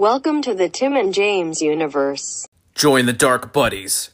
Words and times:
Welcome 0.00 0.40
to 0.44 0.54
the 0.54 0.70
Tim 0.70 0.96
and 0.96 1.12
James 1.12 1.60
universe. 1.60 2.48
Join 2.74 3.04
the 3.04 3.12
Dark 3.12 3.52
Buddies. 3.52 4.08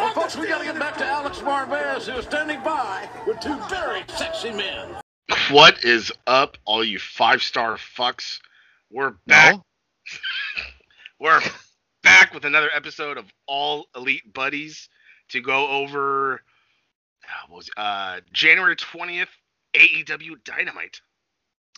Well, 0.00 0.12
folks, 0.14 0.36
we 0.36 0.48
gotta 0.48 0.64
get 0.64 0.76
back 0.76 0.98
to 0.98 1.06
Alex 1.06 1.38
Marvez, 1.38 2.10
who's 2.10 2.24
standing 2.24 2.60
by 2.64 3.08
with 3.24 3.38
two 3.38 3.56
very 3.70 4.02
sexy 4.08 4.50
men. 4.50 4.96
What 5.52 5.84
is 5.84 6.10
up, 6.26 6.56
all 6.64 6.82
you 6.82 6.98
five 6.98 7.40
star 7.40 7.76
fucks? 7.76 8.40
We're 8.90 9.14
back. 9.28 9.60
We're 11.20 11.40
back 12.24 12.32
with 12.32 12.46
another 12.46 12.70
episode 12.74 13.18
of 13.18 13.26
All 13.46 13.86
Elite 13.94 14.32
Buddies 14.32 14.88
to 15.28 15.42
go 15.42 15.68
over 15.68 16.36
uh, 16.36 17.48
what 17.48 17.58
was 17.58 17.70
uh 17.76 18.20
January 18.32 18.76
twentieth 18.76 19.28
AEW 19.74 20.42
Dynamite. 20.42 21.02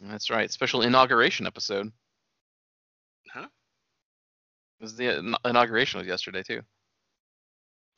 That's 0.00 0.30
right. 0.30 0.48
Special 0.52 0.82
inauguration 0.82 1.48
episode. 1.48 1.90
Huh? 3.32 3.48
It 4.78 4.82
was 4.84 4.94
the 4.94 5.36
inauguration 5.44 5.98
was 5.98 6.06
yesterday 6.06 6.44
too. 6.44 6.60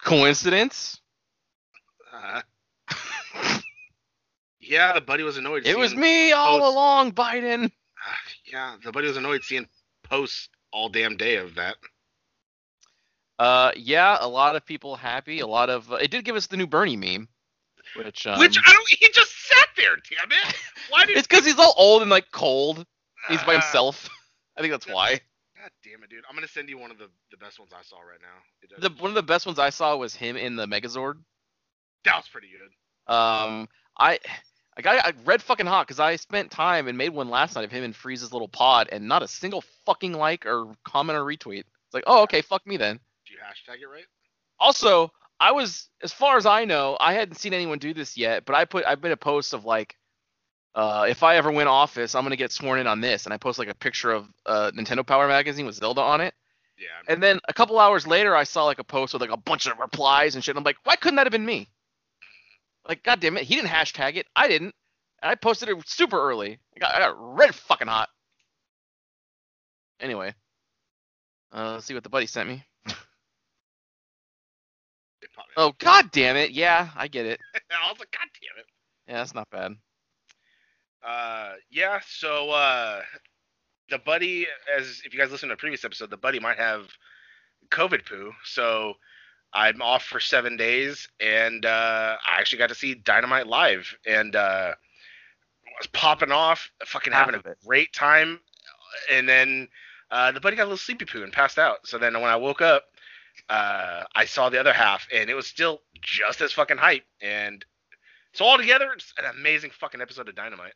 Coincidence? 0.03 0.99
Uh, 2.11 2.41
yeah, 4.61 4.95
the 4.95 5.03
buddy 5.03 5.23
was 5.23 5.37
annoyed. 5.37 5.67
It 5.67 5.77
was 5.77 5.95
me 5.95 6.33
all 6.33 6.67
along, 6.67 7.13
Biden. 7.13 7.65
Uh, 7.67 8.15
yeah, 8.51 8.77
the 8.83 8.93
buddy 8.93 9.09
was 9.09 9.19
annoyed 9.19 9.43
seeing 9.43 9.69
posts 10.05 10.49
all 10.73 10.89
damn 10.89 11.19
day 11.19 11.37
of 11.37 11.57
that. 11.57 11.77
Uh, 13.39 13.73
yeah, 13.77 14.17
a 14.21 14.29
lot 14.29 14.57
of 14.57 14.65
people 14.67 14.97
happy. 14.97 15.41
A 15.41 15.47
lot 15.47 15.71
of 15.71 15.93
uh, 15.93 15.97
it 15.97 16.11
did 16.11 16.25
give 16.25 16.37
us 16.37 16.47
the 16.49 16.57
new 16.57 16.67
Bernie 16.67 16.97
meme, 16.97 17.29
which 17.97 18.27
um, 18.27 18.39
Which 18.41 18.59
I 18.67 18.73
don't. 18.73 18.89
He 18.89 19.09
just 19.13 19.33
sat 19.49 19.69
there. 19.77 19.95
Damn 19.97 20.33
it! 20.33 20.57
Why 20.91 21.07
did? 21.07 21.17
it's 21.19 21.27
because 21.29 21.45
he's 21.47 21.59
all 21.59 21.75
old 21.77 22.03
and 22.03 22.11
like 22.11 22.31
cold. 22.33 22.85
He's 23.29 23.43
by 23.45 23.55
Uh, 23.57 23.61
himself. 23.61 24.09
I 24.57 24.61
think 24.61 24.73
that's 24.73 24.87
why. 24.89 25.21
God 25.61 25.71
damn 25.85 26.03
it, 26.03 26.11
dude! 26.11 26.25
I'm 26.29 26.35
gonna 26.35 26.49
send 26.49 26.69
you 26.69 26.79
one 26.79 26.91
of 26.91 26.99
the, 26.99 27.09
the 27.31 27.37
best 27.37 27.59
ones 27.61 27.73
I 27.73 27.83
saw 27.83 27.99
right 28.01 28.19
now. 28.21 28.79
The 28.89 28.91
one 29.01 29.11
of 29.11 29.15
the 29.15 29.23
best 29.23 29.47
ones 29.47 29.59
I 29.59 29.71
saw 29.71 29.97
was 29.97 30.15
him 30.15 30.37
in 30.37 30.57
the 30.57 30.67
Megazord. 30.67 31.15
that 32.05 32.17
was 32.17 32.29
pretty 32.29 32.49
good. 32.49 33.13
Um, 33.13 33.69
I, 33.99 34.19
I 34.77 34.83
got 34.83 35.05
I 35.07 35.13
read 35.25 35.43
fucking 35.43 35.67
hot 35.67 35.87
because 35.87 36.01
I 36.01 36.17
spent 36.17 36.51
time 36.51 36.89
and 36.89 36.99
made 36.99 37.11
one 37.11 37.29
last 37.31 37.55
night 37.57 37.65
of 37.65 37.71
him 37.71 37.85
in 37.85 37.93
Freeze's 37.93 38.33
little 38.33 38.49
pod, 38.49 38.89
and 38.91 39.07
not 39.09 39.23
a 39.23 39.29
single 39.29 39.63
fucking 39.87 40.13
like 40.13 40.45
or 40.47 40.73
comment 40.85 41.17
or 41.19 41.23
retweet. 41.25 41.61
It's 41.61 41.95
like, 41.95 42.05
oh, 42.07 42.23
okay, 42.25 42.43
fuck 42.43 42.67
me 42.67 42.77
then. 42.77 43.01
You 43.39 43.73
hashtag 43.73 43.81
it 43.81 43.87
right? 43.87 44.07
Also, 44.59 45.13
I 45.39 45.53
was, 45.53 45.89
as 46.03 46.13
far 46.13 46.37
as 46.37 46.47
I 46.47 46.65
know, 46.65 46.97
I 46.99 47.13
hadn't 47.13 47.37
seen 47.37 47.55
anyone 47.55 47.79
do 47.79 47.95
this 47.95 48.17
yet, 48.17 48.45
but 48.45 48.57
I 48.57 48.65
put, 48.65 48.85
I 48.87 48.97
made 48.97 49.13
a 49.13 49.17
post 49.17 49.55
of 49.55 49.65
like, 49.65 49.97
uh, 50.75 51.07
if 51.09 51.23
I 51.23 51.37
ever 51.37 51.51
win 51.53 51.69
office, 51.69 52.15
I'm 52.15 52.25
gonna 52.25 52.37
get 52.37 52.53
sworn 52.53 52.81
in 52.81 52.87
on 52.87 53.01
this, 53.01 53.25
and 53.25 53.33
I 53.33 53.37
post 53.37 53.59
like 53.59 53.69
a 53.69 53.75
picture 53.75 54.11
of 54.11 54.27
uh, 54.47 54.71
Nintendo 54.75 55.07
Power 55.07 55.29
magazine 55.29 55.67
with 55.67 55.77
Zelda 55.77 56.01
on 56.01 56.21
it. 56.21 56.35
Yeah. 56.77 57.13
And 57.13 57.23
then 57.23 57.41
a 57.49 57.53
couple 57.53 57.79
hours 57.79 58.07
later, 58.07 58.35
I 58.37 58.45
saw 58.45 58.65
like 58.65 58.79
a 58.79 58.85
post 58.85 59.13
with 59.13 59.23
like 59.23 59.31
a 59.31 59.37
bunch 59.37 59.67
of 59.67 59.79
replies 59.79 60.35
and 60.35 60.45
shit. 60.45 60.53
And 60.53 60.59
I'm 60.59 60.65
like, 60.65 60.77
why 60.85 60.97
couldn't 60.97 61.17
that 61.17 61.27
have 61.27 61.33
been 61.33 61.47
me? 61.47 61.69
Like, 62.87 63.03
god 63.03 63.21
damn 63.21 63.37
it, 63.37 63.45
he 63.45 63.57
didn't 63.57 63.71
hashtag 63.71 64.17
it. 64.17 64.27
I 64.35 64.49
didn't. 64.49 64.75
And 65.23 65.31
I 65.31 65.35
posted 65.35 65.69
it 65.69 65.89
super 65.89 66.21
early. 66.21 66.59
I 66.77 66.79
got, 66.79 66.95
I 66.95 66.99
got 67.01 67.37
red 67.37 67.55
fucking 67.55 67.89
hot. 67.89 68.09
Anyway, 70.01 70.33
uh, 71.53 71.73
let's 71.73 71.87
see 71.87 71.95
what 71.95 72.05
the 72.05 72.09
buddy 72.09 72.27
sent 72.27 72.49
me. 72.49 72.65
Oh 75.57 75.75
god 75.79 76.11
damn 76.13 76.37
it! 76.37 76.51
Yeah, 76.53 76.91
I 76.97 77.09
get 77.09 77.27
it. 77.27 77.41
I 77.55 77.91
was 77.91 77.99
like, 77.99 78.11
God 78.13 78.29
damn 78.41 78.61
it. 78.63 78.67
Yeah, 79.09 79.19
that's 79.19 79.35
not 79.35 79.51
bad. 79.51 79.73
Uh, 81.07 81.53
yeah. 81.71 82.01
So, 82.07 82.51
uh, 82.51 83.03
the 83.91 83.99
buddy, 83.99 84.47
as 84.77 85.01
if 85.05 85.13
you 85.15 85.19
guys 85.21 85.31
listen 85.31 85.49
to 85.49 85.55
a 85.55 85.59
previous 85.59 85.85
episode, 85.85 86.11
the 86.11 86.17
buddy 86.17 86.41
might 86.41 86.59
have 86.59 86.87
COVID 87.71 88.07
poo. 88.07 88.33
So, 88.45 88.95
I'm 89.55 89.81
off 89.81 90.05
for 90.05 90.21
seven 90.21 90.57
days, 90.57 91.09
and 91.21 91.65
uh, 91.65 92.17
I 92.25 92.39
actually 92.39 92.59
got 92.59 92.69
to 92.69 92.75
see 92.75 92.95
Dynamite 92.95 93.47
live, 93.47 93.97
and 94.07 94.37
uh, 94.37 94.75
was 95.79 95.87
popping 95.89 96.33
off, 96.33 96.71
fucking 96.85 97.13
Half 97.13 97.27
having 97.27 97.41
a 97.45 97.51
it. 97.51 97.59
great 97.67 97.93
time, 97.93 98.41
and 99.11 99.29
then 99.29 99.69
uh, 100.11 100.33
the 100.33 100.41
buddy 100.41 100.57
got 100.57 100.65
a 100.65 100.65
little 100.65 100.77
sleepy 100.77 101.05
poo 101.07 101.23
and 101.23 101.33
passed 101.33 101.59
out. 101.59 101.79
So 101.87 101.99
then 101.99 102.15
when 102.15 102.31
I 102.31 102.37
woke 102.37 102.61
up, 102.61 102.85
uh, 103.49 104.05
I 104.15 104.25
saw 104.25 104.49
the 104.49 104.61
other 104.61 104.73
half, 104.73 105.07
and 105.13 105.29
it 105.31 105.35
was 105.35 105.47
still 105.47 105.81
just 106.03 106.41
as 106.41 106.53
fucking 106.53 106.77
hype. 106.79 107.05
And 107.21 107.65
so 108.35 108.45
altogether, 108.45 108.93
it's 108.93 109.13
an 109.19 109.25
amazing 109.39 109.71
fucking 109.71 110.01
episode 110.01 110.29
of 110.29 110.35
Dynamite. 110.35 110.75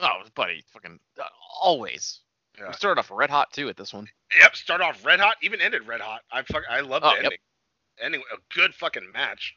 Oh, 0.00 0.22
buddy, 0.34 0.64
fucking 0.72 0.98
uh, 1.20 1.24
always. 1.60 2.20
Yeah. 2.58 2.68
We 2.68 2.72
started 2.74 3.00
off 3.00 3.10
red 3.10 3.30
hot 3.30 3.52
too 3.52 3.68
at 3.68 3.76
this 3.76 3.92
one. 3.92 4.06
Yep, 4.40 4.56
start 4.56 4.80
off 4.80 5.04
red 5.04 5.20
hot, 5.20 5.36
even 5.42 5.60
ended 5.60 5.86
red 5.86 6.00
hot. 6.00 6.20
I 6.32 6.42
fuck, 6.42 6.62
I 6.70 6.80
love 6.80 7.02
the 7.02 7.08
Oh, 7.08 7.14
yep. 7.14 7.24
ending. 7.24 7.38
Ending 8.00 8.22
a 8.32 8.36
good 8.54 8.74
fucking 8.74 9.10
match. 9.12 9.54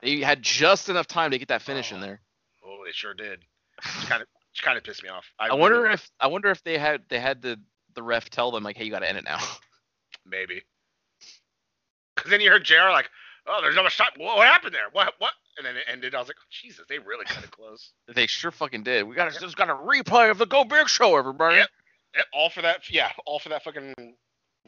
They 0.00 0.20
had 0.20 0.42
just 0.42 0.88
enough 0.88 1.06
time 1.06 1.30
to 1.32 1.38
get 1.38 1.48
that 1.48 1.62
finish 1.62 1.90
in 1.90 1.98
Oh. 1.98 2.00
there. 2.00 2.20
Oh, 2.64 2.82
they 2.84 2.92
sure 2.92 3.14
did. 3.14 3.42
Kind 4.06 4.22
of, 4.22 4.28
kind 4.62 4.78
of 4.78 4.84
pissed 4.84 5.02
me 5.02 5.08
off. 5.08 5.24
I 5.38 5.52
wonder 5.54 5.82
really- 5.82 5.94
if 5.94 6.10
I 6.20 6.28
wonder 6.28 6.50
if 6.50 6.62
they 6.64 6.78
had 6.78 7.02
they 7.08 7.18
had 7.20 7.42
the 7.42 7.60
the 7.94 8.02
ref 8.02 8.28
tell 8.30 8.50
them 8.50 8.62
like, 8.62 8.76
hey, 8.76 8.84
you 8.84 8.90
got 8.90 9.00
to 9.00 9.08
end 9.08 9.18
it 9.18 9.24
now. 9.24 9.38
maybe. 10.26 10.62
Because 12.16 12.30
then 12.30 12.40
you 12.40 12.50
heard 12.50 12.64
JR 12.64 12.90
like, 12.90 13.08
"Oh, 13.46 13.60
there's 13.62 13.76
not 13.76 13.84
much 13.84 13.96
time. 13.98 14.08
What, 14.16 14.36
what 14.38 14.46
happened 14.46 14.74
there? 14.74 14.88
What? 14.92 15.14
What?" 15.18 15.32
And 15.58 15.66
then 15.66 15.76
it 15.76 15.84
ended. 15.90 16.14
I 16.14 16.18
was 16.18 16.28
like, 16.28 16.36
oh, 16.40 16.46
"Jesus, 16.50 16.84
they 16.88 16.98
really 16.98 17.24
cut 17.26 17.44
it 17.44 17.50
close." 17.50 17.92
they 18.08 18.26
sure 18.26 18.50
fucking 18.50 18.82
did. 18.82 19.06
We 19.06 19.14
got 19.14 19.32
to 19.32 19.38
just 19.40 19.56
got 19.56 19.70
a 19.70 19.74
replay 19.74 20.30
of 20.30 20.38
the 20.38 20.46
Go 20.46 20.64
Big 20.64 20.88
Show, 20.88 21.16
everybody. 21.16 21.56
Yep. 21.56 21.68
Yep, 22.16 22.26
all 22.32 22.50
for 22.50 22.62
that. 22.62 22.90
Yeah, 22.90 23.10
all 23.26 23.38
for 23.38 23.50
that 23.50 23.62
fucking 23.62 23.94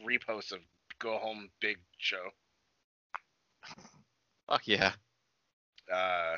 repost 0.05 0.51
of 0.51 0.59
Go 0.99 1.17
Home 1.17 1.49
Big 1.61 1.77
Show. 1.97 2.29
Fuck 4.47 4.67
yeah. 4.67 4.91
Uh, 5.93 6.35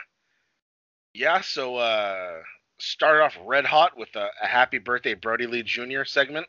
yeah. 1.14 1.42
So 1.42 1.76
uh, 1.78 2.42
started 2.80 3.22
off 3.24 3.38
red 3.46 3.66
hot 3.66 3.98
with 3.98 4.10
a, 4.16 4.28
a 4.42 4.48
Happy 4.48 4.78
Birthday 4.80 5.14
Brodie 5.14 5.48
Lee 5.48 5.64
Jr. 5.64 6.04
segment. 6.06 6.48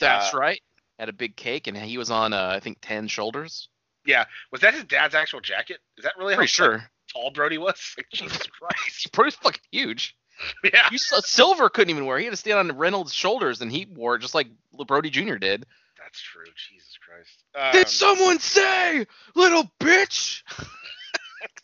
That's 0.00 0.34
Uh, 0.34 0.38
right. 0.38 0.60
Had 0.98 1.08
a 1.08 1.12
big 1.12 1.36
cake 1.36 1.66
and 1.66 1.76
he 1.76 1.98
was 1.98 2.10
on 2.10 2.32
uh, 2.32 2.52
I 2.54 2.60
think 2.60 2.78
ten 2.80 3.08
shoulders. 3.08 3.68
Yeah, 4.06 4.24
was 4.52 4.60
that 4.60 4.74
his 4.74 4.84
dad's 4.84 5.14
actual 5.14 5.40
jacket? 5.40 5.78
Is 5.96 6.04
that 6.04 6.12
really 6.18 6.34
Pretty 6.34 6.52
how 6.56 6.64
like, 6.66 6.80
sure. 6.80 6.84
tall 7.12 7.30
Brodie 7.30 7.58
was? 7.58 7.94
Like, 7.96 8.06
Jesus 8.12 8.46
Christ. 8.46 8.76
He's 8.84 9.06
pretty 9.10 9.36
fucking 9.42 9.62
huge. 9.70 10.16
Yeah. 10.64 10.88
You 10.90 10.98
saw 10.98 11.20
Silver 11.20 11.68
couldn't 11.68 11.90
even 11.90 12.06
wear. 12.06 12.18
He 12.18 12.24
had 12.24 12.32
to 12.32 12.36
stand 12.36 12.58
on 12.58 12.76
Reynolds' 12.76 13.14
shoulders 13.14 13.60
and 13.60 13.70
he 13.70 13.86
wore 13.86 14.18
just 14.18 14.34
like 14.34 14.48
Brodie 14.88 15.08
Jr. 15.08 15.36
did. 15.36 15.64
That's 15.96 16.20
true. 16.20 16.42
Jesus 16.56 16.98
Christ. 17.06 17.44
Um, 17.54 17.70
Did 17.72 17.88
someone 17.88 18.40
say, 18.40 19.06
little 19.36 19.70
bitch? 19.78 20.42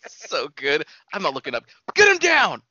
so 0.08 0.48
good. 0.54 0.86
I'm 1.12 1.22
not 1.22 1.34
looking 1.34 1.54
up. 1.56 1.64
Get 1.94 2.08
him 2.08 2.18
down. 2.18 2.62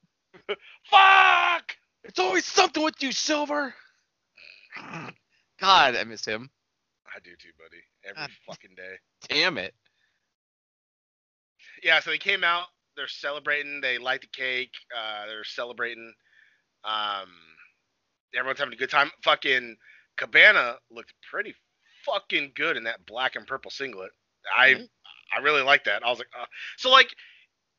Fuck! 0.90 1.76
It's 2.06 2.18
always 2.18 2.46
something 2.46 2.82
with 2.82 2.96
you, 3.04 3.12
Silver. 3.12 3.74
God, 5.62 5.96
I 5.96 6.04
miss 6.04 6.26
him. 6.26 6.50
I 7.16 7.20
do 7.24 7.32
too, 7.40 7.50
buddy. 7.58 7.82
Every 8.06 8.22
God. 8.22 8.30
fucking 8.48 8.76
day. 8.76 8.96
Damn 9.28 9.58
it. 9.58 9.74
Yeah, 11.84 12.00
so 12.00 12.10
they 12.12 12.18
came 12.18 12.44
out. 12.44 12.68
They're 12.96 13.08
celebrating. 13.08 13.82
They 13.82 13.98
light 13.98 14.22
the 14.22 14.28
cake. 14.28 14.74
Uh, 14.96 15.26
they're 15.28 15.44
celebrating. 15.44 16.14
Um, 16.84 17.30
everyone's 18.36 18.60
having 18.60 18.74
a 18.74 18.78
good 18.78 18.90
time. 18.90 19.10
Fucking 19.24 19.76
Cabana 20.18 20.76
looked 20.92 21.14
pretty 21.30 21.56
fucking 22.06 22.52
good 22.56 22.78
in 22.78 22.84
that 22.84 23.06
black 23.06 23.36
and 23.36 23.48
purple 23.48 23.72
singlet. 23.72 24.12
I 24.56 24.74
Mhm. 24.76 24.90
I 25.34 25.40
really 25.40 25.62
like 25.62 25.84
that. 25.86 26.04
I 26.04 26.10
was 26.10 26.18
like, 26.20 26.30
uh, 26.38 26.46
so 26.78 26.90
like, 26.90 27.14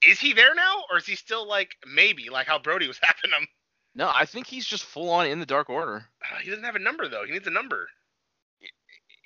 is 0.02 0.20
he 0.20 0.32
there 0.32 0.54
now, 0.54 0.84
or 0.90 0.98
is 0.98 1.06
he 1.06 1.16
still 1.16 1.46
like 1.46 1.76
maybe 1.86 2.30
like 2.30 2.46
how 2.46 2.58
Brodie 2.58 2.88
was 2.88 2.98
having 3.02 3.32
him? 3.38 3.46
No, 3.94 4.10
I 4.14 4.24
think 4.24 4.46
he's 4.46 4.66
just 4.66 4.84
full 4.84 5.10
on 5.10 5.26
in 5.26 5.40
the 5.40 5.46
Dark 5.46 5.68
Order. 5.68 6.04
Uh, 6.22 6.38
he 6.42 6.50
doesn't 6.50 6.64
have 6.64 6.76
a 6.76 6.80
number 6.80 7.08
though. 7.08 7.24
He 7.24 7.32
needs 7.32 7.46
a 7.46 7.50
number. 7.50 7.88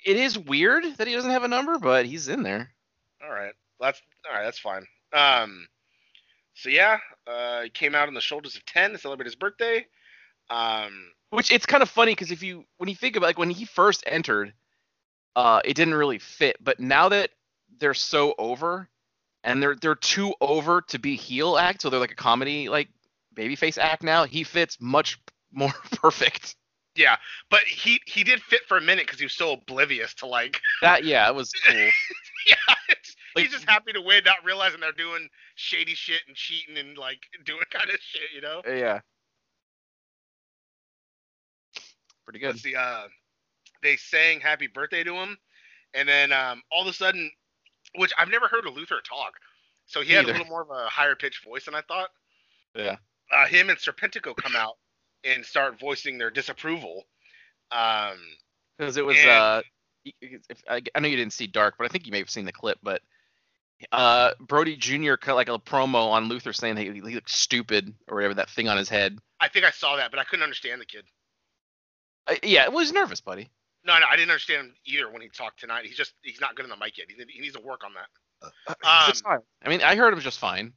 It 0.03 0.17
is 0.17 0.37
weird 0.37 0.85
that 0.97 1.07
he 1.07 1.13
doesn't 1.13 1.31
have 1.31 1.43
a 1.43 1.47
number, 1.47 1.79
but 1.79 2.05
he's 2.05 2.27
in 2.27 2.43
there. 2.43 2.69
All 3.23 3.31
right, 3.31 3.53
that's 3.79 4.01
all 4.27 4.35
right. 4.35 4.43
That's 4.43 4.59
fine. 4.59 4.85
Um, 5.13 5.67
so 6.53 6.69
yeah, 6.69 6.99
uh, 7.27 7.63
he 7.63 7.69
came 7.69 7.95
out 7.95 8.07
on 8.07 8.13
the 8.13 8.21
shoulders 8.21 8.55
of 8.55 8.65
ten 8.65 8.91
to 8.91 8.97
celebrate 8.97 9.25
his 9.25 9.35
birthday. 9.35 9.85
Um, 10.49 11.11
Which 11.31 11.51
it's 11.51 11.65
kind 11.65 11.83
of 11.83 11.89
funny 11.89 12.11
because 12.11 12.31
if 12.31 12.43
you 12.43 12.65
when 12.77 12.89
you 12.89 12.95
think 12.95 13.15
about 13.15 13.27
like 13.27 13.39
when 13.39 13.49
he 13.49 13.65
first 13.65 14.03
entered, 14.05 14.53
uh, 15.35 15.61
it 15.65 15.75
didn't 15.75 15.95
really 15.95 16.19
fit. 16.19 16.57
But 16.63 16.79
now 16.79 17.09
that 17.09 17.31
they're 17.79 17.93
so 17.93 18.35
over, 18.37 18.89
and 19.43 19.61
they're 19.61 19.75
they're 19.75 19.95
too 19.95 20.33
over 20.39 20.81
to 20.89 20.99
be 20.99 21.15
heel 21.15 21.57
act, 21.57 21.81
so 21.81 21.89
they're 21.89 21.99
like 21.99 22.11
a 22.11 22.15
comedy 22.15 22.69
like 22.69 22.89
babyface 23.35 23.77
act 23.77 24.03
now. 24.03 24.23
He 24.25 24.43
fits 24.43 24.77
much 24.79 25.19
more 25.51 25.73
perfect. 25.91 26.55
Yeah, 26.95 27.17
but 27.49 27.59
he 27.61 27.99
he 28.05 28.23
did 28.23 28.41
fit 28.41 28.61
for 28.67 28.77
a 28.77 28.81
minute 28.81 29.05
because 29.05 29.19
he 29.19 29.25
was 29.25 29.33
so 29.35 29.51
oblivious 29.53 30.13
to 30.15 30.27
like. 30.27 30.61
That 30.81 31.03
yeah, 31.03 31.27
it 31.27 31.35
was 31.35 31.51
cool. 31.67 31.75
yeah, 32.47 32.55
Like- 33.35 33.43
he's 33.45 33.51
just 33.51 33.65
happy 33.69 33.91
to 33.91 34.01
win, 34.01 34.23
not 34.25 34.37
realizing 34.45 34.79
they're 34.79 34.91
doing 34.93 35.27
shady 35.55 35.93
shit 35.93 36.21
and 36.27 36.35
cheating 36.37 36.77
and 36.77 36.97
like 36.97 37.19
doing 37.45 37.59
kind 37.69 37.89
of 37.89 37.97
shit, 37.99 38.29
you 38.33 38.39
know. 38.41 38.61
yeah. 38.65 39.01
Pretty 42.23 42.39
good. 42.39 42.57
See. 42.59 42.75
Uh, 42.75 43.03
they 43.83 43.97
sang 43.97 44.39
"Happy 44.39 44.67
Birthday" 44.67 45.03
to 45.03 45.13
him, 45.13 45.37
and 45.93 46.07
then 46.09 46.31
um, 46.31 46.61
all 46.71 46.81
of 46.81 46.87
a 46.87 46.93
sudden, 46.93 47.29
which 47.97 48.11
I've 48.17 48.29
never 48.29 48.47
heard 48.47 48.65
of 48.65 48.73
Luther 48.73 48.99
talk, 49.07 49.33
so 49.85 50.01
he 50.01 50.09
Me 50.09 50.13
had 50.15 50.23
either. 50.23 50.31
a 50.31 50.37
little 50.37 50.49
more 50.49 50.61
of 50.61 50.69
a 50.71 50.87
higher 50.89 51.15
pitched 51.15 51.43
voice 51.43 51.65
than 51.65 51.75
I 51.75 51.81
thought. 51.81 52.09
Yeah. 52.73 52.95
Uh, 53.35 53.45
him 53.47 53.69
and 53.69 53.77
Serpentico 53.77 54.35
come 54.35 54.55
out 54.55 54.77
and 55.23 55.45
start 55.45 55.79
voicing 55.79 56.17
their 56.17 56.29
disapproval. 56.29 57.03
Um, 57.71 58.17
Because 58.77 58.97
it 58.97 59.05
was 59.05 59.17
And- 59.17 59.29
uh, 59.29 59.61
y- 60.05 60.13
y- 60.21 60.29
if, 60.49 60.63
I, 60.69 60.81
I 60.93 60.99
know 60.99 61.07
you 61.07 61.17
didn't 61.17 61.33
see 61.33 61.47
Dark, 61.47 61.75
but 61.77 61.85
I 61.85 61.87
think 61.89 62.05
you 62.05 62.11
may 62.11 62.19
have 62.19 62.29
seen 62.29 62.45
the 62.45 62.51
clip. 62.53 62.77
But 62.83 63.01
uh, 63.91 64.31
Brodie 64.39 64.77
Jr. 64.77 65.15
cut 65.15 65.35
like 65.35 65.49
a 65.49 65.57
promo 65.59 66.11
on 66.11 66.25
Luther 66.29 66.53
saying 66.53 66.75
that 66.75 66.83
he, 66.83 66.91
he 66.91 67.01
looked 67.15 67.29
stupid 67.29 67.93
or 68.07 68.15
whatever 68.15 68.35
that 68.35 68.49
thing 68.49 68.69
on 68.69 68.77
his 68.77 68.87
head. 68.89 69.17
I 69.39 69.49
think 69.49 69.65
I 69.65 69.71
saw 69.71 69.97
that, 69.97 70.11
but 70.11 70.19
I 70.19 70.23
couldn't 70.23 70.43
understand 70.43 70.79
the 70.79 70.85
kid. 70.85 71.05
Uh, 72.27 72.35
yeah, 72.43 72.67
well, 72.69 72.79
he's 72.79 72.93
nervous, 72.93 73.19
buddy. 73.21 73.49
No, 73.83 73.93
no, 73.99 74.05
I 74.09 74.15
didn't 74.15 74.31
understand 74.31 74.67
him 74.67 74.75
either 74.85 75.11
when 75.11 75.21
he 75.21 75.29
talked 75.29 75.59
tonight. 75.59 75.85
He's 75.85 75.97
just 75.97 76.13
he's 76.23 76.39
not 76.41 76.55
good 76.55 76.63
on 76.63 76.69
the 76.69 76.77
mic 76.77 76.97
yet. 76.97 77.07
He, 77.09 77.21
he 77.31 77.39
needs 77.41 77.55
to 77.55 77.61
work 77.61 77.81
on 77.83 77.91
that. 77.93 78.77
Uh, 78.83 79.05
It's 79.09 79.21
fine. 79.21 79.39
I 79.63 79.69
mean, 79.69 79.81
I 79.81 79.95
heard 79.95 80.13
him 80.13 80.19
just 80.21 80.39
fine. 80.39 80.73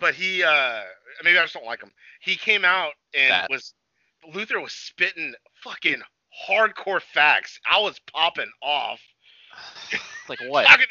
But 0.00 0.14
he 0.14 0.42
uh 0.42 0.80
maybe 1.22 1.38
I 1.38 1.42
just 1.42 1.54
don't 1.54 1.66
like 1.66 1.82
him. 1.82 1.92
He 2.22 2.36
came 2.36 2.64
out 2.64 2.92
and 3.14 3.30
That. 3.30 3.50
was 3.50 3.74
Luther 4.34 4.60
was 4.60 4.72
spitting 4.72 5.34
fucking 5.62 6.00
hardcore 6.48 7.00
facts. 7.02 7.58
I 7.70 7.80
was 7.80 7.98
popping 8.12 8.50
off. 8.62 9.00
like 10.28 10.38
what? 10.48 10.66
Gonna- 10.68 10.82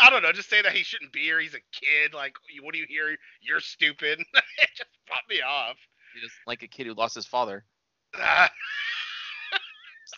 I 0.00 0.10
don't 0.10 0.22
know, 0.24 0.32
just 0.32 0.50
say 0.50 0.60
that 0.60 0.72
he 0.72 0.82
shouldn't 0.82 1.12
be 1.12 1.20
here. 1.20 1.38
He's 1.38 1.54
a 1.54 1.60
kid. 1.72 2.14
Like, 2.14 2.34
what 2.64 2.72
do 2.74 2.80
you 2.80 2.86
hear? 2.88 3.16
You're 3.40 3.60
stupid. 3.60 4.18
it 4.34 4.68
just 4.76 4.90
popped 5.08 5.30
me 5.30 5.40
off. 5.40 5.76
Just 6.20 6.34
like 6.48 6.64
a 6.64 6.66
kid 6.66 6.86
who 6.88 6.94
lost 6.94 7.14
his 7.14 7.26
father. 7.26 7.64
Ah, 8.16 8.50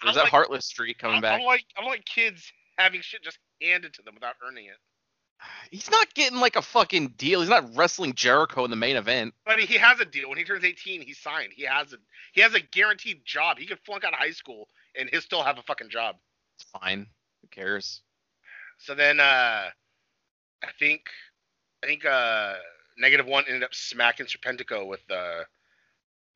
There's 0.03 0.11
I'm 0.11 0.15
that 0.17 0.23
like- 0.25 0.31
heartless 0.31 0.67
streak 0.67 0.99
coming 0.99 1.17
I'm, 1.17 1.23
back. 1.23 1.41
I'm 1.41 1.47
like 1.47 1.65
I'm 1.79 1.85
like 1.87 2.05
kids 2.05 2.51
having 2.79 3.01
shit 3.01 3.23
just 3.23 3.39
handed 3.63 3.95
to 3.95 4.03
them 4.03 4.15
without 4.15 4.35
earning 4.47 4.67
it. 4.67 4.77
He's 5.71 5.91
not 5.91 6.13
getting 6.15 6.39
like 6.39 6.57
a 6.57 6.63
fucking 6.63 7.15
deal. 7.17 7.41
He's 7.41 7.49
not 7.49 7.75
wrestling 7.77 8.15
Jericho 8.15 8.65
in 8.65 8.71
the 8.71 8.77
main 8.77 8.97
event. 8.97 9.35
But 9.45 9.59
he 9.61 9.75
has 9.79 10.01
a 10.01 10.05
deal. 10.05 10.29
When 10.29 10.39
he 10.39 10.45
turns 10.45 10.65
18, 10.65 11.03
he's 11.03 11.19
signed. 11.19 11.53
He 11.55 11.65
has 11.65 11.93
a 11.93 11.97
he 12.33 12.41
has 12.41 12.55
a 12.55 12.61
guaranteed 12.61 13.25
job. 13.25 13.59
He 13.59 13.67
could 13.67 13.81
flunk 13.85 14.05
out 14.05 14.13
of 14.13 14.19
high 14.19 14.31
school 14.31 14.69
and 14.99 15.09
he'll 15.11 15.21
still 15.21 15.43
have 15.43 15.59
a 15.59 15.63
fucking 15.63 15.91
job. 15.91 16.17
It's 16.59 16.69
fine. 16.71 17.07
Who 17.43 17.49
cares? 17.49 18.03
So 18.79 18.95
then 18.95 19.21
uh 19.21 19.71
I 20.63 20.69
think 20.79 21.03
I 21.83 21.87
think 21.87 22.05
uh 22.05 22.55
negative 22.99 23.27
one 23.27 23.45
ended 23.47 23.63
up 23.63 23.75
smacking 23.75 24.27
Serpentico 24.27 24.87
with 24.87 25.03
uh 25.11 25.45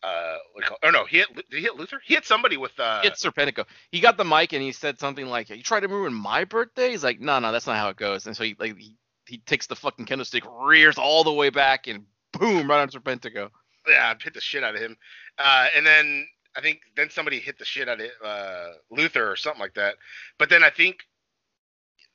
uh 0.03 0.37
what 0.53 0.63
do 0.63 0.65
you 0.65 0.69
call 0.69 0.79
oh 0.83 0.91
no 0.91 1.05
he 1.05 1.19
hit 1.19 1.35
did 1.35 1.45
he 1.51 1.61
hit 1.61 1.77
Luther? 1.77 2.01
He 2.05 2.15
hit 2.15 2.25
somebody 2.25 2.57
with 2.57 2.73
uh 2.79 3.01
It's 3.05 3.25
Serpentico. 3.25 3.67
He 3.93 4.01
got 4.01 4.17
the 4.17 4.25
mic 4.25 4.53
and 4.53 4.63
he 4.63 4.73
said 4.73 4.99
something 4.99 5.27
like, 5.27 5.51
"You 5.51 5.63
tried 5.63 5.81
to 5.81 5.89
ruin 5.89 6.15
my 6.15 6.45
birthday." 6.45 6.91
He's 6.91 7.05
like, 7.05 7.21
"No, 7.21 7.39
no, 7.39 7.53
that's 7.53 7.67
not 7.67 7.77
how 7.77 7.89
it 7.91 7.97
goes." 7.97 8.27
And 8.27 8.37
so 8.37 8.45
he 8.45 8.57
like 8.59 8.79
he, 8.79 8.97
he 9.27 9.39
takes 9.39 9.67
the 9.67 9.77
fucking 9.77 10.07
kendo 10.07 10.25
stick, 10.25 10.45
rears 10.63 10.97
all 10.99 11.23
the 11.25 11.33
way 11.33 11.51
back, 11.51 11.87
and 11.87 12.05
boom, 12.33 12.69
right 12.71 12.81
on 12.81 12.89
Serpentico. 12.89 13.51
yeah, 13.89 14.15
hit 14.23 14.35
the 14.35 14.41
shit 14.41 14.65
out 14.65 14.75
of 14.75 14.81
him. 14.81 14.97
Uh 15.39 15.67
and 15.77 15.87
then 15.87 16.27
I 16.57 16.61
think 16.63 16.81
then 16.97 17.11
somebody 17.11 17.39
hit 17.39 17.59
the 17.59 17.65
shit 17.65 17.89
out 17.89 18.01
of 18.01 18.09
uh 18.25 18.69
Luther 18.91 19.31
or 19.31 19.37
something 19.37 19.61
like 19.61 19.75
that. 19.75 19.97
But 20.39 20.49
then 20.49 20.65
I 20.65 20.71
think 20.71 21.01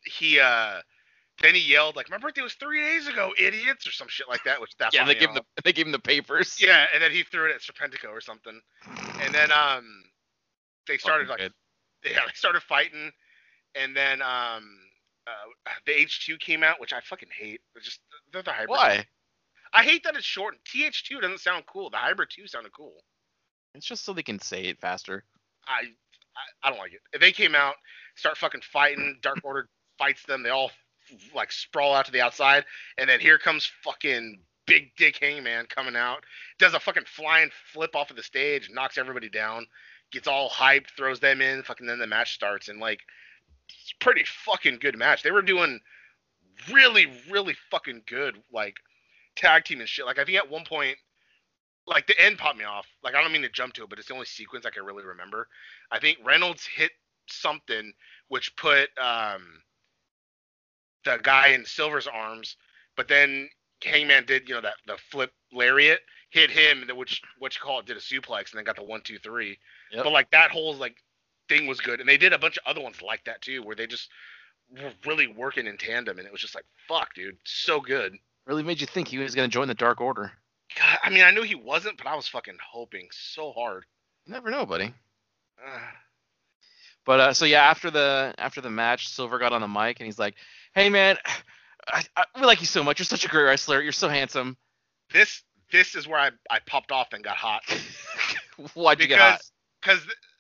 he 0.06 0.40
uh 0.40 0.82
then 1.42 1.54
he 1.56 1.62
yelled 1.62 1.96
like 1.96 2.10
my 2.10 2.18
birthday 2.18 2.42
was 2.42 2.54
three 2.54 2.82
days 2.82 3.08
ago, 3.08 3.32
idiots, 3.38 3.86
or 3.86 3.92
some 3.92 4.08
shit 4.08 4.30
like 4.30 4.44
that, 4.46 4.62
which 4.62 4.72
that 4.80 4.94
yeah, 4.94 5.06
they 5.06 5.16
gave 5.16 5.30
him 5.30 5.36
the 5.36 5.62
they 5.64 5.74
gave 5.74 5.86
him 5.86 5.92
the 5.92 6.00
papers. 6.00 6.58
Yeah, 6.66 6.86
and 6.94 7.04
then 7.04 7.12
he 7.12 7.24
threw 7.24 7.50
it 7.50 7.56
at 7.56 7.62
Serpentico 7.62 8.10
or 8.10 8.22
something. 8.22 8.60
And 9.22 9.34
then 9.34 9.52
um 9.52 10.04
they 10.88 10.98
started 10.98 11.28
Fucking 11.28 11.46
like 11.46 11.54
good. 12.04 12.12
yeah, 12.12 12.22
they 12.26 12.34
started 12.34 12.62
fighting 12.62 13.12
and 13.76 13.96
then 13.96 14.22
um 14.22 14.80
uh, 15.28 15.72
the 15.88 15.92
H2 15.92 16.40
came 16.40 16.64
out, 16.64 16.80
which 16.80 16.94
I 16.94 17.00
fucking 17.02 17.30
hate. 17.36 17.60
It's 17.76 17.86
just 17.86 18.00
they're 18.32 18.44
the 18.44 18.52
hybrid. 18.52 18.70
Why? 18.70 19.06
I 19.74 19.84
hate 19.84 20.04
that 20.04 20.16
it's 20.16 20.24
short. 20.24 20.56
TH2 20.66 21.20
doesn't 21.22 21.40
sound 21.40 21.66
cool. 21.66 21.90
The 21.90 21.98
hybrid 21.98 22.30
2 22.34 22.48
sounded 22.48 22.72
cool. 22.74 22.94
It's 23.74 23.86
just 23.86 24.06
so 24.06 24.14
they 24.14 24.24
can 24.24 24.40
say 24.40 24.66
it 24.66 24.80
faster. 24.80 25.24
I, 25.68 25.82
I 25.82 26.68
I 26.68 26.70
don't 26.70 26.80
like 26.80 26.94
it. 26.94 27.02
If 27.12 27.22
they 27.22 27.32
came 27.32 27.56
out, 27.56 27.74
start 28.16 28.38
fucking 28.38 28.62
fighting, 28.72 29.18
Dark 29.22 29.40
Order 29.44 29.68
fights 29.98 30.24
them, 30.28 30.44
they 30.44 30.50
all 30.50 30.72
like 31.34 31.52
sprawl 31.52 31.94
out 31.94 32.06
to 32.06 32.12
the 32.12 32.22
outside, 32.22 32.66
and 32.98 33.10
then 33.10 33.20
here 33.20 33.38
comes 33.38 33.70
fucking 33.84 34.40
Big 34.66 34.96
Dick 34.98 35.18
Hangman 35.22 35.68
coming 35.68 35.96
out, 35.96 36.24
does 36.60 36.74
a 36.74 36.80
fucking 36.80 37.06
flying 37.06 37.50
flip 37.72 37.96
off 37.96 38.10
of 38.10 38.16
the 38.16 38.24
stage, 38.24 38.70
knocks 38.72 38.98
everybody 38.98 39.30
down, 39.30 39.68
gets 40.12 40.28
all 40.28 40.50
hyped, 40.50 40.90
throws 40.98 41.20
them 41.20 41.42
in, 41.42 41.64
fucking 41.64 41.88
then 41.88 42.00
the 42.00 42.08
match 42.08 42.34
starts, 42.34 42.68
and 42.68 42.80
like 42.80 43.02
pretty 44.00 44.24
fucking 44.46 44.80
good 44.80 44.98
match. 44.98 45.24
They 45.24 45.32
were 45.32 45.42
doing 45.42 45.80
really, 46.72 47.08
really 47.30 47.56
fucking 47.70 48.04
good, 48.08 48.42
like 48.52 48.78
tag 49.36 49.66
team 49.66 49.80
and 49.80 49.90
shit. 49.90 50.06
Like 50.06 50.20
I 50.20 50.26
think 50.26 50.38
at 50.38 50.50
one 50.50 50.66
point 50.66 50.98
like 51.88 52.08
the 52.08 52.20
end 52.20 52.38
popped 52.38 52.58
me 52.58 52.66
off. 52.66 52.88
Like 53.04 53.16
I 53.16 53.22
don't 53.22 53.32
mean 53.32 53.44
to 53.44 53.50
jump 53.50 53.74
to 53.74 53.84
it, 53.84 53.90
but 53.90 54.00
it's 54.00 54.08
the 54.08 54.14
only 54.14 54.26
sequence 54.26 54.66
I 54.66 54.72
can 54.72 54.86
really 54.86 55.04
remember. 55.04 55.48
I 55.92 56.00
think 56.00 56.18
Reynolds 56.24 56.66
hit 56.66 56.92
something 57.28 57.94
which 58.28 58.56
put 58.56 58.90
um 59.02 59.62
the 61.06 61.20
guy 61.22 61.50
in 61.50 61.66
Silver's 61.66 62.08
arms, 62.08 62.58
but 62.98 63.08
then 63.08 63.50
Hangman 63.84 64.26
did 64.26 64.50
you 64.50 64.56
know 64.56 64.62
that 64.62 64.76
the 64.88 64.98
flip 65.12 65.32
lariat 65.54 66.00
hit 66.32 66.50
him, 66.50 66.90
which 66.96 67.22
what 67.40 67.56
you 67.56 67.62
call 67.62 67.80
it 67.80 67.86
did 67.86 67.98
a 67.98 68.02
suplex, 68.02 68.52
and 68.52 68.58
then 68.58 68.64
got 68.64 68.76
the 68.76 68.84
one 68.84 69.02
two 69.02 69.20
three. 69.20 69.58
Yep. 69.92 70.04
But 70.04 70.14
like 70.14 70.32
that 70.32 70.52
whole 70.52 70.76
like 70.76 70.98
thing 71.48 71.68
was 71.68 71.80
good, 71.80 72.00
and 72.00 72.10
they 72.10 72.18
did 72.18 72.34
a 72.34 72.40
bunch 72.40 72.58
of 72.58 72.64
other 72.66 72.82
ones 72.82 73.02
like 73.02 73.24
that 73.26 73.42
too, 73.42 73.64
where 73.64 73.76
they 73.76 73.88
just 73.88 74.10
were 74.72 74.92
really 75.06 75.28
working 75.28 75.68
in 75.68 75.78
tandem, 75.78 76.18
and 76.18 76.26
it 76.26 76.32
was 76.32 76.42
just 76.42 76.56
like 76.56 76.66
fuck, 76.88 77.14
dude, 77.14 77.38
so 77.46 77.80
good. 77.80 78.18
Really 78.46 78.64
made 78.64 78.82
you 78.82 78.88
think 78.88 79.08
he 79.08 79.18
was 79.18 79.36
gonna 79.36 79.48
join 79.48 79.68
the 79.68 79.74
Dark 79.74 80.02
Order. 80.02 80.32
God, 80.78 80.98
I 81.04 81.10
mean, 81.10 81.24
I 81.24 81.32
knew 81.32 81.44
he 81.44 81.56
wasn't, 81.56 81.98
but 81.98 82.08
I 82.08 82.16
was 82.16 82.28
fucking 82.28 82.58
hoping 82.72 83.08
so 83.12 83.52
hard. 83.52 83.86
You 84.26 84.34
never 84.34 84.50
know, 84.50 84.66
buddy. 84.66 84.94
Uh, 85.64 85.80
But 87.06 87.20
uh, 87.20 87.34
so 87.34 87.46
yeah, 87.46 87.62
after 87.64 87.92
the 87.92 88.34
after 88.38 88.62
the 88.62 88.70
match, 88.70 89.08
Silver 89.08 89.38
got 89.38 89.54
on 89.54 89.62
the 89.62 89.68
mic 89.68 90.00
and 90.00 90.06
he's 90.06 90.20
like, 90.20 90.36
"Hey 90.76 90.90
man, 90.90 91.18
I, 91.92 92.04
I, 92.16 92.26
we 92.40 92.46
like 92.46 92.60
you 92.62 92.68
so 92.68 92.84
much. 92.84 93.00
You're 93.00 93.06
such 93.06 93.26
a 93.26 93.30
great 93.30 93.44
wrestler. 93.44 93.82
You're 93.82 93.92
so 93.92 94.10
handsome. 94.10 94.58
this 95.14 95.44
this 95.72 95.96
is 95.96 96.08
where 96.08 96.20
I, 96.20 96.32
I 96.50 96.60
popped 96.68 96.92
off 96.92 97.14
and 97.14 97.24
got 97.24 97.38
hot 97.38 97.64
Why'd 98.76 99.00
you 99.02 99.08
get 99.08 99.20
hot?" 99.20 99.42
because 99.82 100.00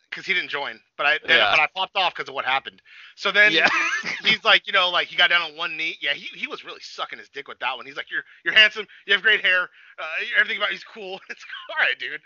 because 0.09 0.25
he 0.25 0.33
didn't 0.33 0.49
join, 0.49 0.79
but 0.97 1.05
I 1.05 1.19
then, 1.27 1.37
Yeah. 1.37 1.51
but 1.51 1.59
I 1.59 1.67
popped 1.75 1.97
off 1.97 2.13
because 2.15 2.29
of 2.29 2.35
what 2.35 2.45
happened. 2.45 2.81
So 3.15 3.31
then 3.31 3.51
Yeah. 3.51 3.67
he's 4.23 4.43
like, 4.45 4.65
you 4.67 4.71
know, 4.71 4.89
like 4.89 5.07
he 5.07 5.17
got 5.17 5.29
down 5.29 5.41
on 5.41 5.57
one 5.57 5.75
knee. 5.75 5.97
Yeah, 6.01 6.13
he, 6.13 6.27
he 6.37 6.47
was 6.47 6.63
really 6.63 6.79
sucking 6.81 7.19
his 7.19 7.27
dick 7.29 7.47
with 7.49 7.59
that 7.59 7.75
one. 7.75 7.85
He's 7.85 7.97
like, 7.97 8.09
you're 8.11 8.23
you're 8.45 8.53
handsome, 8.53 8.87
you 9.05 9.13
have 9.13 9.21
great 9.21 9.41
hair, 9.41 9.63
uh, 9.99 10.05
everything 10.39 10.57
about 10.57 10.71
you's 10.71 10.83
cool. 10.85 11.19
It's 11.29 11.41
like, 11.69 11.79
all 11.79 11.85
right, 11.85 11.99
dude. 11.99 12.21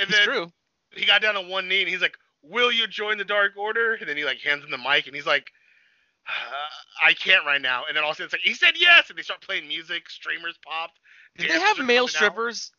And 0.00 0.08
it's 0.08 0.12
then 0.18 0.24
true. 0.24 0.52
he 0.92 1.04
got 1.04 1.20
down 1.22 1.36
on 1.36 1.48
one 1.48 1.66
knee 1.68 1.80
and 1.80 1.88
he's 1.88 2.00
like, 2.02 2.16
will 2.42 2.70
you 2.70 2.86
join 2.86 3.18
the 3.18 3.24
Dark 3.24 3.56
Order? 3.56 3.94
And 3.94 4.08
then 4.08 4.16
he 4.16 4.24
like 4.24 4.38
hands 4.40 4.62
him 4.64 4.70
the 4.70 4.78
mic 4.78 5.06
and 5.06 5.16
he's 5.16 5.26
like. 5.26 5.50
Uh, 6.28 6.32
I 7.04 7.14
can't 7.14 7.44
right 7.44 7.60
now, 7.60 7.84
and 7.88 7.96
then 7.96 8.04
all 8.04 8.10
of 8.10 8.14
a 8.14 8.16
sudden 8.16 8.26
it's 8.26 8.32
like 8.34 8.40
he 8.44 8.54
said 8.54 8.74
yes, 8.78 9.10
and 9.10 9.18
they 9.18 9.22
start 9.22 9.40
playing 9.40 9.66
music. 9.68 10.08
Streamers 10.08 10.56
popped. 10.64 10.98
Did 11.36 11.50
they 11.50 11.58
have 11.60 11.78
male 11.78 12.04
out. 12.04 12.10
strippers 12.10 12.70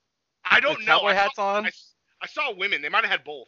I 0.45 0.59
don't 0.59 0.79
know. 0.81 0.97
cowboy 0.99 1.07
I 1.09 1.13
saw- 1.15 1.21
hats 1.21 1.39
on? 1.39 1.65
I, 2.21 2.27
saw 2.27 2.53
women. 2.55 2.81
They 2.81 2.89
might 2.89 3.03
have 3.03 3.11
had 3.11 3.23
both. 3.23 3.47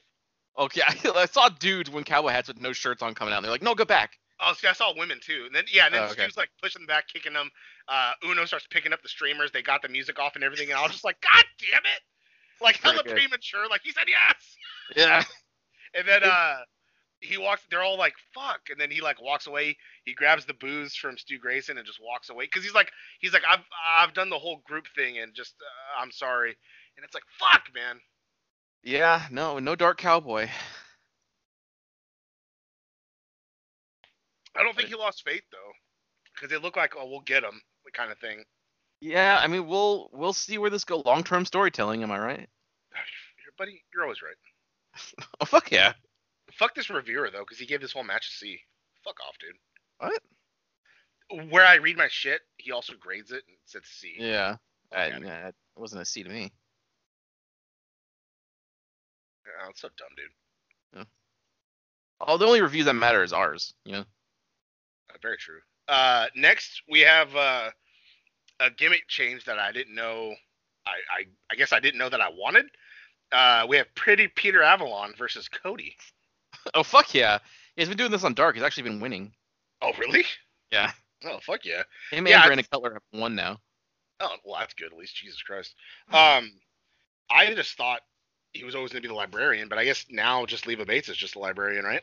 Okay, 0.57 0.81
I, 0.85 0.95
I 1.15 1.25
saw 1.25 1.49
dudes 1.49 1.89
with 1.89 2.05
cowboy 2.05 2.29
hats 2.29 2.47
with 2.47 2.59
no 2.59 2.73
shirts 2.73 3.01
on 3.01 3.13
coming 3.13 3.33
out. 3.33 3.41
They're 3.41 3.51
like, 3.51 3.61
"No, 3.61 3.75
go 3.75 3.85
back." 3.85 4.17
Oh, 4.41 4.53
see, 4.57 4.67
I 4.67 4.73
saw 4.73 4.93
women 4.97 5.19
too. 5.21 5.43
And 5.45 5.55
then 5.55 5.63
yeah, 5.71 5.85
and 5.85 5.93
then 5.93 6.01
Oh, 6.03 6.07
okay. 6.11 6.23
dude's 6.23 6.35
like 6.37 6.49
pushing 6.61 6.81
them 6.81 6.87
back, 6.87 7.07
kicking 7.07 7.33
them. 7.33 7.49
Uh, 7.87 8.11
Uno 8.27 8.43
starts 8.45 8.67
picking 8.69 8.91
up 8.91 9.01
the 9.01 9.07
streamers. 9.09 9.51
They 9.51 9.61
got 9.61 9.81
the 9.81 9.87
music 9.89 10.19
off 10.19 10.35
and 10.35 10.43
everything, 10.43 10.69
and 10.71 10.77
I 10.79 10.81
was 10.83 10.91
just 10.91 11.05
like, 11.05 11.21
God 11.21 11.45
damn 11.59 11.79
it! 11.85 12.01
Like 12.61 12.77
hella 12.81 13.03
premature. 13.03 13.67
Like 13.69 13.81
he 13.83 13.91
said 13.91 14.05
yes, 14.07 14.55
Yeah. 14.95 15.23
and 15.97 16.07
then 16.07 16.23
uh, 16.23 16.57
he 17.21 17.37
walks. 17.37 17.61
They're 17.69 17.83
all 17.83 17.97
like, 17.97 18.13
fuck, 18.33 18.61
and 18.69 18.79
then 18.79 18.91
he 18.91 19.01
like 19.01 19.21
walks 19.21 19.47
away. 19.47 19.77
He 20.03 20.13
grabs 20.13 20.45
the 20.45 20.53
booze 20.53 20.95
from 20.95 21.17
Stu 21.17 21.39
Grayson 21.39 21.77
and 21.77 21.85
just 21.85 22.01
walks 22.01 22.29
away 22.29 22.45
because 22.45 22.63
he's 22.63 22.73
like, 22.73 22.91
he's 23.19 23.33
like, 23.33 23.43
I've 23.49 23.63
I've 23.97 24.13
done 24.13 24.29
the 24.29 24.39
whole 24.39 24.61
group 24.65 24.85
thing 24.95 25.19
and 25.19 25.33
just 25.33 25.55
uh, 25.61 26.01
I'm 26.01 26.11
sorry. 26.11 26.55
And 26.97 27.03
it's 27.03 27.13
like, 27.13 27.23
fuck, 27.39 27.63
man. 27.73 27.99
Yeah. 28.83 29.23
No, 29.31 29.59
no 29.59 29.75
dark 29.75 29.97
cowboy. 29.97 30.47
I 34.57 34.63
don't 34.63 34.75
think 34.75 34.87
he 34.87 34.95
lost 34.95 35.23
faith 35.25 35.43
though, 35.51 35.71
because 36.33 36.55
it 36.55 36.61
looked 36.61 36.77
like, 36.77 36.93
oh, 36.97 37.09
we'll 37.09 37.21
get 37.21 37.43
him, 37.43 37.61
the 37.83 37.91
kind 37.91 38.11
of 38.11 38.17
thing. 38.19 38.43
Yeah. 39.01 39.37
I 39.41 39.47
mean, 39.47 39.67
we'll 39.67 40.09
we'll 40.13 40.33
see 40.33 40.57
where 40.57 40.69
this 40.69 40.85
go. 40.85 41.01
Long 41.05 41.23
term 41.23 41.45
storytelling. 41.45 42.03
Am 42.03 42.11
I 42.11 42.19
right? 42.19 42.49
Buddy, 43.57 43.83
you're 43.93 44.03
always 44.03 44.21
right. 44.21 44.35
Oh 45.41 45.45
fuck 45.45 45.71
yeah. 45.71 45.91
Fuck 46.57 46.75
this 46.75 46.89
reviewer 46.89 47.29
though, 47.31 47.39
because 47.41 47.59
he 47.59 47.65
gave 47.65 47.81
this 47.81 47.91
whole 47.93 48.03
match 48.03 48.27
a 48.27 48.31
C. 48.31 48.59
Fuck 49.03 49.17
off, 49.27 49.35
dude. 49.39 49.55
What? 49.99 51.49
Where 51.51 51.65
I 51.65 51.75
read 51.75 51.97
my 51.97 52.07
shit, 52.09 52.41
he 52.57 52.71
also 52.71 52.93
grades 52.99 53.31
it 53.31 53.43
and 53.47 53.57
says 53.65 53.81
C. 53.85 54.13
Yeah. 54.17 54.57
I, 54.91 55.07
Okay. 55.11 55.25
yeah, 55.25 55.47
it 55.47 55.55
wasn't 55.75 56.01
a 56.01 56.05
C 56.05 56.23
to 56.23 56.29
me. 56.29 56.51
Oh, 59.63 59.69
it's 59.69 59.81
so 59.81 59.89
dumb, 59.97 60.07
dude. 60.15 60.25
Yeah. 60.97 61.03
Oh, 62.21 62.37
the 62.37 62.45
only 62.45 62.61
reviews 62.61 62.85
that 62.85 62.93
matter 62.93 63.23
is 63.23 63.33
ours. 63.33 63.73
You 63.85 63.93
know. 63.93 63.99
Uh, 65.09 65.17
very 65.21 65.37
true. 65.37 65.59
Uh, 65.87 66.27
next 66.35 66.81
we 66.89 67.01
have 67.01 67.35
uh, 67.35 67.69
a 68.59 68.71
gimmick 68.71 69.07
change 69.07 69.45
that 69.45 69.59
I 69.59 69.71
didn't 69.71 69.95
know. 69.95 70.33
I, 70.87 70.91
I 70.91 71.25
I 71.51 71.55
guess 71.55 71.73
I 71.73 71.79
didn't 71.79 71.99
know 71.99 72.09
that 72.09 72.21
I 72.21 72.29
wanted. 72.29 72.65
Uh, 73.31 73.65
we 73.67 73.77
have 73.77 73.93
Pretty 73.95 74.27
Peter 74.27 74.61
Avalon 74.63 75.13
versus 75.17 75.47
Cody. 75.49 75.95
Oh 76.73 76.83
fuck 76.83 77.13
yeah. 77.13 77.39
He's 77.75 77.87
been 77.89 77.97
doing 77.97 78.11
this 78.11 78.23
on 78.23 78.33
Dark. 78.33 78.55
He's 78.55 78.63
actually 78.63 78.83
been 78.83 78.99
winning. 78.99 79.33
Oh 79.81 79.91
really? 79.99 80.25
Yeah. 80.71 80.91
Oh 81.23 81.39
fuck 81.41 81.65
yeah. 81.65 81.83
Him 82.11 82.27
Yeah, 82.27 82.37
and 82.41 82.45
Brandon 82.47 82.65
Cutler 82.71 82.93
have 82.93 83.01
won 83.21 83.35
now. 83.35 83.57
Oh 84.19 84.35
well, 84.43 84.59
that's 84.59 84.73
good 84.73 84.91
at 84.91 84.97
least. 84.97 85.15
Jesus 85.15 85.41
Christ. 85.41 85.75
Um, 86.11 86.51
I 87.29 87.53
just 87.53 87.75
thought 87.77 88.01
he 88.53 88.63
was 88.63 88.75
always 88.75 88.91
gonna 88.91 89.01
be 89.01 89.07
the 89.07 89.13
librarian, 89.13 89.67
but 89.67 89.77
I 89.77 89.83
guess 89.85 90.05
now 90.09 90.45
just 90.45 90.67
Leva 90.67 90.85
Bates 90.85 91.09
is 91.09 91.17
just 91.17 91.33
the 91.33 91.39
librarian, 91.39 91.83
right? 91.85 92.01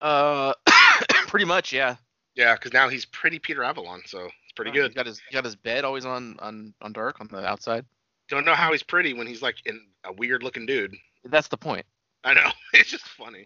Uh, 0.00 0.52
pretty 1.28 1.44
much, 1.46 1.72
yeah. 1.72 1.96
Yeah, 2.34 2.54
because 2.54 2.72
now 2.72 2.88
he's 2.88 3.04
Pretty 3.04 3.38
Peter 3.38 3.62
Avalon, 3.62 4.02
so 4.06 4.20
it's 4.24 4.52
pretty 4.56 4.70
Oh, 4.70 4.74
good. 4.74 4.86
He's 4.90 4.96
got 4.96 5.06
his 5.06 5.20
he 5.28 5.34
got 5.34 5.44
his 5.44 5.56
bed 5.56 5.84
always 5.84 6.04
on 6.04 6.36
on 6.40 6.72
on 6.80 6.92
Dark 6.92 7.20
on 7.20 7.28
the 7.30 7.46
outside. 7.46 7.84
Don't 8.28 8.44
know 8.44 8.54
how 8.54 8.72
he's 8.72 8.82
pretty 8.82 9.12
when 9.12 9.26
he's 9.26 9.42
like 9.42 9.56
in 9.66 9.80
a 10.04 10.12
weird 10.12 10.42
looking 10.42 10.64
dude. 10.66 10.94
That's 11.24 11.48
the 11.48 11.56
point. 11.58 11.84
I 12.24 12.34
know. 12.34 12.50
It's 12.74 12.90
just 12.90 13.06
funny. 13.06 13.44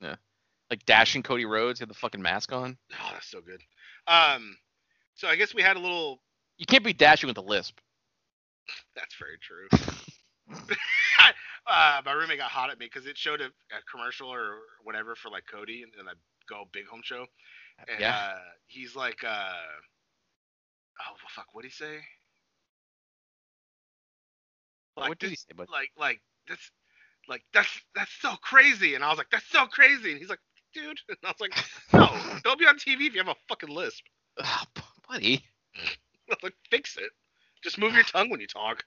Yeah. 0.00 0.14
Like 0.70 0.84
dashing 0.86 1.22
Cody 1.22 1.44
Rhodes, 1.44 1.80
had 1.80 1.90
the 1.90 1.94
fucking 1.94 2.22
mask 2.22 2.52
on. 2.52 2.78
Oh, 2.92 3.10
that's 3.12 3.30
so 3.30 3.40
good. 3.40 3.60
Um, 4.06 4.56
so 5.14 5.26
I 5.28 5.36
guess 5.36 5.54
we 5.54 5.62
had 5.62 5.76
a 5.76 5.80
little. 5.80 6.20
You 6.56 6.66
can't 6.66 6.84
be 6.84 6.92
dashing 6.92 7.26
with 7.28 7.38
a 7.38 7.42
lisp. 7.42 7.78
That's 8.94 9.14
very 9.18 9.38
true. 9.40 9.66
uh, 11.66 12.00
my 12.04 12.12
roommate 12.12 12.38
got 12.38 12.50
hot 12.50 12.70
at 12.70 12.78
me 12.78 12.86
because 12.86 13.06
it 13.06 13.16
showed 13.18 13.40
a, 13.40 13.46
a 13.46 13.82
commercial 13.90 14.28
or 14.28 14.58
whatever 14.84 15.14
for 15.16 15.30
like 15.30 15.44
Cody 15.50 15.82
and, 15.82 15.92
and 15.98 16.06
the 16.06 16.12
Go 16.48 16.64
Big 16.72 16.86
Home 16.86 17.00
show, 17.02 17.26
and 17.88 18.00
Yeah. 18.00 18.14
uh, 18.16 18.38
he's 18.66 18.94
like, 18.94 19.24
uh, 19.24 19.52
oh 21.00 21.16
fuck, 21.34 21.46
what 21.52 21.56
would 21.56 21.64
he 21.64 21.70
say? 21.70 21.98
Like 24.96 25.08
what 25.08 25.18
did 25.18 25.30
he 25.30 25.36
say? 25.36 25.52
But 25.56 25.68
like 25.70 25.90
like 25.98 26.20
that's 26.48 26.70
like 27.30 27.44
that's 27.54 27.80
that's 27.94 28.12
so 28.20 28.34
crazy. 28.42 28.94
And 28.94 29.04
i 29.04 29.08
was 29.08 29.16
like 29.16 29.30
that's 29.30 29.48
so 29.48 29.66
crazy. 29.66 30.10
And 30.10 30.20
he's 30.20 30.28
like 30.28 30.40
dude. 30.74 30.98
And 31.08 31.18
i 31.24 31.28
was 31.28 31.40
like 31.40 31.56
no 31.92 32.38
don't 32.44 32.58
be 32.58 32.66
on 32.66 32.76
tv 32.76 33.06
if 33.06 33.14
you 33.14 33.20
have 33.22 33.28
a 33.28 33.36
fucking 33.48 33.70
lisp. 33.70 34.04
Ah, 34.38 34.66
buddy, 35.08 35.44
like 36.42 36.54
fix 36.70 36.96
it. 36.96 37.10
Just 37.62 37.78
move 37.78 37.94
your 37.94 38.02
tongue 38.12 38.28
when 38.30 38.40
you 38.40 38.46
talk. 38.46 38.84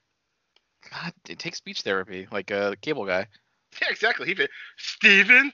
God, 0.90 1.12
it 1.28 1.38
takes 1.38 1.58
speech 1.58 1.80
therapy, 1.80 2.28
like 2.30 2.50
uh, 2.50 2.70
the 2.70 2.76
cable 2.76 3.06
guy. 3.06 3.26
yeah 3.80 3.88
exactly. 3.90 4.26
He 4.26 4.36
steven. 4.76 5.52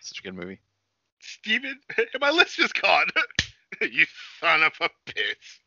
Such 0.00 0.18
a 0.18 0.22
good 0.22 0.34
movie. 0.34 0.60
steven 1.20 1.80
my 2.20 2.30
lisp 2.30 2.60
is 2.60 2.72
gone. 2.72 3.08
You 3.80 4.06
son 4.40 4.62
of 4.62 4.72
a 4.80 4.88
bitch. 5.06 5.60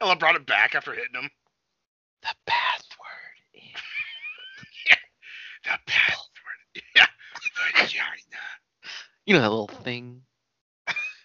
Ella 0.00 0.16
brought 0.16 0.36
it 0.36 0.46
back 0.46 0.74
after 0.74 0.92
hitting 0.92 1.14
him. 1.14 1.30
The 2.22 2.34
password. 2.46 2.83
The 5.64 5.78
password 5.86 6.60
yeah 6.96 7.06
vagina 7.76 8.12
You 9.26 9.34
know 9.34 9.40
that 9.40 9.50
little 9.50 9.68
thing. 9.68 10.22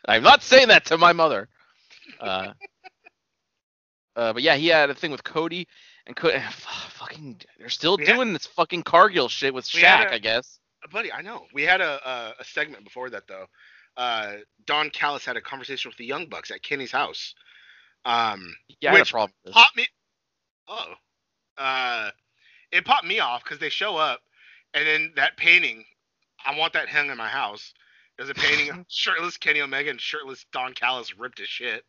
I'm 0.08 0.24
not 0.24 0.42
saying 0.44 0.70
that 0.70 0.86
to 0.86 0.98
my 0.98 1.14
mother. 1.14 1.50
Uh, 2.20 2.54
uh, 4.16 4.34
but 4.34 4.42
yeah, 4.42 4.56
he 4.56 4.68
had 4.68 4.90
a 4.90 4.96
thing 4.96 5.12
with 5.12 5.24
Cody, 5.24 5.68
and 6.08 6.16
Cody, 6.16 6.40
fucking, 6.90 7.42
they're 7.58 7.70
still 7.70 7.98
We 7.98 8.06
had- 8.06 8.16
doing 8.16 8.34
this 8.34 8.48
fucking 8.48 8.84
Cargill 8.84 9.28
shit 9.30 9.54
with 9.54 9.68
had 9.70 10.08
Shaq, 10.08 10.12
a- 10.12 10.14
I 10.16 10.18
guess. 10.20 10.60
buddy, 10.92 11.12
I 11.12 11.22
know. 11.22 11.46
We 11.54 11.64
had 11.64 11.82
a, 11.82 12.00
a 12.10 12.34
a 12.42 12.46
segment 12.46 12.84
before 12.86 13.10
that 13.12 13.28
though. 13.28 13.46
Uh, 13.98 14.38
Don 14.66 14.90
Callis 14.92 15.26
had 15.26 15.36
a 15.38 15.42
conversation 15.42 15.90
with 15.90 15.98
the 15.98 16.06
Young 16.06 16.28
Bucks 16.28 16.52
at 16.52 16.64
Kenny's 16.64 16.92
house. 16.92 17.36
Um, 18.06 18.56
Yeah, 18.80 18.92
had 18.92 19.00
which 19.02 19.12
popped 19.12 19.76
me. 19.76 19.88
Oh, 20.70 20.94
uh, 21.58 22.12
it 22.72 22.86
popped 22.86 23.06
me 23.06 23.20
off 23.20 23.44
because 23.44 23.60
they 23.60 23.70
show 23.70 23.98
up, 23.98 24.22
and 24.74 24.88
then 24.88 25.14
that 25.16 25.38
painting. 25.38 25.86
I 26.46 26.58
want 26.58 26.74
that 26.74 26.88
hung 26.90 27.10
in 27.10 27.18
my 27.18 27.28
house. 27.28 27.74
There's 28.18 28.30
a 28.30 28.34
painting 28.34 28.70
of 28.70 28.86
shirtless 28.90 29.38
Kenny 29.38 29.62
Omega 29.62 29.90
and 29.90 30.00
shirtless 30.00 30.46
Don 30.54 30.74
Callis 30.74 31.18
ripped 31.18 31.40
as 31.42 31.48
shit, 31.48 31.84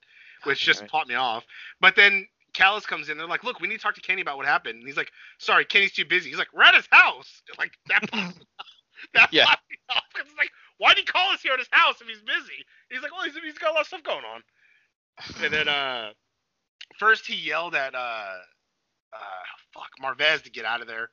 which 0.45 0.61
just 0.61 0.81
Right. 0.81 0.91
popped 0.91 1.09
me 1.09 1.15
off. 1.15 1.45
But 1.81 1.95
then 1.97 2.27
Callis 2.53 2.85
comes 2.87 3.09
in. 3.09 3.17
They're 3.19 3.27
like, 3.29 3.45
"Look, 3.45 3.61
we 3.61 3.69
need 3.69 3.77
to 3.77 3.83
talk 3.83 3.95
to 3.95 4.01
Kenny 4.01 4.23
about 4.23 4.37
what 4.37 4.47
happened." 4.47 4.79
And 4.81 4.87
he's 4.89 4.97
like, 4.97 5.11
"Sorry, 5.39 5.65
Kenny's 5.65 5.93
too 5.93 6.05
busy." 6.05 6.31
He's 6.31 6.39
like, 6.39 6.53
"We're 6.53 6.63
at 6.65 6.75
his 6.75 6.89
house." 6.91 7.43
Like 7.59 7.73
that. 7.89 8.03
popped 8.11 8.15
me 8.15 8.21
off. 8.59 8.67
that 9.15 9.33
Yeah. 9.33 9.45
popped 9.47 9.71
me 9.71 9.77
off 9.91 10.03
'cause 10.15 10.25
it's 10.27 10.37
like, 10.39 10.51
why'd 10.79 10.99
he 10.99 11.05
call 11.05 11.31
us 11.33 11.43
here 11.43 11.53
at 11.53 11.59
his 11.61 11.69
house 11.71 12.01
if 12.01 12.09
he's 12.09 12.23
busy? 12.23 12.65
He's 12.91 13.03
like, 13.03 13.13
"Well, 13.13 13.23
he's, 13.25 13.35
he's 13.43 13.59
got 13.59 13.71
a 13.71 13.75
lot 13.75 13.83
of 13.83 13.87
stuff 13.87 14.03
going 14.03 14.25
on." 14.25 14.43
And 15.45 15.53
then 15.55 15.69
uh, 15.69 16.13
first 16.99 17.27
he 17.27 17.35
yelled 17.37 17.75
at 17.75 17.95
uh, 17.95 17.99
uh, 19.13 19.19
fuck 19.75 19.91
Marvez 20.03 20.43
to 20.43 20.51
get 20.51 20.65
out 20.65 20.81
of 20.81 20.87
there. 20.87 21.11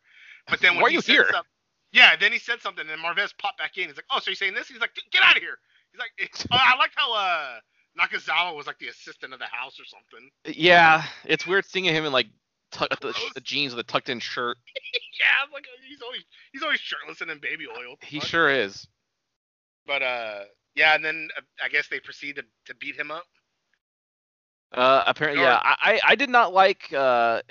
But 0.47 0.59
then 0.61 0.73
when 0.75 0.83
Why 0.83 0.89
are 0.89 0.91
you 0.91 1.01
here? 1.01 1.27
some- 1.31 1.43
yeah, 1.91 2.15
then 2.15 2.31
he 2.31 2.39
said 2.39 2.61
something, 2.61 2.85
and 2.89 3.01
Marvez 3.01 3.33
popped 3.37 3.57
back 3.57 3.77
in. 3.77 3.87
He's 3.87 3.95
like, 3.95 4.05
"Oh, 4.11 4.19
so 4.19 4.29
you're 4.31 4.35
saying 4.35 4.53
this?" 4.53 4.67
He's 4.67 4.79
like, 4.79 4.91
"Get 5.11 5.23
out 5.23 5.37
of 5.37 5.41
here." 5.41 5.57
He's 5.91 5.99
like, 5.99 6.47
oh, 6.51 6.57
"I 6.59 6.77
like 6.77 6.91
how 6.95 7.13
uh 7.13 7.59
Nakazawa 7.99 8.55
was 8.55 8.67
like 8.67 8.79
the 8.79 8.87
assistant 8.87 9.33
of 9.33 9.39
the 9.39 9.45
house 9.45 9.79
or 9.79 9.85
something." 9.85 10.29
Yeah, 10.45 11.03
it's 11.25 11.47
weird 11.47 11.65
seeing 11.65 11.85
him 11.85 12.05
in 12.05 12.11
like 12.11 12.27
tuck, 12.71 12.89
the, 12.99 13.13
the 13.33 13.41
jeans 13.41 13.73
with 13.73 13.85
a 13.85 13.87
tucked 13.87 14.09
in 14.09 14.19
shirt. 14.19 14.57
yeah, 15.19 15.45
I'm 15.45 15.51
like 15.51 15.65
he's 15.87 16.01
always 16.01 16.23
he's 16.51 16.63
always 16.63 16.79
shirtless 16.79 17.21
and 17.21 17.31
in 17.31 17.39
baby 17.39 17.65
oil. 17.67 17.95
He 18.01 18.19
fuck? 18.19 18.27
sure 18.27 18.49
is. 18.49 18.87
But 19.85 20.01
uh, 20.01 20.39
yeah, 20.75 20.95
and 20.95 21.03
then 21.03 21.29
uh, 21.37 21.41
I 21.63 21.69
guess 21.69 21.87
they 21.87 21.99
proceed 21.99 22.35
to, 22.35 22.43
to 22.65 22.75
beat 22.75 22.95
him 22.95 23.11
up. 23.11 23.25
Uh, 24.73 25.03
apparently, 25.07 25.43
yeah. 25.43 25.61
I, 25.63 25.75
I 25.81 25.99
I 26.09 26.15
did 26.15 26.29
not 26.29 26.53
like 26.53 26.91
uh 26.91 27.41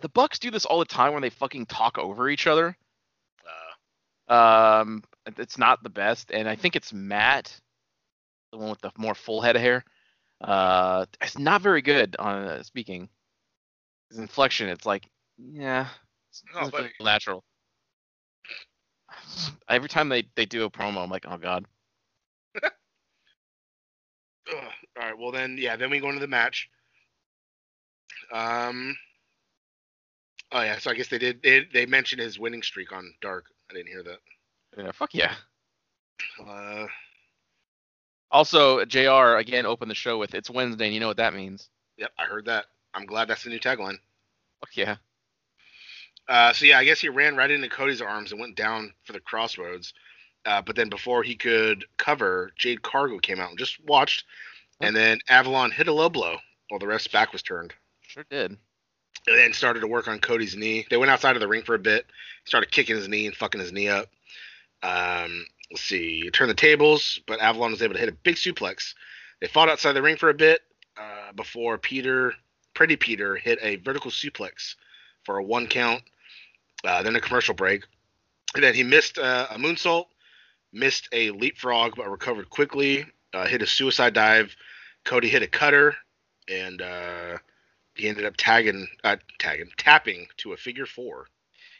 the 0.00 0.08
Bucks 0.08 0.38
do 0.38 0.52
this 0.52 0.64
all 0.64 0.78
the 0.78 0.84
time 0.84 1.12
when 1.12 1.22
they 1.22 1.30
fucking 1.30 1.66
talk 1.66 1.98
over 1.98 2.28
each 2.28 2.46
other. 2.46 2.76
Um, 4.28 5.02
it's 5.38 5.58
not 5.58 5.82
the 5.82 5.90
best, 5.90 6.30
and 6.30 6.48
I 6.48 6.56
think 6.56 6.76
it's 6.76 6.92
Matt, 6.92 7.58
the 8.52 8.58
one 8.58 8.70
with 8.70 8.80
the 8.80 8.90
more 8.96 9.14
full 9.14 9.40
head 9.40 9.56
of 9.56 9.62
hair. 9.62 9.84
Uh, 10.40 11.06
it's 11.20 11.38
not 11.38 11.62
very 11.62 11.82
good 11.82 12.16
on 12.18 12.44
uh, 12.44 12.62
speaking. 12.62 13.08
His 14.10 14.18
inflection, 14.18 14.68
it's 14.68 14.86
like, 14.86 15.08
yeah, 15.38 15.88
it's 16.30 16.42
but- 16.70 16.90
natural. 17.00 17.44
Every 19.68 19.88
time 19.88 20.08
they 20.08 20.24
they 20.34 20.44
do 20.44 20.64
a 20.64 20.70
promo, 20.70 21.02
I'm 21.02 21.10
like, 21.10 21.24
oh 21.28 21.38
god. 21.38 21.66
ugh. 22.64 22.72
all 24.52 24.62
right, 24.98 25.18
well 25.18 25.30
then, 25.30 25.56
yeah, 25.58 25.76
then 25.76 25.90
we 25.90 26.00
go 26.00 26.08
into 26.08 26.20
the 26.20 26.26
match. 26.26 26.68
Um. 28.32 28.96
Oh 30.52 30.62
yeah, 30.62 30.78
so 30.78 30.90
I 30.90 30.94
guess 30.94 31.08
they 31.08 31.18
did. 31.18 31.42
They, 31.42 31.66
they 31.72 31.86
mentioned 31.86 32.20
his 32.20 32.38
winning 32.38 32.62
streak 32.62 32.92
on 32.92 33.14
Dark. 33.20 33.46
I 33.70 33.74
didn't 33.74 33.88
hear 33.88 34.02
that. 34.02 34.18
Yeah, 34.76 34.92
fuck 34.92 35.14
yeah. 35.14 35.34
Uh, 36.44 36.86
Also, 38.30 38.84
Jr. 38.84 39.36
again 39.36 39.66
opened 39.66 39.90
the 39.90 39.94
show 39.94 40.18
with 40.18 40.34
"It's 40.34 40.50
Wednesday," 40.50 40.86
and 40.86 40.94
you 40.94 41.00
know 41.00 41.06
what 41.08 41.16
that 41.18 41.34
means. 41.34 41.68
yep, 41.96 42.10
I 42.18 42.24
heard 42.24 42.46
that. 42.46 42.66
I'm 42.94 43.06
glad 43.06 43.28
that's 43.28 43.44
the 43.44 43.50
new 43.50 43.58
tagline. 43.60 43.98
Fuck 44.60 44.76
yeah. 44.76 44.96
Uh, 46.28 46.52
so 46.52 46.64
yeah, 46.64 46.78
I 46.78 46.84
guess 46.84 47.00
he 47.00 47.08
ran 47.08 47.36
right 47.36 47.50
into 47.50 47.68
Cody's 47.68 48.00
arms 48.00 48.32
and 48.32 48.40
went 48.40 48.56
down 48.56 48.92
for 49.04 49.12
the 49.12 49.20
crossroads. 49.20 49.92
Uh, 50.46 50.62
but 50.62 50.76
then 50.76 50.88
before 50.88 51.22
he 51.22 51.34
could 51.36 51.84
cover, 51.96 52.52
Jade 52.56 52.82
Cargill 52.82 53.18
came 53.18 53.40
out 53.40 53.50
and 53.50 53.58
just 53.58 53.78
watched, 53.84 54.24
and 54.80 54.94
then 54.94 55.18
Avalon 55.28 55.70
hit 55.70 55.88
a 55.88 55.92
low 55.92 56.08
blow 56.08 56.36
while 56.68 56.78
the 56.78 56.86
ref's 56.86 57.08
back 57.08 57.32
was 57.32 57.42
turned. 57.42 57.72
Sure 58.02 58.24
did. 58.30 58.50
And 59.26 59.38
then 59.38 59.52
started 59.54 59.80
to 59.80 59.86
work 59.86 60.06
on 60.08 60.18
Cody's 60.18 60.56
knee. 60.56 60.86
They 60.90 60.96
went 60.98 61.10
outside 61.10 61.36
of 61.36 61.40
the 61.40 61.48
ring 61.48 61.62
for 61.62 61.74
a 61.74 61.78
bit, 61.78 62.06
started 62.44 62.70
kicking 62.70 62.96
his 62.96 63.08
knee 63.08 63.26
and 63.26 63.36
fucking 63.36 63.60
his 63.60 63.72
knee 63.72 63.88
up. 63.88 64.08
Um, 64.82 65.46
let's 65.70 65.82
see, 65.82 66.28
turned 66.30 66.50
the 66.50 66.54
tables, 66.54 67.20
but 67.26 67.40
Avalon 67.40 67.72
was 67.72 67.82
able 67.82 67.94
to 67.94 68.00
hit 68.00 68.08
a 68.08 68.12
big 68.12 68.36
suplex. 68.36 68.94
They 69.40 69.46
fought 69.46 69.68
outside 69.68 69.92
the 69.92 70.02
ring 70.02 70.16
for 70.16 70.28
a 70.28 70.34
bit 70.34 70.60
uh, 70.96 71.32
before 71.34 71.78
Peter, 71.78 72.34
Pretty 72.74 72.96
Peter, 72.96 73.36
hit 73.36 73.58
a 73.62 73.76
vertical 73.76 74.10
suplex 74.10 74.74
for 75.24 75.38
a 75.38 75.42
one 75.42 75.66
count. 75.66 76.02
Uh, 76.84 77.02
then 77.02 77.16
a 77.16 77.20
commercial 77.20 77.54
break. 77.54 77.84
And 78.54 78.62
then 78.62 78.74
he 78.74 78.82
missed 78.82 79.18
uh, 79.18 79.46
a 79.50 79.56
moonsault, 79.56 80.06
missed 80.72 81.08
a 81.12 81.30
leapfrog, 81.30 81.96
but 81.96 82.10
recovered 82.10 82.50
quickly. 82.50 83.06
Uh, 83.32 83.46
hit 83.46 83.62
a 83.62 83.66
suicide 83.66 84.12
dive. 84.12 84.54
Cody 85.04 85.28
hit 85.28 85.42
a 85.42 85.46
cutter, 85.46 85.94
and 86.48 86.80
uh, 86.80 87.38
he 87.94 88.08
ended 88.08 88.24
up 88.24 88.34
tagging, 88.36 88.86
uh, 89.02 89.16
tagging, 89.38 89.70
tapping 89.76 90.26
to 90.38 90.52
a 90.52 90.56
figure 90.56 90.86
four. 90.86 91.26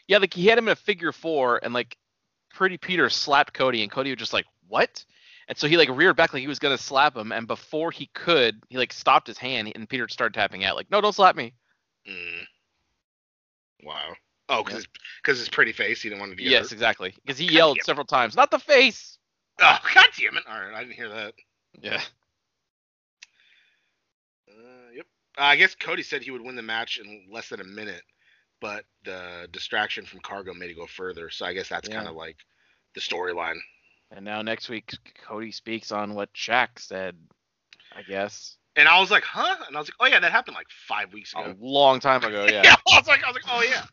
Yeah, 0.07 0.17
like 0.19 0.33
he 0.33 0.47
had 0.47 0.57
him 0.57 0.67
in 0.67 0.71
a 0.73 0.75
figure 0.75 1.11
four, 1.11 1.59
and 1.63 1.73
like 1.73 1.97
Pretty 2.53 2.77
Peter 2.77 3.09
slapped 3.09 3.53
Cody, 3.53 3.81
and 3.81 3.91
Cody 3.91 4.11
was 4.11 4.19
just 4.19 4.33
like, 4.33 4.45
"What?" 4.67 5.03
And 5.47 5.57
so 5.57 5.67
he 5.67 5.77
like 5.77 5.89
reared 5.89 6.15
back 6.15 6.33
like 6.33 6.41
he 6.41 6.47
was 6.47 6.59
gonna 6.59 6.77
slap 6.77 7.15
him, 7.15 7.31
and 7.31 7.47
before 7.47 7.91
he 7.91 8.07
could, 8.13 8.61
he 8.69 8.77
like 8.77 8.93
stopped 8.93 9.27
his 9.27 9.37
hand, 9.37 9.71
and 9.75 9.89
Peter 9.89 10.07
started 10.07 10.33
tapping 10.33 10.63
out 10.63 10.75
like, 10.75 10.89
"No, 10.91 11.01
don't 11.01 11.13
slap 11.13 11.35
me." 11.35 11.53
Mm. 12.07 12.47
Wow. 13.83 14.13
Oh, 14.47 14.63
because 14.63 14.73
Yeah. 14.73 14.77
his, 14.77 14.87
cause 15.23 15.39
his 15.39 15.49
pretty 15.49 15.71
face, 15.71 16.01
he 16.01 16.09
didn't 16.09 16.19
want 16.19 16.31
to 16.31 16.35
be 16.35 16.43
yes, 16.43 16.65
hurt. 16.65 16.71
exactly, 16.71 17.15
because 17.25 17.39
he 17.39 17.47
God 17.47 17.53
yelled 17.53 17.83
several 17.83 18.05
times, 18.05 18.35
"Not 18.35 18.51
the 18.51 18.59
face." 18.59 19.17
Oh, 19.59 19.79
god 19.93 20.07
damn 20.17 20.37
it! 20.37 20.43
All 20.47 20.59
right, 20.59 20.73
I 20.73 20.81
didn't 20.81 20.95
hear 20.95 21.09
that. 21.09 21.33
Yeah. 21.81 22.01
Uh, 24.47 24.91
yep. 24.93 25.05
Uh, 25.37 25.41
I 25.41 25.55
guess 25.55 25.75
Cody 25.75 26.03
said 26.03 26.21
he 26.21 26.31
would 26.31 26.41
win 26.41 26.55
the 26.55 26.61
match 26.61 26.99
in 26.99 27.27
less 27.31 27.49
than 27.49 27.59
a 27.59 27.65
minute, 27.65 28.03
but 28.61 28.85
the 29.03 29.47
distraction 29.51 30.05
from 30.05 30.19
Cargill 30.21 30.55
made 30.55 30.69
it 30.71 30.75
go 30.75 30.87
further. 30.87 31.29
So 31.29 31.45
I 31.45 31.53
guess 31.53 31.69
that's 31.69 31.89
Yeah. 31.89 31.95
kind 31.95 32.07
of 32.07 32.15
like 32.15 32.37
the 32.93 33.01
storyline. 33.01 33.57
And 34.11 34.23
now 34.23 34.41
next 34.41 34.69
week, 34.69 34.91
Cody 35.27 35.51
speaks 35.51 35.91
on 35.91 36.13
what 36.13 36.31
Shaq 36.33 36.79
said. 36.79 37.17
I 37.95 38.01
guess 38.03 38.57
And 38.75 38.87
I 38.89 38.99
was 38.99 39.09
like, 39.09 39.23
huh? 39.23 39.55
And 39.67 39.75
I 39.75 39.79
was 39.79 39.87
like, 39.87 39.95
oh 39.99 40.05
yeah, 40.07 40.19
that 40.19 40.31
happened 40.31 40.55
like 40.55 40.67
five 40.87 41.13
weeks 41.13 41.33
ago. 41.33 41.43
a 41.51 41.55
long 41.59 41.99
time 41.99 42.23
ago. 42.23 42.45
Yeah. 42.49 42.61
yeah. 42.63 42.75
I 42.91 42.99
was 42.99 43.07
like, 43.07 43.23
I 43.23 43.27
was 43.27 43.35
like, 43.35 43.45
oh 43.49 43.61
yeah. 43.63 43.85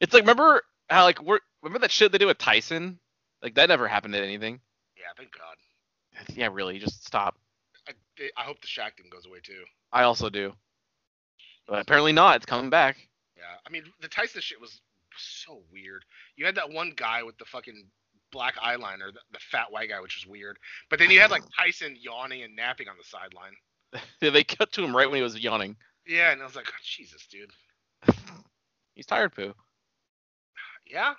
It's 0.00 0.12
like 0.14 0.22
remember 0.22 0.62
how 0.90 1.04
like 1.04 1.22
we're 1.22 1.40
remember 1.62 1.80
that 1.80 1.90
shit 1.90 2.12
they 2.12 2.18
did 2.18 2.26
with 2.26 2.38
Tyson? 2.38 2.98
Like 3.42 3.54
that 3.54 3.68
never 3.68 3.86
happened 3.88 4.14
to 4.14 4.22
anything. 4.22 4.60
Yeah, 4.96 5.04
thank 5.16 5.30
God. 5.32 5.56
Yeah, 6.36 6.48
really, 6.52 6.78
just 6.78 7.06
stop. 7.06 7.36
I, 7.88 7.92
I 8.36 8.42
hope 8.42 8.60
the 8.60 8.66
Shaq 8.66 8.96
thing 8.96 9.08
goes 9.10 9.24
away 9.26 9.38
too. 9.42 9.62
I 9.92 10.02
also 10.02 10.28
do. 10.30 10.52
But 11.66 11.80
apparently 11.80 12.12
not. 12.12 12.36
It's 12.36 12.46
coming 12.46 12.70
back. 12.70 13.07
Yeah, 13.38 13.44
I 13.66 13.70
mean 13.70 13.84
the 14.00 14.08
Tyson 14.08 14.40
shit 14.40 14.60
was 14.60 14.80
so 15.16 15.62
weird. 15.72 16.04
You 16.36 16.44
had 16.44 16.56
that 16.56 16.70
one 16.70 16.92
guy 16.96 17.22
with 17.22 17.38
the 17.38 17.44
fucking 17.44 17.84
black 18.32 18.56
eyeliner, 18.56 19.12
the, 19.12 19.20
the 19.32 19.38
fat 19.50 19.70
white 19.70 19.88
guy, 19.88 20.00
which 20.00 20.16
was 20.16 20.26
weird. 20.30 20.58
But 20.90 20.98
then 20.98 21.10
you 21.10 21.20
had 21.20 21.30
like 21.30 21.44
Tyson 21.56 21.96
yawning 22.00 22.42
and 22.42 22.54
napping 22.56 22.88
on 22.88 22.96
the 22.98 23.04
sideline. 23.04 23.52
Yeah, 24.20 24.30
they 24.30 24.44
cut 24.44 24.70
to 24.72 24.84
him 24.84 24.94
right 24.94 25.08
when 25.08 25.16
he 25.16 25.22
was 25.22 25.38
yawning. 25.38 25.74
Yeah, 26.06 26.32
and 26.32 26.42
I 26.42 26.44
was 26.44 26.54
like, 26.54 26.66
oh, 26.68 26.76
Jesus, 26.84 27.26
dude. 27.30 27.50
He's 28.94 29.06
tired, 29.06 29.34
poo. 29.34 29.54
Yeah. 30.86 31.14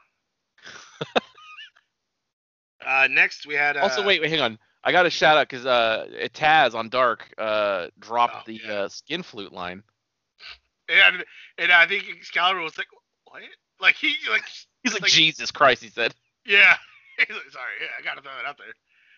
uh, 2.86 3.08
next 3.10 3.46
we 3.48 3.56
had. 3.56 3.78
Uh, 3.78 3.82
also, 3.82 4.06
wait, 4.06 4.22
wait, 4.22 4.30
hang 4.30 4.42
on. 4.42 4.60
I 4.84 4.92
got 4.92 5.06
a 5.06 5.10
shout 5.10 5.38
out 5.38 5.50
because 5.50 5.66
uh, 5.66 6.08
Taz 6.34 6.74
on 6.76 6.90
Dark 6.90 7.34
uh 7.38 7.88
dropped 8.00 8.36
Oh, 8.36 8.42
the 8.46 8.62
yeah. 8.64 8.72
uh, 8.72 8.90
skin 8.90 9.24
flute 9.24 9.52
line. 9.52 9.84
And, 10.90 11.24
and 11.58 11.72
I 11.72 11.86
think 11.88 12.06
Excalibur 12.10 12.62
was 12.62 12.78
like, 12.78 12.88
what? 13.26 13.42
Like 13.80 13.96
he 13.96 14.16
like. 14.30 14.44
He's 14.84 14.94
like, 14.94 15.04
Like- 15.04 15.12
Jesus 15.12 15.52
Christ, 15.52 15.84
he 15.84 15.90
said. 15.90 16.14
Yeah. 16.46 16.76
He's 17.18 17.36
like, 17.36 17.52
Sorry, 17.52 17.74
yeah, 17.82 17.88
I 18.00 18.04
gotta 18.04 18.22
throw 18.22 18.32
that 18.42 18.48
out 18.48 18.58
there. 18.58 18.68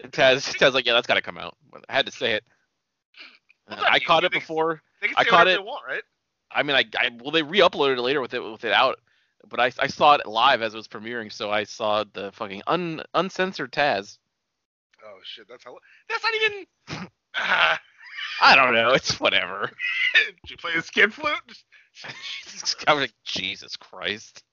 And 0.03 0.11
Taz, 0.11 0.53
Taz 0.57 0.73
like, 0.73 0.85
yeah, 0.85 0.93
that's 0.93 1.05
got 1.07 1.13
to 1.15 1.21
come 1.21 1.37
out. 1.37 1.55
I 1.87 1.93
had 1.93 2.07
to 2.07 2.11
say 2.11 2.33
it. 2.33 2.43
Well, 3.69 3.79
Uh, 3.79 3.83
I 3.89 3.95
you- 3.95 4.01
caught 4.05 4.23
it 4.23 4.31
think- 4.31 4.43
before. 4.43 4.81
They 5.01 5.07
can 5.07 5.15
I 5.17 5.23
caught 5.23 5.47
it- 5.47 5.57
they 5.57 5.63
want, 5.63 5.83
right? 5.87 6.03
I 6.51 6.63
mean, 6.63 6.75
I, 6.75 6.83
I 6.99 7.09
well, 7.21 7.31
they 7.31 7.43
re-uploaded 7.43 7.97
it 7.97 8.01
later 8.01 8.19
with 8.21 8.33
it 8.33 8.39
with 8.43 8.65
it 8.65 8.73
out, 8.73 8.99
but 9.47 9.59
I, 9.59 9.71
I 9.79 9.87
saw 9.87 10.15
it 10.15 10.25
live 10.25 10.61
as 10.61 10.73
it 10.73 10.77
was 10.77 10.87
premiering, 10.87 11.31
so 11.31 11.49
I 11.49 11.63
saw 11.63 12.03
the 12.13 12.31
fucking 12.33 12.61
un 12.67 13.01
uncensored 13.13 13.71
Taz. 13.71 14.17
Oh 15.05 15.19
shit, 15.23 15.47
that's 15.47 15.63
how. 15.63 15.77
That's 16.09 16.23
not 16.23 16.33
even. 16.35 17.07
Ah, 17.35 17.79
I 18.41 18.55
don't 18.55 18.73
know, 18.73 18.93
it's 18.93 19.19
whatever. 19.19 19.69
did 20.25 20.49
you 20.49 20.57
play 20.57 20.71
the 20.75 20.81
skin 20.81 21.11
flute? 21.11 21.35
I 22.87 22.93
was 22.93 23.01
like, 23.01 23.13
Jesus 23.23 23.77
Christ. 23.77 24.43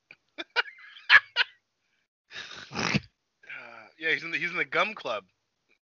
Uh, 2.71 2.93
yeah, 3.99 4.13
he's 4.13 4.23
in 4.23 4.31
the 4.31 4.39
he's 4.39 4.51
in 4.51 4.57
the 4.57 4.65
gum 4.65 4.95
club. 4.95 5.25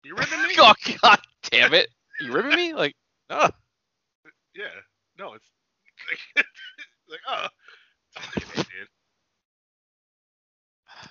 You 0.03 0.17
ribbing 0.17 0.43
me? 0.43 0.55
oh 0.59 0.73
God 1.03 1.21
damn 1.51 1.75
it! 1.75 1.89
You 2.21 2.33
ripping 2.33 2.57
me? 2.57 2.73
Like, 2.73 2.95
oh. 3.31 3.51
Yeah. 4.55 4.65
No, 5.19 5.35
it's 5.35 5.51
like, 6.37 6.47
like 7.09 7.21
oh. 7.29 7.47
It's. 8.37 8.65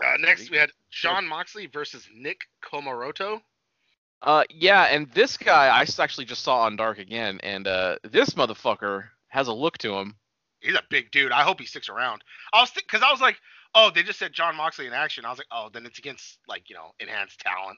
Uh, 0.03 0.17
next 0.19 0.51
we 0.51 0.57
had 0.57 0.69
Jon 0.91 1.27
Moxley 1.27 1.65
versus 1.65 2.07
Nick 2.15 2.41
Comoroto. 2.63 3.41
Uh, 4.21 4.43
yeah, 4.49 4.83
and 4.83 5.09
this 5.11 5.37
guy 5.37 5.67
I 5.67 5.85
actually 5.99 6.25
just 6.25 6.43
saw 6.43 6.61
on 6.61 6.75
Dark 6.75 6.99
again, 6.99 7.39
and 7.41 7.67
uh, 7.67 7.97
this 8.03 8.31
motherfucker 8.31 9.05
has 9.29 9.47
a 9.47 9.53
look 9.53 9.77
to 9.79 9.93
him. 9.95 10.15
He's 10.59 10.75
a 10.75 10.83
big 10.89 11.11
dude. 11.11 11.31
I 11.31 11.43
hope 11.43 11.59
he 11.59 11.65
sticks 11.65 11.87
around. 11.87 12.21
I 12.53 12.59
was 12.59 12.71
because 12.71 13.01
I 13.01 13.11
was 13.11 13.21
like, 13.21 13.37
oh, 13.75 13.91
they 13.93 14.03
just 14.03 14.19
said 14.19 14.33
Jon 14.33 14.57
Moxley 14.57 14.87
in 14.87 14.93
action. 14.93 15.23
I 15.23 15.29
was 15.29 15.37
like, 15.37 15.47
oh, 15.51 15.69
then 15.71 15.85
it's 15.85 15.99
against 15.99 16.39
like 16.47 16.69
you 16.69 16.75
know 16.75 16.91
enhanced 16.99 17.39
talent. 17.39 17.77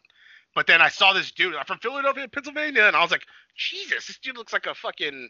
But 0.55 0.67
then 0.67 0.81
I 0.81 0.89
saw 0.89 1.13
this 1.13 1.31
dude 1.31 1.55
I'm 1.55 1.65
from 1.65 1.77
Philadelphia, 1.77 2.27
Pennsylvania, 2.27 2.83
and 2.83 2.95
I 2.95 3.01
was 3.01 3.11
like, 3.11 3.23
Jesus, 3.55 4.07
this 4.07 4.17
dude 4.17 4.35
looks 4.37 4.51
like 4.51 4.65
a 4.65 4.73
fucking 4.73 5.29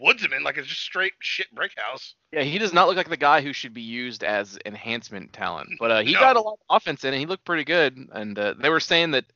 woodsman, 0.00 0.42
like 0.42 0.56
it's 0.56 0.66
just 0.66 0.80
straight 0.80 1.12
shit 1.20 1.46
brick 1.54 1.72
house. 1.76 2.14
Yeah, 2.32 2.42
he 2.42 2.58
does 2.58 2.72
not 2.72 2.88
look 2.88 2.96
like 2.96 3.08
the 3.08 3.16
guy 3.16 3.40
who 3.42 3.52
should 3.52 3.72
be 3.74 3.82
used 3.82 4.24
as 4.24 4.58
enhancement 4.66 5.32
talent, 5.32 5.68
but 5.78 5.90
uh, 5.90 6.00
he 6.02 6.12
No. 6.14 6.20
got 6.20 6.36
a 6.36 6.40
lot 6.40 6.58
of 6.68 6.76
offense 6.76 7.04
in, 7.04 7.12
and 7.12 7.20
he 7.20 7.26
looked 7.26 7.44
pretty 7.44 7.62
good. 7.64 7.96
And 8.12 8.38
uh, 8.38 8.54
they 8.60 8.70
were 8.70 8.80
saying 8.80 9.12
that 9.12 9.26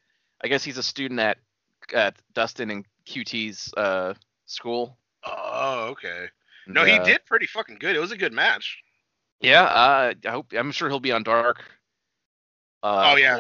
I 0.43 0.49
guess 0.49 0.65
he's 0.65 0.79
a 0.79 0.83
student 0.83 1.21
at 1.21 1.39
at 1.95 2.17
Dustin 2.35 2.71
and 2.71 2.87
QT's 3.07 3.73
uh, 3.77 4.15
school. 4.47 4.97
Oh, 5.25 5.89
okay. 5.91 6.29
And, 6.67 6.75
No, 6.75 6.85
he 6.85 6.93
uh, 6.93 7.05
did 7.05 7.25
pretty 7.27 7.47
fucking 7.47 7.79
good. 7.81 7.97
It 7.97 8.01
was 8.01 8.13
a 8.13 8.17
good 8.17 8.33
match. 8.33 8.79
Yeah, 9.41 9.63
uh, 9.63 10.13
I 10.25 10.31
hope 10.31 10.53
I'm 10.57 10.71
sure 10.73 10.89
he'll 10.89 11.01
be 11.01 11.13
on 11.13 11.23
Dark. 11.23 11.63
Uh, 12.83 13.13
oh 13.13 13.17
yeah, 13.17 13.39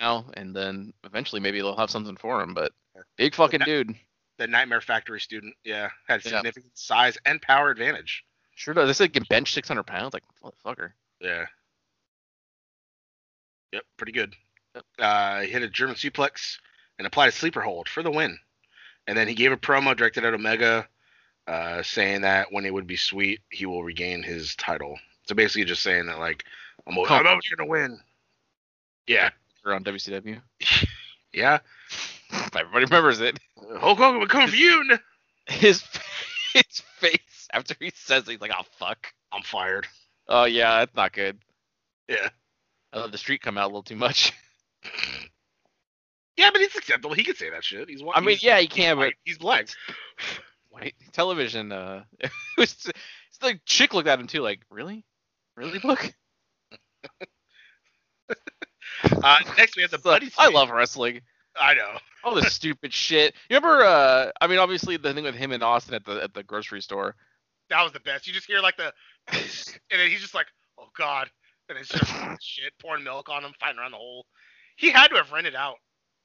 now 0.00 0.26
and 0.34 0.54
then 0.54 0.92
eventually 1.04 1.40
maybe 1.40 1.58
they'll 1.58 1.76
have 1.76 1.90
something 1.90 2.16
for 2.16 2.40
him. 2.40 2.54
But 2.54 2.72
big 3.16 3.34
fucking 3.34 3.60
dude, 3.64 3.94
the 4.38 4.46
Nightmare 4.46 4.80
Factory 4.80 5.20
student. 5.20 5.54
Yeah, 5.64 5.90
had 6.08 6.24
Yeah. 6.24 6.32
significant 6.32 6.76
size 6.76 7.16
and 7.24 7.40
power 7.42 7.70
advantage. 7.70 8.24
sure 8.54 8.74
does. 8.74 8.88
This 8.88 9.00
like 9.00 9.12
can 9.12 9.24
bench 9.28 9.52
600 9.52 9.84
pounds, 9.84 10.14
like 10.14 10.22
motherfucker. 10.42 10.92
Yeah. 11.20 11.46
Yep, 13.72 13.82
pretty 13.96 14.12
good. 14.12 14.34
Uh, 14.98 15.40
he 15.42 15.48
hit 15.48 15.62
a 15.62 15.68
German 15.68 15.96
suplex 15.96 16.58
and 16.98 17.06
applied 17.06 17.28
a 17.28 17.32
sleeper 17.32 17.60
hold 17.60 17.88
for 17.88 18.02
the 18.02 18.10
win. 18.10 18.38
And 19.06 19.16
then 19.16 19.28
he 19.28 19.34
gave 19.34 19.52
a 19.52 19.56
promo 19.56 19.96
directed 19.96 20.24
at 20.24 20.34
Omega, 20.34 20.88
uh, 21.46 21.82
saying 21.82 22.22
that 22.22 22.52
when 22.52 22.66
it 22.66 22.74
would 22.74 22.86
be 22.86 22.96
sweet, 22.96 23.40
he 23.50 23.66
will 23.66 23.84
regain 23.84 24.22
his 24.22 24.56
title. 24.56 24.98
So 25.28 25.34
basically, 25.34 25.64
just 25.64 25.82
saying 25.82 26.06
that 26.06 26.18
like 26.18 26.44
I'm, 26.86 26.96
always, 26.96 27.10
I'm 27.10 27.26
always 27.26 27.48
gonna 27.48 27.68
win. 27.68 28.00
Yeah, 29.06 29.30
Or 29.64 29.72
on 29.74 29.84
WCW. 29.84 30.40
yeah. 31.32 31.58
Everybody 32.32 32.86
remembers 32.86 33.20
it. 33.20 33.38
Hulk 33.78 33.98
Hogan 33.98 34.20
will 34.20 34.26
come 34.26 34.48
for 34.48 34.56
you. 34.56 34.98
His 35.46 35.84
his 36.54 36.82
face 36.98 37.48
after 37.52 37.74
he 37.78 37.92
says 37.94 38.24
it, 38.24 38.32
he's 38.32 38.40
like, 38.40 38.52
oh 38.56 38.64
fuck. 38.78 39.12
I'm 39.32 39.42
fired. 39.42 39.86
Oh 40.28 40.44
yeah, 40.44 40.78
that's 40.78 40.96
not 40.96 41.12
good. 41.12 41.38
Yeah. 42.08 42.28
I 42.92 43.00
let 43.00 43.12
the 43.12 43.18
street 43.18 43.42
come 43.42 43.58
out 43.58 43.64
a 43.64 43.66
little 43.66 43.82
too 43.82 43.96
much. 43.96 44.32
Yeah, 46.46 46.50
but 46.52 46.60
it's 46.60 46.76
acceptable. 46.76 47.14
He 47.14 47.24
could 47.24 47.36
say 47.36 47.50
that 47.50 47.64
shit. 47.64 47.88
He's. 47.88 48.02
white. 48.02 48.16
I 48.16 48.20
mean, 48.20 48.30
he's- 48.30 48.42
yeah, 48.44 48.58
he 48.60 48.68
can, 48.68 48.96
but 48.98 49.12
he's 49.24 49.36
black. 49.38 49.68
white 50.70 50.94
television. 51.12 51.72
Uh, 51.72 52.04
it 52.20 52.30
was 52.56 52.72
it's 52.72 53.38
the 53.40 53.58
chick 53.66 53.92
looked 53.94 54.08
at 54.08 54.20
him 54.20 54.26
too, 54.28 54.40
like, 54.42 54.60
really, 54.70 55.04
really, 55.56 55.80
look. 55.82 56.12
Uh, 59.22 59.36
next 59.58 59.76
we 59.76 59.82
have 59.82 59.90
the 59.90 59.98
buddy. 60.04 60.30
I 60.38 60.48
love 60.48 60.70
wrestling. 60.70 61.20
I 61.60 61.74
know. 61.74 61.98
All 62.24 62.34
this 62.34 62.52
stupid 62.54 62.92
shit. 62.94 63.34
You 63.50 63.56
remember? 63.56 63.84
Uh, 63.84 64.30
I 64.40 64.46
mean, 64.46 64.58
obviously 64.58 64.96
the 64.96 65.12
thing 65.12 65.24
with 65.24 65.34
him 65.34 65.52
and 65.52 65.62
Austin 65.62 65.94
at 65.94 66.04
the 66.04 66.22
at 66.22 66.32
the 66.34 66.42
grocery 66.42 66.80
store. 66.80 67.14
That 67.68 67.82
was 67.82 67.92
the 67.92 68.00
best. 68.00 68.26
You 68.26 68.32
just 68.32 68.46
hear 68.46 68.60
like 68.60 68.76
the, 68.76 68.92
and 69.32 69.40
then 70.00 70.08
he's 70.10 70.20
just 70.20 70.34
like, 70.34 70.46
"Oh 70.78 70.88
God," 70.96 71.28
and 71.68 71.76
it's 71.78 71.88
just 71.88 72.10
shit, 72.42 72.72
pouring 72.80 73.04
milk 73.04 73.28
on 73.28 73.44
him, 73.44 73.52
fighting 73.60 73.78
around 73.78 73.90
the 73.92 73.96
hole. 73.98 74.24
He 74.76 74.90
had 74.90 75.08
to 75.08 75.16
have 75.16 75.30
rented 75.32 75.54
out 75.54 75.76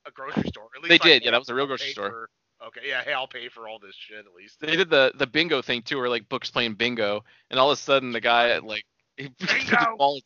a 0.05 0.11
grocery 0.11 0.47
store. 0.47 0.67
At 0.75 0.83
least 0.83 0.89
They 0.89 0.97
did, 0.97 1.23
yeah. 1.23 1.31
That 1.31 1.39
was 1.39 1.49
a 1.49 1.55
real 1.55 1.67
grocery 1.67 1.87
pay 1.87 1.93
store. 1.93 2.09
for- 2.09 2.67
okay, 2.67 2.81
yeah. 2.87 3.03
Hey, 3.03 3.13
I'll 3.13 3.27
pay 3.27 3.49
for 3.49 3.67
all 3.67 3.79
this 3.79 3.95
shit 3.95 4.19
at 4.19 4.33
least. 4.37 4.59
They 4.59 4.75
did 4.75 4.89
the 4.89 5.11
the 5.15 5.27
bingo 5.27 5.61
thing 5.61 5.81
too, 5.81 5.97
where 5.97 6.09
like 6.09 6.29
Book's 6.29 6.51
playing 6.51 6.75
bingo, 6.75 7.23
and 7.49 7.59
all 7.59 7.71
of 7.71 7.77
a 7.77 7.81
sudden 7.81 8.11
the 8.11 8.21
guy 8.21 8.57
like 8.59 8.85
he 9.17 9.29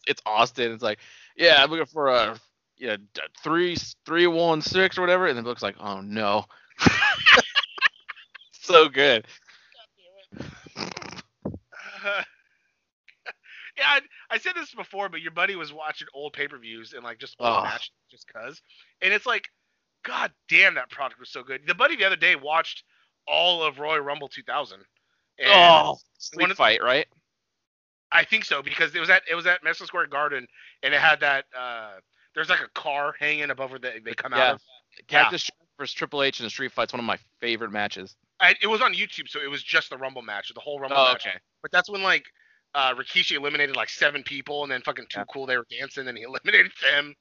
it's, 0.07 0.21
Austin. 0.25 0.71
It's 0.71 0.83
like, 0.83 0.99
yeah, 1.35 1.61
I'm 1.61 1.69
looking 1.69 1.85
for 1.85 2.07
a 2.07 2.39
you 2.77 2.87
know 2.87 2.97
three 3.43 3.75
three 4.05 4.27
one 4.27 4.61
six 4.61 4.97
or 4.97 5.01
whatever, 5.01 5.27
and 5.27 5.37
then 5.37 5.43
Book's 5.43 5.63
like, 5.63 5.75
oh 5.79 6.01
no, 6.01 6.45
so 8.51 8.89
good. 8.89 9.25
yeah, 13.77 13.85
I, 13.87 14.01
I 14.29 14.37
said 14.37 14.53
this 14.55 14.73
before, 14.73 15.09
but 15.09 15.21
your 15.21 15.31
buddy 15.31 15.55
was 15.55 15.73
watching 15.73 16.07
old 16.13 16.33
pay-per-views 16.33 16.93
and 16.93 17.03
like 17.03 17.19
just 17.19 17.35
old 17.39 17.49
Ugh. 17.49 17.63
matches 17.63 17.91
just 18.09 18.31
cause, 18.31 18.61
and 19.01 19.13
it's 19.13 19.25
like, 19.25 19.49
God 20.05 20.31
damn, 20.49 20.75
that 20.75 20.89
product 20.89 21.19
was 21.19 21.29
so 21.29 21.43
good. 21.43 21.61
The 21.67 21.75
buddy 21.75 21.95
the 21.95 22.05
other 22.05 22.15
day 22.15 22.35
watched 22.35 22.83
all 23.27 23.63
of 23.63 23.79
Royal 23.79 24.01
Rumble 24.01 24.27
2000. 24.27 24.79
And 25.39 25.49
oh, 25.51 25.87
one 25.87 25.95
sleep 26.17 26.49
fight, 26.57 26.83
right? 26.83 27.07
I 28.11 28.23
think 28.23 28.45
so 28.45 28.61
because 28.61 28.95
it 28.95 28.99
was 28.99 29.09
at 29.09 29.23
it 29.29 29.35
was 29.35 29.45
at 29.45 29.63
Madison 29.63 29.87
Square 29.87 30.07
Garden 30.07 30.47
and 30.83 30.93
it 30.93 31.01
had 31.01 31.19
that 31.19 31.45
uh 31.57 31.93
there's 32.33 32.49
like 32.49 32.61
a 32.61 32.69
car 32.79 33.13
hanging 33.19 33.49
above 33.49 33.71
where 33.71 33.79
they, 33.79 33.99
they 34.03 34.13
come 34.13 34.31
Yeah. 34.33 34.49
out 34.49 34.53
of. 34.55 34.61
Yeah. 34.97 35.03
Cactus 35.07 35.43
Jack 35.43 35.67
versus 35.77 35.93
Triple 35.93 36.23
H 36.23 36.39
in 36.39 36.45
the 36.45 36.49
street 36.49 36.71
fight's 36.71 36.93
one 36.93 36.99
of 37.01 37.05
my 37.05 37.17
favorite 37.41 37.71
matches. 37.71 38.15
I, 38.39 38.55
it 38.61 38.67
was 38.67 38.81
on 38.81 38.93
YouTube, 38.93 39.27
so 39.27 39.39
it 39.41 39.49
was 39.49 39.63
just 39.63 39.89
the 39.89 39.97
Rumble 39.97 40.21
match, 40.21 40.51
the 40.53 40.59
whole 40.61 40.79
Rumble 40.79 40.97
Oh, 40.97 41.05
match. 41.13 41.25
okay. 41.27 41.37
But 41.61 41.71
that's 41.71 41.89
when 41.89 42.03
like 42.03 42.25
uh 42.75 42.93
Rikishi 42.93 43.35
eliminated 43.35 43.75
like 43.75 43.89
seven 43.89 44.23
people 44.23 44.63
and 44.63 44.71
then 44.71 44.81
fucking 44.81 45.07
too 45.09 45.19
Yeah. 45.21 45.25
cool 45.33 45.45
they 45.45 45.57
were 45.57 45.67
dancing 45.69 46.07
and 46.07 46.17
he 46.17 46.23
eliminated 46.29 46.71
them. 46.81 47.15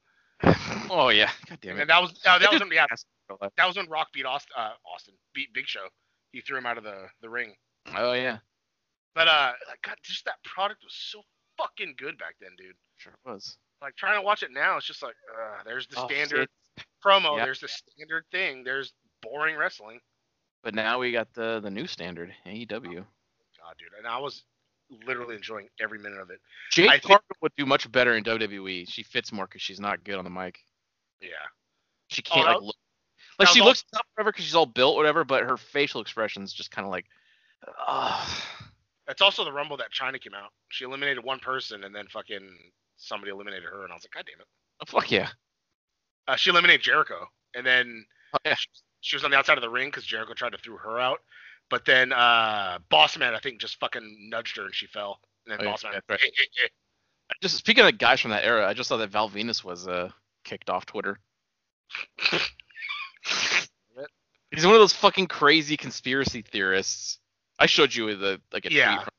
Oh 0.89 1.09
yeah. 1.09 1.29
God 1.49 1.59
damn 1.61 1.77
it. 1.77 1.81
And 1.81 1.89
that 1.89 2.01
was 2.01 2.11
uh, 2.25 2.37
that 2.39 2.51
was 2.51 2.59
when 2.61 2.71
yeah, 2.71 2.85
that 3.57 3.65
was 3.67 3.77
when 3.77 3.87
Rock 3.89 4.07
beat 4.13 4.25
Austin, 4.25 4.51
uh, 4.57 4.71
Austin 4.93 5.13
beat 5.33 5.53
Big 5.53 5.67
Show. 5.67 5.87
He 6.31 6.41
threw 6.41 6.57
him 6.57 6.65
out 6.65 6.77
of 6.77 6.83
the 6.83 7.07
the 7.21 7.29
ring. 7.29 7.53
Oh 7.95 8.13
yeah. 8.13 8.37
But 9.13 9.27
uh, 9.27 9.53
like, 9.69 9.81
God, 9.81 9.95
just 10.03 10.25
that 10.25 10.43
product 10.43 10.83
was 10.83 10.93
so 10.93 11.21
fucking 11.57 11.95
good 11.97 12.17
back 12.17 12.35
then, 12.41 12.51
dude. 12.57 12.75
Sure 12.97 13.13
it 13.13 13.29
was. 13.29 13.57
Like 13.81 13.95
trying 13.95 14.19
to 14.19 14.25
watch 14.25 14.43
it 14.43 14.51
now, 14.51 14.77
it's 14.77 14.85
just 14.85 15.01
like, 15.03 15.15
uh, 15.33 15.63
there's 15.65 15.87
the 15.87 16.01
Oh, 16.01 16.07
standard 16.07 16.49
promo, 17.05 17.37
yeah. 17.37 17.45
there's 17.45 17.59
the 17.59 17.67
standard 17.67 18.25
thing, 18.31 18.63
there's 18.63 18.93
boring 19.21 19.55
wrestling. 19.57 19.99
But 20.63 20.73
now 20.75 20.99
we 20.99 21.11
got 21.11 21.31
the 21.33 21.59
the 21.61 21.69
new 21.69 21.87
standard 21.87 22.33
AEW. 22.45 22.69
God, 22.69 23.75
dude, 23.77 23.89
and 23.97 24.07
I 24.07 24.17
was 24.17 24.43
literally 25.05 25.35
enjoying 25.35 25.67
every 25.79 25.99
minute 25.99 26.19
of 26.19 26.29
it. 26.29 26.39
Jade 26.71 26.89
I 26.89 26.99
think- 26.99 27.21
would 27.41 27.51
do 27.57 27.65
much 27.65 27.91
better 27.91 28.15
in 28.15 28.23
WWE. 28.23 28.87
She 28.89 29.03
fits 29.03 29.31
more 29.31 29.45
because 29.45 29.61
she's 29.61 29.79
not 29.79 30.03
good 30.03 30.15
on 30.15 30.23
the 30.23 30.29
mic. 30.29 30.59
Yeah. 31.21 31.29
She 32.09 32.21
can't 32.21 32.47
Oh, 32.47 32.51
like 32.53 32.61
look. 32.61 32.75
Like 33.39 33.47
she 33.49 33.59
was 33.61 33.67
looks 33.67 33.83
tough, 33.93 34.05
whatever, 34.15 34.31
because 34.31 34.45
she's 34.45 34.55
all 34.55 34.65
built, 34.65 34.95
whatever. 34.95 35.23
But 35.25 35.43
her 35.43 35.57
facial 35.57 35.99
expressions 36.01 36.53
just 36.53 36.71
kind 36.71 36.85
of 36.85 36.91
like, 36.91 37.05
uh, 37.87 38.25
That's 39.07 39.21
also 39.21 39.43
the 39.43 39.51
Rumble 39.51 39.75
that 39.77 39.91
Chyna 39.91 40.21
came 40.21 40.33
out. 40.33 40.51
She 40.69 40.85
eliminated 40.85 41.23
one 41.23 41.39
person, 41.39 41.83
and 41.83 41.93
then 41.93 42.07
fucking 42.07 42.47
somebody 42.97 43.31
eliminated 43.31 43.65
her, 43.65 43.83
and 43.83 43.91
I 43.91 43.95
was 43.95 44.03
like, 44.05 44.11
God 44.13 44.25
damn 44.31 44.39
it. 44.41 44.89
fuck 44.89 45.11
yeah. 45.11 45.29
Uh, 46.27 46.35
she 46.35 46.49
eliminated 46.49 46.81
Jericho, 46.81 47.27
and 47.55 47.65
then 47.65 48.05
Oh, 48.33 48.37
yeah. 48.45 48.55
she, 48.55 48.67
she 49.01 49.15
was 49.15 49.23
on 49.23 49.31
the 49.31 49.37
outside 49.37 49.57
of 49.57 49.61
the 49.61 49.69
ring 49.69 49.89
because 49.89 50.05
Jericho 50.05 50.33
tried 50.33 50.51
to 50.53 50.57
throw 50.57 50.77
her 50.77 50.99
out. 50.99 51.19
But 51.69 51.85
then 51.85 52.13
uh, 52.13 52.79
Boss 52.89 53.17
Man, 53.17 53.33
I 53.33 53.39
think, 53.39 53.59
just 53.59 53.79
fucking 53.79 54.29
nudged 54.29 54.57
her 54.57 54.65
and 54.65 54.75
she 54.75 54.87
fell. 54.87 55.19
And 55.45 55.59
then 55.59 55.67
Oh, 55.67 55.75
yeah, 55.83 55.89
Man, 55.91 56.01
right. 56.09 56.19
Just 57.41 57.57
speaking 57.57 57.83
of 57.83 57.97
guys 57.97 58.19
from 58.19 58.31
that 58.31 58.45
era, 58.45 58.67
I 58.67 58.75
just 58.75 58.87
saw 58.87 58.97
that 58.97 59.09
Val 59.09 59.31
Venis 59.31 59.63
was 59.63 59.87
uh 59.87 60.09
kicked 60.43 60.69
off 60.69 60.85
Twitter. 60.85 61.19
He's 64.51 64.65
one 64.65 64.75
of 64.75 64.79
those 64.79 64.93
fucking 64.93 65.27
crazy 65.27 65.75
conspiracy 65.75 66.43
theorists. 66.43 67.19
I 67.59 67.65
showed 67.65 67.95
you 67.95 68.15
the 68.15 68.39
like 68.53 68.65
a 68.65 68.71
Yeah. 68.71 68.99
From, 68.99 69.09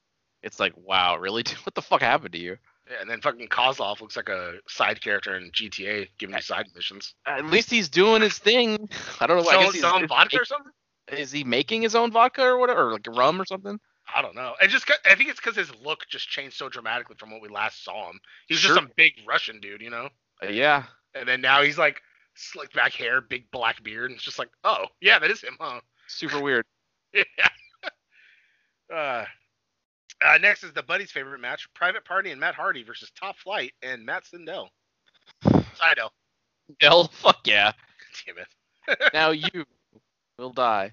it's 0.42 0.60
like, 0.60 0.72
wow, 0.76 1.16
really? 1.16 1.44
What 1.64 1.74
the 1.74 1.82
fuck 1.82 2.00
happened 2.00 2.32
to 2.32 2.38
you? 2.38 2.56
Yeah, 2.88 3.00
and 3.00 3.10
then 3.10 3.20
fucking 3.20 3.48
Kozlov 3.48 4.00
looks 4.00 4.16
like 4.16 4.28
a 4.28 4.54
side 4.68 5.00
character 5.00 5.36
in 5.36 5.50
GTA, 5.50 6.08
giving 6.18 6.36
you 6.36 6.42
side 6.42 6.66
missions. 6.76 7.14
At 7.26 7.44
least 7.46 7.68
he's 7.68 7.88
doing 7.88 8.22
his 8.22 8.38
thing. 8.38 8.88
I 9.20 9.26
don't 9.26 9.38
know. 9.38 9.42
I 9.42 9.50
Selling, 9.50 9.66
guess 9.66 9.72
he's, 9.72 9.82
selling 9.82 10.06
vodka 10.06 10.40
or 10.40 10.44
something? 10.44 10.70
Is 11.12 11.30
he 11.32 11.44
making 11.44 11.82
his 11.82 11.94
own 11.94 12.10
vodka 12.12 12.42
or 12.42 12.58
whatever, 12.58 12.88
or 12.88 12.92
like 12.92 13.06
rum 13.16 13.40
or 13.40 13.44
something? 13.46 13.78
I 14.14 14.22
don't 14.22 14.34
know. 14.36 14.54
It 14.60 14.68
just 14.68 14.90
I 15.04 15.14
think 15.14 15.30
it's 15.30 15.40
because 15.40 15.56
his 15.56 15.72
look 15.84 16.06
just 16.08 16.28
changed 16.28 16.56
so 16.56 16.68
dramatically 16.68 17.16
from 17.18 17.30
what 17.32 17.42
we 17.42 17.48
last 17.48 17.82
saw 17.84 18.08
him. 18.10 18.20
He 18.46 18.54
was 18.54 18.60
Sure. 18.60 18.70
just 18.74 18.80
some 18.80 18.92
big 18.96 19.14
Russian 19.26 19.60
dude, 19.60 19.80
you 19.82 19.90
know. 19.90 20.08
Uh, 20.42 20.48
yeah. 20.48 20.84
And 21.14 21.28
then 21.28 21.40
now 21.40 21.62
he's 21.62 21.78
like 21.78 22.00
slicked 22.34 22.74
back 22.74 22.92
hair, 22.92 23.20
big 23.20 23.50
black 23.50 23.82
beard, 23.82 24.10
and 24.10 24.16
it's 24.16 24.24
just 24.24 24.38
like, 24.38 24.50
oh 24.64 24.86
yeah, 25.00 25.18
that 25.18 25.30
is 25.30 25.40
him, 25.42 25.56
huh? 25.60 25.80
Super 26.08 26.40
weird. 26.40 26.64
Yeah. 27.14 27.48
uh, 28.94 29.24
uh, 30.24 30.38
next 30.38 30.64
is 30.64 30.72
the 30.72 30.82
buddy's 30.82 31.10
favorite 31.10 31.40
match: 31.40 31.66
Private 31.74 32.04
Party 32.04 32.30
and 32.30 32.40
Matt 32.40 32.54
Hardy 32.54 32.82
versus 32.82 33.10
Top 33.18 33.36
Flight 33.38 33.72
and 33.82 34.04
Matt 34.04 34.24
Sindel. 34.24 34.68
Sindel. 35.44 36.10
Hell, 36.80 37.08
fuck 37.08 37.38
yeah. 37.46 37.72
Damn 38.26 38.36
it. 38.38 39.12
now 39.14 39.30
you 39.30 39.64
will 40.38 40.52
die. 40.52 40.92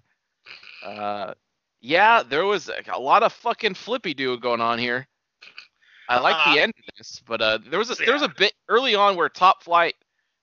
Uh, 0.83 1.33
yeah, 1.81 2.23
there 2.23 2.45
was 2.45 2.69
a, 2.69 2.99
lot 2.99 3.23
of 3.23 3.33
fucking 3.33 3.73
flippy 3.73 4.13
do 4.13 4.37
going 4.37 4.61
on 4.61 4.79
here. 4.79 5.07
I 6.09 6.19
like 6.19 6.35
Uh, 6.47 6.53
the 6.53 6.61
end 6.61 6.73
of 6.77 6.83
this, 6.97 7.21
but 7.25 7.41
uh, 7.41 7.59
there 7.69 7.79
was 7.79 7.89
a 7.89 7.95
there 7.95 8.13
was 8.13 8.21
a 8.21 8.29
bit 8.37 8.53
early 8.67 8.93
on 8.95 9.15
where 9.15 9.29
Top 9.29 9.63
Flight 9.63 9.95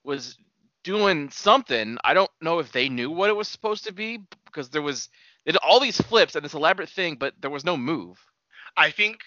was 0.05 0.39
doing 0.85 1.31
something. 1.31 1.99
I 2.03 2.15
don't 2.15 2.31
know 2.41 2.59
if 2.59 2.73
they 2.73 2.89
knew 2.89 3.11
what 3.11 3.29
it 3.29 3.37
was 3.37 3.49
supposed 3.49 3.85
to 3.85 3.93
be 3.93 4.21
because 4.47 4.71
there 4.71 4.81
was 4.83 5.09
they 5.45 5.53
did 5.53 5.61
all 5.63 5.79
these 5.81 6.01
flips 6.01 6.35
and 6.35 6.45
this 6.45 6.55
elaborate 6.55 6.89
thing, 6.89 7.17
but 7.17 7.35
there 7.41 7.51
was 7.51 7.65
no 7.65 7.77
move. 7.77 8.19
I 8.77 8.91
think 8.91 9.19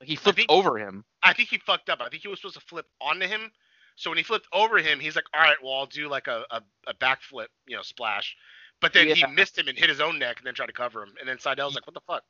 Like 0.00 0.08
he 0.08 0.16
flipped 0.16 0.36
think- 0.38 0.50
over 0.50 0.78
him. 0.78 1.04
I 1.24 1.32
think 1.32 1.48
he 1.48 1.58
fucked 1.58 1.88
up. 1.88 2.00
I 2.00 2.08
think 2.08 2.22
he 2.22 2.28
was 2.28 2.40
supposed 2.40 2.54
to 2.58 2.60
flip 2.66 2.86
onto 3.00 3.26
him. 3.26 3.50
So 3.96 4.10
when 4.10 4.16
he 4.16 4.24
flipped 4.24 4.46
over 4.52 4.78
him, 4.78 4.98
he's 5.00 5.14
like, 5.16 5.26
all 5.34 5.40
right, 5.40 5.56
well, 5.62 5.74
I'll 5.74 5.86
do 5.86 6.08
like 6.08 6.26
a, 6.26 6.44
a, 6.50 6.62
a 6.88 6.94
backflip, 6.94 7.46
you 7.66 7.76
know, 7.76 7.82
splash. 7.82 8.34
But 8.82 8.92
then 8.92 9.08
he 9.08 9.24
missed 9.28 9.56
him 9.56 9.68
and 9.68 9.78
hit 9.78 9.88
his 9.88 10.00
own 10.00 10.18
neck 10.18 10.36
and 10.38 10.46
then 10.46 10.54
tried 10.54 10.66
to 10.66 10.72
cover 10.72 11.02
him. 11.02 11.14
And 11.20 11.26
then 11.28 11.38
Sydal's 11.38 11.74
like, 11.74 11.86
what 11.86 11.94
the 11.94 12.00
fuck? 12.00 12.22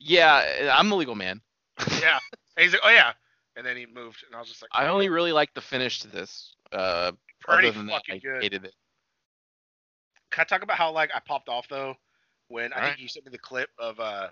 Yeah, 0.00 0.72
I'm 0.74 0.88
the 0.88 0.96
legal 0.96 1.14
man. 1.16 1.40
Yeah. 2.00 2.18
And 2.56 2.64
he's 2.64 2.72
like, 2.72 2.82
oh, 2.84 2.88
yeah. 2.90 3.12
And 3.56 3.66
then 3.66 3.76
he 3.76 3.84
moved. 3.86 4.24
And 4.26 4.34
I 4.34 4.38
was 4.40 4.48
just 4.48 4.62
like, 4.62 4.70
I 4.72 4.86
only 4.88 5.08
really 5.08 5.32
like 5.32 5.52
the 5.54 5.60
finish 5.60 6.00
to 6.00 6.08
this. 6.08 6.54
Uh, 6.72 7.12
pretty 7.40 7.70
than 7.70 7.86
that, 7.86 7.92
fucking 7.92 8.14
I 8.14 8.18
good. 8.18 8.42
hated 8.42 8.64
it. 8.64 8.74
Can 10.30 10.42
I 10.42 10.44
talk 10.44 10.62
about 10.62 10.76
how 10.76 10.90
like 10.92 11.10
I 11.14 11.20
popped 11.20 11.48
off 11.48 11.66
though 11.68 11.94
when 12.48 12.72
I 12.72 12.76
Alright. 12.76 12.90
think 12.90 13.00
you 13.02 13.08
sent 13.08 13.24
me 13.26 13.30
the 13.30 13.38
clip 13.38 13.70
of 13.78 13.98
uh 14.00 14.28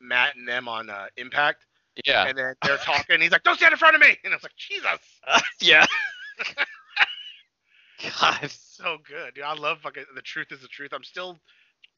Matt 0.00 0.34
and 0.36 0.46
them 0.48 0.66
on 0.68 0.90
uh, 0.90 1.06
Impact, 1.16 1.66
Yeah. 2.04 2.26
and 2.26 2.36
then 2.36 2.54
they're 2.62 2.76
talking. 2.78 3.14
and 3.14 3.22
he's 3.22 3.32
like, 3.32 3.42
"Don't 3.44 3.56
stand 3.56 3.72
in 3.72 3.78
front 3.78 3.94
of 3.94 4.00
me," 4.00 4.16
and 4.24 4.32
I 4.32 4.36
was 4.36 4.42
like, 4.42 4.56
"Jesus, 4.56 4.98
yeah. 5.60 5.86
God. 8.20 8.50
So 8.78 8.98
good, 9.08 9.34
dude. 9.34 9.42
I 9.42 9.54
love 9.54 9.80
fucking 9.80 10.04
the 10.14 10.22
truth 10.22 10.52
is 10.52 10.60
the 10.60 10.68
truth. 10.68 10.92
I'm 10.92 11.02
still 11.02 11.36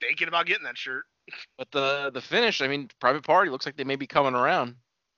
thinking 0.00 0.28
about 0.28 0.46
getting 0.46 0.64
that 0.64 0.78
shirt. 0.78 1.04
But 1.58 1.70
the 1.72 2.10
the 2.12 2.22
finish, 2.22 2.62
I 2.62 2.68
mean, 2.68 2.88
private 3.00 3.22
party 3.22 3.50
looks 3.50 3.66
like 3.66 3.76
they 3.76 3.84
may 3.84 3.96
be 3.96 4.06
coming 4.06 4.34
around. 4.34 4.76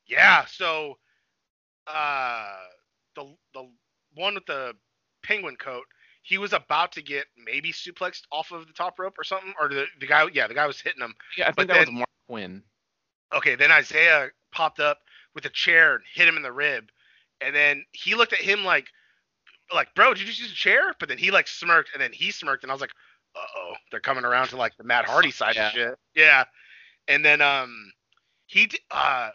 Yeah. 0.09 0.45
So, 0.47 0.99
uh, 1.87 2.53
the 3.15 3.33
the 3.55 3.71
one 4.15 4.35
with 4.35 4.47
the 4.47 4.75
penguin 5.23 5.55
coat, 5.57 5.85
he 6.23 6.37
was 6.37 6.53
about 6.53 6.91
to 6.93 7.03
get 7.03 7.27
maybe 7.37 7.73
suplexed 7.73 8.23
off 8.33 8.51
of 8.51 8.67
the 8.67 8.73
top 8.73 8.99
rope 8.99 9.17
or 9.17 9.25
something, 9.25 9.55
or 9.61 9.69
the 9.69 9.87
the 10.01 10.07
guy, 10.07 10.27
yeah, 10.33 10.49
the 10.49 10.55
guy 10.55 10.67
was 10.67 10.81
hitting 10.81 11.03
him. 11.03 11.15
Yeah, 11.39 11.49
I 11.49 11.53
But 11.53 11.69
think 11.69 11.71
that 11.71 11.87
was 11.87 11.97
Marq 11.97 12.05
Quen. 12.29 12.63
Okay, 13.33 13.55
then 13.55 13.71
Isiah 13.71 14.31
popped 14.51 14.81
up 14.81 14.99
with 15.35 15.45
a 15.47 15.51
chair 15.51 15.95
and 15.95 16.05
hit 16.13 16.27
him 16.27 16.37
in 16.37 16.43
the 16.43 16.53
rib, 16.53 16.91
and 17.41 17.55
then 17.55 17.85
he 17.93 18.17
looked 18.17 18.33
at 18.33 18.41
him 18.41 18.65
like, 18.65 18.89
like, 19.75 19.95
bro, 19.95 20.15
did 20.15 20.21
you 20.21 20.27
just 20.27 20.41
use 20.41 20.53
a 20.53 20.55
chair? 20.55 20.95
But 20.99 21.09
then 21.09 21.19
he 21.19 21.31
like 21.31 21.49
smirked, 21.49 21.91
and 21.95 22.03
then 22.03 22.13
he 22.13 22.31
smirked, 22.31 22.63
and 22.65 22.71
I 22.71 22.75
was 22.75 22.81
like, 22.81 22.93
uh 23.37 23.41
oh, 23.57 23.73
they're 23.91 24.01
coming 24.01 24.25
around 24.25 24.49
to 24.49 24.57
like 24.57 24.77
the 24.77 24.85
Matt 24.85 25.05
Hardy 25.07 25.31
side 25.31 25.55
Yeah. 25.57 25.67
of 25.69 25.73
shit. 25.73 25.95
Yeah, 26.15 26.45
and 27.09 27.25
then 27.25 27.41
um, 27.41 27.93
he 28.47 28.67
d- 28.67 28.79
uh, 28.91 29.31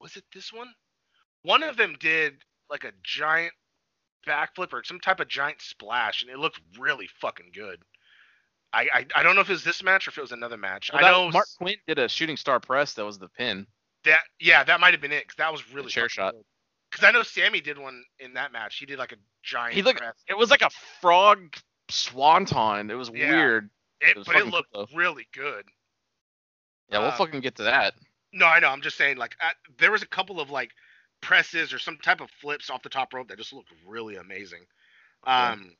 was 0.00 0.16
it 0.16 0.24
this 0.34 0.52
one? 0.52 0.68
One 1.42 1.62
of 1.62 1.76
them 1.76 1.96
did 2.00 2.34
like 2.70 2.84
a 2.84 2.92
giant 3.02 3.52
backflip 4.26 4.72
or 4.72 4.82
some 4.84 4.98
type 5.00 5.20
of 5.20 5.28
giant 5.28 5.60
splash, 5.60 6.22
and 6.22 6.30
it 6.30 6.38
looked 6.38 6.60
really 6.78 7.08
fucking 7.20 7.50
good. 7.54 7.80
I, 8.72 8.88
I, 8.92 9.06
I 9.14 9.22
don't 9.22 9.36
know 9.36 9.40
if 9.40 9.48
it 9.48 9.52
was 9.52 9.64
this 9.64 9.82
match 9.82 10.06
or 10.06 10.10
if 10.10 10.18
it 10.18 10.22
was 10.22 10.32
another 10.32 10.56
match. 10.56 10.90
Well, 10.92 11.04
I 11.04 11.10
know 11.10 11.30
Marq 11.30 11.56
Quen 11.58 11.76
did 11.86 11.98
a 11.98 12.08
shooting 12.08 12.36
star 12.36 12.58
press. 12.60 12.94
That 12.94 13.04
was 13.04 13.18
the 13.18 13.28
pin. 13.28 13.66
that 14.04 14.20
yeah, 14.40 14.64
that 14.64 14.80
might 14.80 14.92
have 14.92 15.00
been 15.00 15.12
it 15.12 15.22
because 15.22 15.36
that 15.36 15.52
was 15.52 15.72
really 15.72 15.88
chair 15.88 16.08
shot. 16.08 16.34
Because 16.90 17.04
I 17.04 17.10
know 17.12 17.22
Sammy 17.22 17.60
did 17.60 17.78
one 17.78 18.02
in 18.18 18.34
that 18.34 18.52
match. 18.52 18.76
He 18.78 18.86
did 18.86 18.98
like 18.98 19.12
a 19.12 19.16
giant. 19.46 19.74
He 19.74 19.82
looked. 19.82 20.02
It 20.28 20.36
was 20.36 20.50
like 20.50 20.62
a 20.62 20.70
frog 21.00 21.56
swanton. 21.88 22.90
It 22.90 22.94
was 22.94 23.10
Yeah. 23.14 23.30
weird. 23.30 23.70
It, 24.00 24.16
was 24.16 24.26
but 24.26 24.36
it 24.36 24.46
looked 24.46 24.72
cool, 24.74 24.88
really 24.94 25.26
good. 25.32 25.64
Yeah, 26.90 26.98
we'll 26.98 27.08
Uh, 27.08 27.16
fucking 27.16 27.40
get 27.40 27.56
to 27.56 27.62
that. 27.64 27.94
No, 28.32 28.46
I 28.46 28.60
know. 28.60 28.68
I'm 28.68 28.82
just 28.82 28.96
saying, 28.98 29.16
like, 29.16 29.34
I, 29.40 29.52
there 29.78 29.90
was 29.90 30.02
a 30.02 30.06
couple 30.06 30.40
of 30.40 30.50
like 30.50 30.70
presses 31.22 31.72
or 31.72 31.78
some 31.78 31.96
type 31.98 32.20
of 32.20 32.30
flips 32.30 32.68
off 32.68 32.82
the 32.82 32.88
top 32.88 33.14
rope 33.14 33.28
that 33.28 33.38
just 33.38 33.52
looked 33.52 33.72
really 33.86 34.16
amazing. 34.16 34.66
Yeah. 35.26 35.52
Um, 35.52 35.76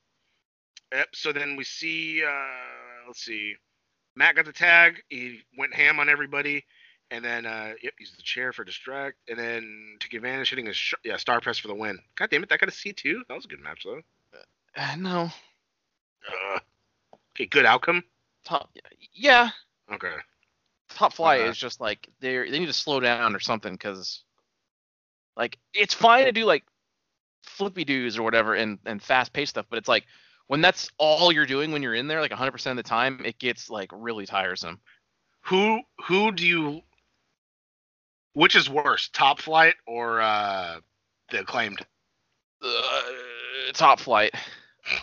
yep. 0.92 1.08
So 1.14 1.32
then 1.32 1.56
we 1.56 1.64
see, 1.64 2.24
uh, 2.24 3.06
let's 3.06 3.20
see, 3.22 3.54
Matt 4.14 4.36
got 4.36 4.46
the 4.46 4.52
tag. 4.52 5.02
He 5.08 5.42
went 5.58 5.74
ham 5.74 6.00
on 6.00 6.08
everybody, 6.08 6.64
and 7.10 7.24
then 7.24 7.46
uh, 7.46 7.72
yep, 7.82 7.94
used 7.98 8.18
the 8.18 8.22
chair 8.22 8.52
for 8.52 8.64
distract, 8.64 9.16
and 9.28 9.38
then 9.38 9.96
took 10.00 10.12
advantage, 10.12 10.50
hitting 10.50 10.68
a 10.68 10.72
sh- 10.72 10.94
yeah 11.04 11.16
star 11.16 11.40
press 11.40 11.58
for 11.58 11.68
the 11.68 11.74
win. 11.74 11.98
God 12.16 12.30
damn 12.30 12.42
it, 12.42 12.48
that 12.48 12.60
got 12.60 12.68
a 12.68 12.72
C 12.72 12.92
two. 12.92 13.22
That 13.28 13.34
was 13.34 13.44
a 13.44 13.48
good 13.48 13.60
match 13.60 13.84
though. 13.84 14.00
Uh, 14.76 14.96
no. 14.98 15.30
Uh, 16.28 16.58
okay, 17.34 17.46
good 17.46 17.66
outcome. 17.66 18.02
Top. 18.44 18.70
Yeah. 19.12 19.50
Okay. 19.92 20.14
Top 20.90 21.12
flight 21.12 21.40
is 21.40 21.56
just 21.56 21.80
like 21.80 22.08
they 22.20 22.50
they 22.50 22.58
need 22.58 22.66
to 22.66 22.72
slow 22.72 23.00
down 23.00 23.34
or 23.34 23.40
something 23.40 23.72
because 23.72 24.22
like 25.36 25.58
it's 25.74 25.94
fine 25.94 26.24
to 26.26 26.32
do 26.32 26.44
like 26.44 26.64
flippy 27.42 27.84
doos 27.84 28.18
or 28.18 28.22
whatever 28.22 28.54
and 28.54 28.78
and 28.86 29.02
fast 29.02 29.32
paced 29.32 29.50
stuff, 29.50 29.66
but 29.68 29.78
it's 29.78 29.88
like 29.88 30.04
when 30.46 30.60
that's 30.60 30.90
all 30.98 31.32
you're 31.32 31.46
doing 31.46 31.72
when 31.72 31.82
you're 31.82 31.94
in 31.94 32.06
there 32.06 32.20
like 32.20 32.30
100% 32.30 32.70
of 32.70 32.76
the 32.76 32.82
time, 32.82 33.20
it 33.24 33.38
gets 33.38 33.68
like 33.68 33.90
really 33.92 34.26
tiresome. 34.26 34.80
Who 35.42 35.80
who 36.04 36.32
do 36.32 36.46
you 36.46 36.82
Which 38.36 38.54
is 38.54 38.68
worse, 38.68 39.08
Top 39.14 39.40
Flight 39.40 39.76
or 39.86 40.20
uh, 40.20 40.80
the 41.30 41.40
acclaimed? 41.40 41.78
Uh, 42.62 43.02
top 43.72 43.98
flight 43.98 44.34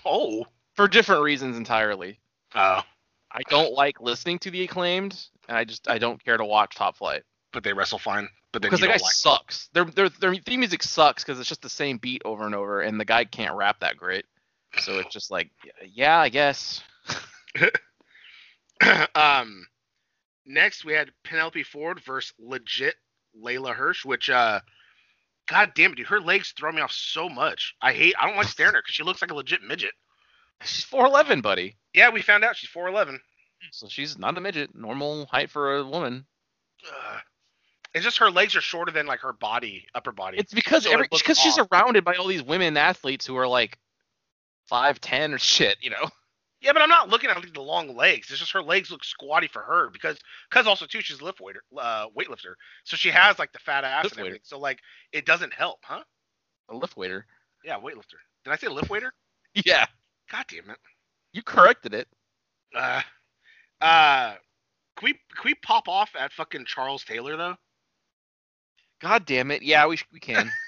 Oh. 0.05 0.45
for 0.75 0.87
different 0.87 1.23
reasons 1.23 1.57
entirely. 1.57 2.19
Oh. 2.53 2.81
I 3.31 3.41
don't 3.49 3.73
like 3.73 3.99
listening 3.99 4.37
to 4.39 4.51
the 4.51 4.63
acclaimed, 4.63 5.19
and 5.47 5.57
I 5.57 5.63
just 5.63 5.89
I 5.89 5.97
don't 5.97 6.23
care 6.23 6.37
to 6.37 6.45
watch 6.45 6.75
Top 6.75 6.95
Flight 6.97 7.23
But 7.51 7.63
they 7.63 7.73
wrestle 7.73 7.97
fine. 7.97 8.29
But 8.51 8.61
because 8.61 8.79
the 8.81 8.85
guy 8.85 8.93
like 8.93 9.01
sucks. 9.01 9.67
Their 9.73 9.85
their 9.85 10.09
their 10.09 10.35
theme 10.35 10.59
music 10.59 10.83
sucks 10.83 11.23
because 11.23 11.39
it's 11.39 11.49
just 11.49 11.63
the 11.63 11.69
same 11.69 11.97
beat 11.97 12.21
over 12.25 12.45
and 12.45 12.53
over, 12.53 12.81
and 12.81 12.99
the 12.99 13.05
guy 13.05 13.25
can't 13.25 13.55
rap 13.55 13.79
that 13.79 13.97
great. 13.97 14.25
So 14.77 14.99
it's 14.99 15.11
just 15.11 15.31
like, 15.31 15.49
yeah, 15.91 16.19
I 16.19 16.29
guess. 16.29 16.83
um, 19.15 19.65
next 20.45 20.85
we 20.85 20.93
had 20.93 21.09
Penelope 21.23 21.63
Ford 21.63 21.99
versus 22.05 22.31
legit 22.37 22.93
Leyla 23.41 23.73
Hirsch, 23.73 24.05
which 24.05 24.29
uh, 24.29 24.59
god 25.47 25.71
damn 25.75 25.91
it, 25.91 25.95
dude, 25.95 26.07
her 26.07 26.19
legs 26.19 26.53
throw 26.57 26.71
me 26.71 26.81
off 26.81 26.91
so 26.91 27.29
much. 27.29 27.75
I 27.81 27.93
hate. 27.93 28.15
I 28.19 28.27
don't 28.27 28.37
like 28.37 28.47
staring 28.47 28.69
at 28.69 28.75
her 28.75 28.81
because 28.81 28.95
she 28.95 29.03
looks 29.03 29.21
like 29.21 29.31
a 29.31 29.35
legit 29.35 29.63
midget. 29.63 29.93
She's 30.63 30.85
4'11, 30.85 31.41
buddy. 31.41 31.75
Yeah, 31.93 32.09
we 32.09 32.21
found 32.21 32.43
out 32.43 32.55
she's 32.55 32.69
4'11. 32.69 33.19
So 33.71 33.87
she's 33.87 34.17
not 34.17 34.37
a 34.37 34.41
midget, 34.41 34.75
normal 34.75 35.25
height 35.25 35.49
for 35.49 35.77
a 35.77 35.83
woman. 35.85 36.25
Uh, 36.87 37.17
it's 37.93 38.03
just 38.03 38.17
her 38.17 38.31
legs 38.31 38.55
are 38.55 38.61
shorter 38.61 38.91
than 38.91 39.05
like 39.05 39.19
her 39.21 39.33
body, 39.33 39.85
upper 39.93 40.11
body. 40.11 40.37
It's 40.37 40.53
because 40.53 40.83
So 40.83 40.91
every 40.91 41.07
because 41.11 41.39
she's 41.39 41.55
surrounded 41.55 42.03
by 42.03 42.15
all 42.15 42.27
these 42.27 42.43
women 42.43 42.75
athletes 42.75 43.25
who 43.25 43.35
are 43.37 43.47
like 43.47 43.77
five 44.65 44.99
ten 44.99 45.33
or 45.33 45.37
shit, 45.37 45.77
you 45.81 45.91
know. 45.91 46.09
Yeah, 46.63 46.71
but 46.71 46.81
I'm 46.81 46.89
not 46.89 47.09
looking 47.09 47.29
at 47.29 47.35
like, 47.35 47.53
the 47.53 47.61
long 47.61 47.93
legs. 47.93 48.31
It's 48.31 48.39
just 48.39 48.53
her 48.53 48.61
legs 48.61 48.89
look 48.89 49.03
squatty 49.03 49.47
for 49.47 49.61
her 49.61 49.89
because 49.89 50.17
because 50.49 50.65
also 50.65 50.85
too 50.85 51.01
she's 51.01 51.19
a 51.19 51.23
lift 51.23 51.41
waiter, 51.41 51.61
uh, 51.77 52.07
weightlifter, 52.17 52.53
so 52.85 52.95
she 52.95 53.09
has 53.09 53.37
like 53.37 53.51
the 53.51 53.59
fat 53.59 53.83
ass 53.83 54.05
Lift 54.05 54.15
and 54.15 54.21
everything. 54.21 54.35
waiter. 54.35 54.43
So 54.45 54.59
like 54.59 54.79
it 55.11 55.25
doesn't 55.25 55.53
help, 55.53 55.79
huh? 55.83 56.03
A 56.69 56.75
lift 56.75 56.95
waiter. 56.95 57.25
Yeah, 57.65 57.79
weightlifter. 57.79 58.15
Did 58.45 58.51
I 58.51 58.55
say 58.55 58.67
lift 58.69 58.89
waiter? 58.89 59.13
Yeah, 59.65 59.85
God 60.31 60.45
damn 60.47 60.71
it. 60.71 60.77
you 61.31 61.43
corrected 61.43 61.93
it. 61.93 62.07
Uh, 62.75 63.01
uh, 63.81 64.33
can 64.97 65.05
we 65.05 65.13
can 65.13 65.45
we 65.45 65.53
pop 65.55 65.87
off 65.87 66.09
at 66.17 66.33
fucking 66.33 66.65
Charles 66.65 67.03
Taylor 67.03 67.37
though? 67.37 67.55
God 68.99 69.25
damn 69.27 69.51
it. 69.51 69.61
Yeah, 69.61 69.85
we 69.85 69.99
we 70.11 70.19
can. 70.19 70.49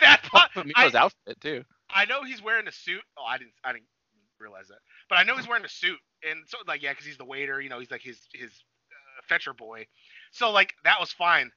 That 0.00 0.22
pop, 0.24 0.50
I, 0.56 0.62
Miro's 0.64 0.94
outfit 0.94 1.40
too. 1.40 1.62
I 1.90 2.04
know 2.06 2.24
he's 2.24 2.42
wearing 2.42 2.66
a 2.66 2.72
suit. 2.72 3.02
Oh, 3.16 3.24
I 3.24 3.38
didn't 3.38 3.52
I 3.62 3.72
didn't 3.72 3.84
realize 4.44 4.68
that, 4.68 4.78
but 5.08 5.16
I 5.16 5.24
know 5.24 5.36
he's 5.36 5.48
wearing 5.48 5.64
a 5.64 5.68
suit, 5.68 5.98
and 6.28 6.40
so 6.46 6.58
like 6.66 6.82
yeah, 6.82 6.92
because 6.92 7.06
he's 7.06 7.18
the 7.18 7.24
waiter. 7.24 7.60
You 7.60 7.68
know, 7.68 7.78
he's 7.78 7.90
like 7.90 8.02
his 8.02 8.18
his 8.32 8.50
uh, 8.50 9.22
fetcher 9.28 9.52
boy. 9.52 9.86
So 10.32 10.50
like 10.50 10.74
that 10.84 11.00
was 11.00 11.12
fine. 11.12 11.50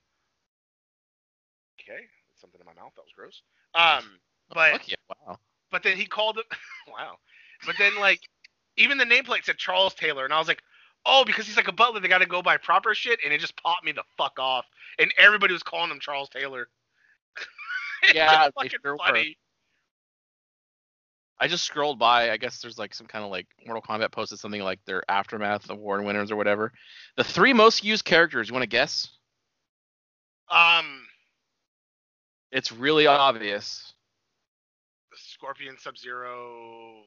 Okay, 1.79 2.01
something 2.39 2.59
in 2.59 2.65
my 2.65 2.73
mouth 2.73 2.93
that 2.95 3.01
was 3.01 3.13
gross. 3.15 3.41
Um, 3.75 4.19
but 4.53 4.87
yeah, 4.89 4.95
wow. 5.09 5.37
but 5.71 5.83
then 5.83 5.97
he 5.97 6.05
called 6.05 6.37
it. 6.37 6.45
wow. 6.87 7.17
But 7.65 7.75
then 7.77 7.99
like 7.99 8.21
even 8.77 8.97
the 8.97 9.05
nameplate 9.05 9.45
said 9.45 9.57
Charles 9.57 9.93
Taylor, 9.93 10.25
and 10.25 10.33
I 10.33 10.39
was 10.39 10.47
like, 10.47 10.61
oh, 11.05 11.23
because 11.25 11.47
he's 11.47 11.57
like 11.57 11.67
a 11.67 11.73
butler, 11.73 11.99
they 11.99 12.07
got 12.07 12.19
to 12.19 12.25
go 12.25 12.41
by 12.41 12.57
proper 12.57 12.93
shit, 12.93 13.19
and 13.23 13.33
it 13.33 13.39
just 13.39 13.61
popped 13.61 13.83
me 13.83 13.91
the 13.91 14.03
fuck 14.17 14.37
off, 14.39 14.65
and 14.99 15.13
everybody 15.17 15.53
was 15.53 15.63
calling 15.63 15.91
him 15.91 15.99
Charles 15.99 16.29
Taylor. 16.29 16.67
Yeah, 18.13 18.49
fucking 18.55 18.69
sure 18.85 18.95
funny. 18.97 19.37
I 21.39 21.47
just 21.47 21.63
scrolled 21.65 21.99
by. 21.99 22.31
I 22.31 22.37
guess 22.37 22.61
there's 22.61 22.77
like 22.79 22.93
some 22.95 23.05
kind 23.07 23.23
of 23.23 23.29
like 23.31 23.45
Mortal 23.65 23.81
Kombat 23.81 24.11
posted 24.11 24.39
something 24.39 24.61
like 24.61 24.79
their 24.85 25.03
aftermath 25.09 25.69
award 25.69 26.03
winners 26.03 26.31
or 26.31 26.35
whatever. 26.35 26.71
The 27.15 27.23
three 27.23 27.53
most 27.53 27.83
used 27.83 28.05
characters. 28.05 28.47
You 28.49 28.53
want 28.53 28.63
to 28.63 28.67
guess? 28.67 29.07
Um, 30.49 31.05
It's 32.51 32.71
really 32.71 33.05
obvious. 33.07 33.93
Scorpion, 35.15 35.75
Sub 35.79 35.97
Zero. 35.97 37.03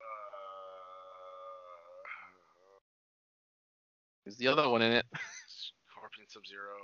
Uh, 0.00 0.02
There's 4.24 4.36
the 4.36 4.48
other 4.48 4.68
one 4.68 4.82
in 4.82 4.92
it. 4.92 5.06
Scorpion, 5.90 6.28
Sub 6.28 6.46
Zero. 6.46 6.76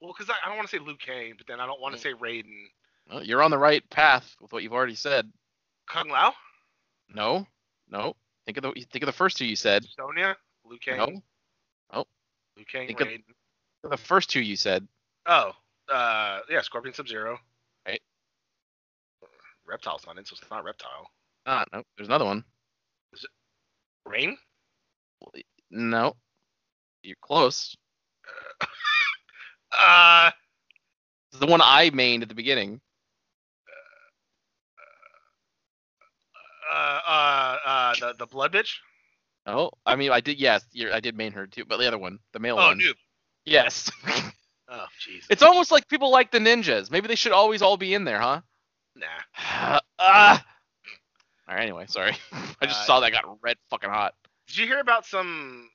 Well, 0.00 0.12
because 0.16 0.30
I, 0.30 0.34
I 0.44 0.48
don't 0.48 0.56
want 0.58 0.68
to 0.68 0.76
say 0.76 0.82
Liu 0.84 0.96
Kang, 0.96 1.34
but 1.38 1.46
then 1.46 1.60
I 1.60 1.66
don't 1.66 1.80
want 1.80 1.94
Mm. 1.94 1.98
to 1.98 2.02
say 2.02 2.12
Raiden. 2.12 2.66
Well, 3.10 3.22
you're 3.22 3.42
on 3.42 3.50
the 3.50 3.58
right 3.58 3.88
path 3.90 4.34
with 4.40 4.52
what 4.52 4.62
you've 4.62 4.72
already 4.72 4.94
said. 4.94 5.30
Kung 5.88 6.08
Lao, 6.08 6.32
No, 7.14 7.46
no. 7.88 8.16
Think 8.44 8.58
of 8.58 8.62
the 8.62 8.72
think 8.90 9.02
of 9.02 9.06
the 9.06 9.12
first 9.12 9.36
two 9.36 9.46
you 9.46 9.56
said. 9.56 9.84
Sonya, 9.96 10.36
Liu 10.64 10.78
Kang, 10.78 11.22
No, 11.92 12.04
Liu 12.56 12.64
Kang, 12.70 12.86
Think 12.88 13.00
of- 13.00 13.08
the 13.90 13.96
first 13.96 14.30
two 14.30 14.40
you 14.40 14.56
said. 14.56 14.86
Oh, 15.26 15.52
uh, 15.92 16.40
yeah, 16.50 16.60
Scorpion 16.62 16.94
Sub 16.94 17.06
Zero. 17.08 17.38
Right. 17.86 18.00
Reptile's 19.66 20.04
not 20.06 20.18
in, 20.18 20.24
so 20.24 20.34
it's 20.40 20.50
not 20.50 20.64
Reptile. 20.64 21.10
Ah, 21.46 21.64
no. 21.72 21.82
There's 21.96 22.08
another 22.08 22.24
one. 22.24 22.44
Rain? 24.04 24.36
No. 25.70 26.16
You're 27.02 27.16
close. 27.22 27.76
Uh, 29.78 30.30
It's 31.30 31.40
the 31.40 31.46
one 31.46 31.60
I 31.62 31.90
mained 31.90 32.22
at 32.22 32.28
the 32.28 32.34
beginning. 32.34 32.80
Uh, 36.76 37.00
uh, 37.06 37.56
uh, 37.66 37.94
the 38.00 38.14
the 38.18 38.26
blood 38.26 38.52
bitch. 38.52 38.74
Oh, 39.46 39.70
I 39.86 39.96
mean, 39.96 40.10
I 40.10 40.20
did. 40.20 40.38
Yes, 40.38 40.64
you're, 40.72 40.92
I 40.92 41.00
did 41.00 41.16
main 41.16 41.32
her 41.32 41.46
too, 41.46 41.64
but 41.64 41.78
the 41.78 41.86
other 41.86 41.98
one, 41.98 42.18
the 42.32 42.38
male 42.40 42.56
Oh, 42.58 42.66
one. 42.68 42.78
noob. 42.80 42.94
Yes. 43.44 43.90
Oh, 44.68 44.84
jeez. 45.00 45.22
it's 45.30 45.42
almost 45.42 45.70
like 45.70 45.86
people 45.86 46.10
like 46.10 46.32
the 46.32 46.40
ninjas. 46.40 46.90
Maybe 46.90 47.06
they 47.06 47.14
should 47.14 47.30
always 47.30 47.62
all 47.62 47.76
be 47.76 47.94
in 47.94 48.02
there, 48.02 48.18
huh? 48.18 48.40
Nah. 48.96 49.78
Ah. 50.00 50.44
All 51.48 51.54
right. 51.54 51.62
Anyway, 51.62 51.86
sorry. 51.86 52.16
I 52.60 52.66
just 52.66 52.80
Uh, 52.80 52.84
saw 52.84 52.98
that 53.00 53.12
got 53.12 53.40
red 53.42 53.58
fucking 53.70 53.88
hot. 53.90 54.14
Did 54.48 54.56
you 54.58 54.66
hear 54.66 54.80
about 54.80 55.06
some 55.06 55.70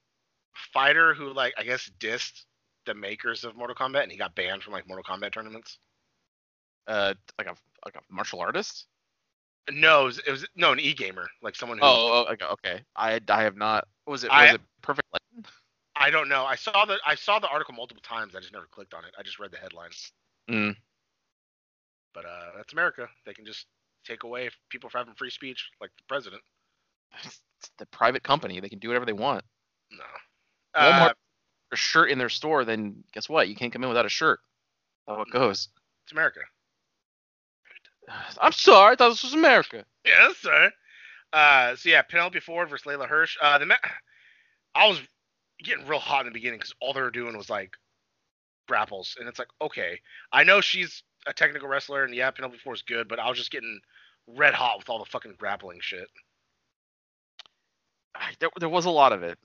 fighter 0.74 1.14
who, 1.14 1.32
like, 1.32 1.54
I 1.58 1.64
guess, 1.64 1.90
dissed 2.02 2.44
the 2.86 2.94
makers 2.94 3.46
of 3.46 3.56
Mortal 3.56 3.78
Kombat 3.78 4.04
and 4.04 4.12
he 4.12 4.18
got 4.18 4.36
banned 4.36 4.62
from 4.62 4.74
like 4.74 4.86
Mortal 4.90 5.06
Kombat 5.06 5.32
tournaments? 5.32 5.78
Uh, 6.86 7.14
like 7.38 7.48
a 7.48 7.56
like 7.86 7.96
a 7.96 8.02
martial 8.14 8.42
artist. 8.42 8.88
No, 9.70 10.02
it 10.04 10.06
was, 10.06 10.20
it 10.20 10.32
was 10.32 10.48
no 10.56 10.72
an 10.72 10.80
e-gamer, 10.80 11.28
like 11.42 11.56
someone 11.56 11.78
who. 11.78 11.84
Oh, 11.86 12.26
oh, 12.28 12.34
okay, 12.34 12.46
okay. 12.46 12.82
I 12.96 13.20
I 13.30 13.44
have 13.44 13.56
not. 13.58 13.88
Was 14.08 14.24
it 14.24 14.30
was 14.32 14.34
I- 14.40 14.54
it 14.56 14.62
perfect? 14.82 15.08
Legend? 15.14 15.48
I 15.96 16.10
don't 16.10 16.30
know. 16.30 16.46
I 16.46 16.56
saw 16.56 16.86
the 16.86 16.98
I 17.06 17.16
saw 17.16 17.38
the 17.40 17.48
article 17.48 17.74
multiple 17.76 18.02
times. 18.02 18.36
I 18.36 18.40
just 18.40 18.54
never 18.54 18.66
clicked 18.72 18.94
on 18.94 19.06
it. 19.06 19.12
I 19.20 19.24
just 19.24 19.40
read 19.40 19.52
the 19.52 19.58
headlines. 19.58 20.12
Mm. 20.50 20.76
But 22.14 22.26
uh, 22.26 22.52
that's 22.58 22.74
America. 22.74 23.08
They 23.26 23.34
can 23.34 23.46
just 23.46 23.68
take 24.06 24.24
away 24.24 24.50
people 24.70 24.90
for 24.90 24.98
having 24.98 25.14
free 25.14 25.30
speech, 25.30 25.70
like 25.80 25.92
the 25.98 26.04
president. 26.08 26.42
It's 27.62 27.70
the 27.78 27.86
private 27.86 28.24
company. 28.24 28.60
They 28.60 28.70
can 28.70 28.80
do 28.80 28.88
whatever 28.88 29.06
they 29.06 29.14
want. 29.14 29.44
No. 29.92 30.04
Walmart- 30.76 31.10
Uh, 31.12 31.14
A 31.74 31.76
shirt 31.76 32.10
in 32.10 32.18
their 32.18 32.28
store, 32.28 32.66
then 32.66 33.04
guess 33.14 33.30
what? 33.30 33.48
You 33.50 33.56
can't 33.56 33.72
come 33.72 33.84
in 33.84 33.90
without 33.90 34.08
a 34.08 34.10
shirt. 34.10 34.40
That's 35.06 35.16
how 35.18 35.22
it 35.22 35.30
goes. 35.32 35.70
it's 36.04 36.12
America. 36.12 36.40
I'm 38.42 38.52
sorry. 38.52 38.94
I 38.94 38.96
thought 38.96 39.10
this 39.10 39.24
was 39.24 39.34
America. 39.34 39.86
Yes, 40.06 40.38
sir. 40.38 40.72
Uh, 41.34 41.76
so 41.76 41.90
yeah, 41.90 42.02
Penelope 42.02 42.40
Ford 42.42 42.70
versus 42.70 42.86
Leyla 42.86 43.08
Hirsch. 43.08 43.38
Uh, 43.42 43.58
the 43.58 43.66
ma- 43.66 43.76
I 44.76 44.88
was 44.88 45.00
getting 45.64 45.88
real 45.88 46.00
hot 46.00 46.22
in 46.22 46.28
the 46.28 46.32
beginning 46.34 46.60
because 46.60 46.74
all 46.82 46.94
they 46.94 47.02
were 47.02 47.12
doing 47.12 47.38
was 47.38 47.50
like 47.50 47.74
grapples, 48.68 49.16
and 49.20 49.28
it's 49.28 49.40
like, 49.40 49.50
okay, 49.62 50.00
I 50.32 50.44
know 50.44 50.62
she's 50.62 51.04
a 51.28 51.34
technical 51.34 51.68
wrestler, 51.68 52.04
and 52.04 52.16
yeah, 52.16 52.32
Penelope 52.32 52.60
Ford's 52.64 52.82
good, 52.82 53.08
but 53.08 53.20
I 53.20 53.30
was 53.30 53.38
just 53.38 53.52
getting 53.52 53.80
red 54.28 54.54
hot 54.54 54.78
with 54.80 54.90
all 54.90 55.00
the 55.00 55.06
fucking 55.06 55.36
grappling 55.38 55.80
shit. 55.82 56.08
There, 58.40 58.50
there 58.60 58.70
was 58.70 58.86
a 58.86 58.90
lot 58.92 59.14
of 59.14 59.24
it. 59.24 59.38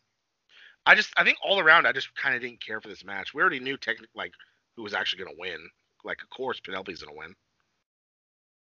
I 0.86 0.94
just, 0.94 1.12
I 1.16 1.24
think 1.24 1.38
all 1.44 1.58
around, 1.58 1.86
I 1.86 1.92
just 1.92 2.14
kind 2.14 2.34
of 2.36 2.42
didn't 2.42 2.64
care 2.64 2.80
for 2.80 2.88
this 2.88 3.04
match. 3.04 3.34
We 3.34 3.40
already 3.40 3.60
knew 3.60 3.76
technic 3.76 4.10
like 4.14 4.32
who 4.76 4.82
was 4.82 4.94
actually 4.94 5.24
gonna 5.24 5.36
win. 5.38 5.58
Like, 6.04 6.22
of 6.22 6.30
course, 6.30 6.60
Penelope's 6.60 7.02
gonna 7.02 7.16
win. 7.16 7.34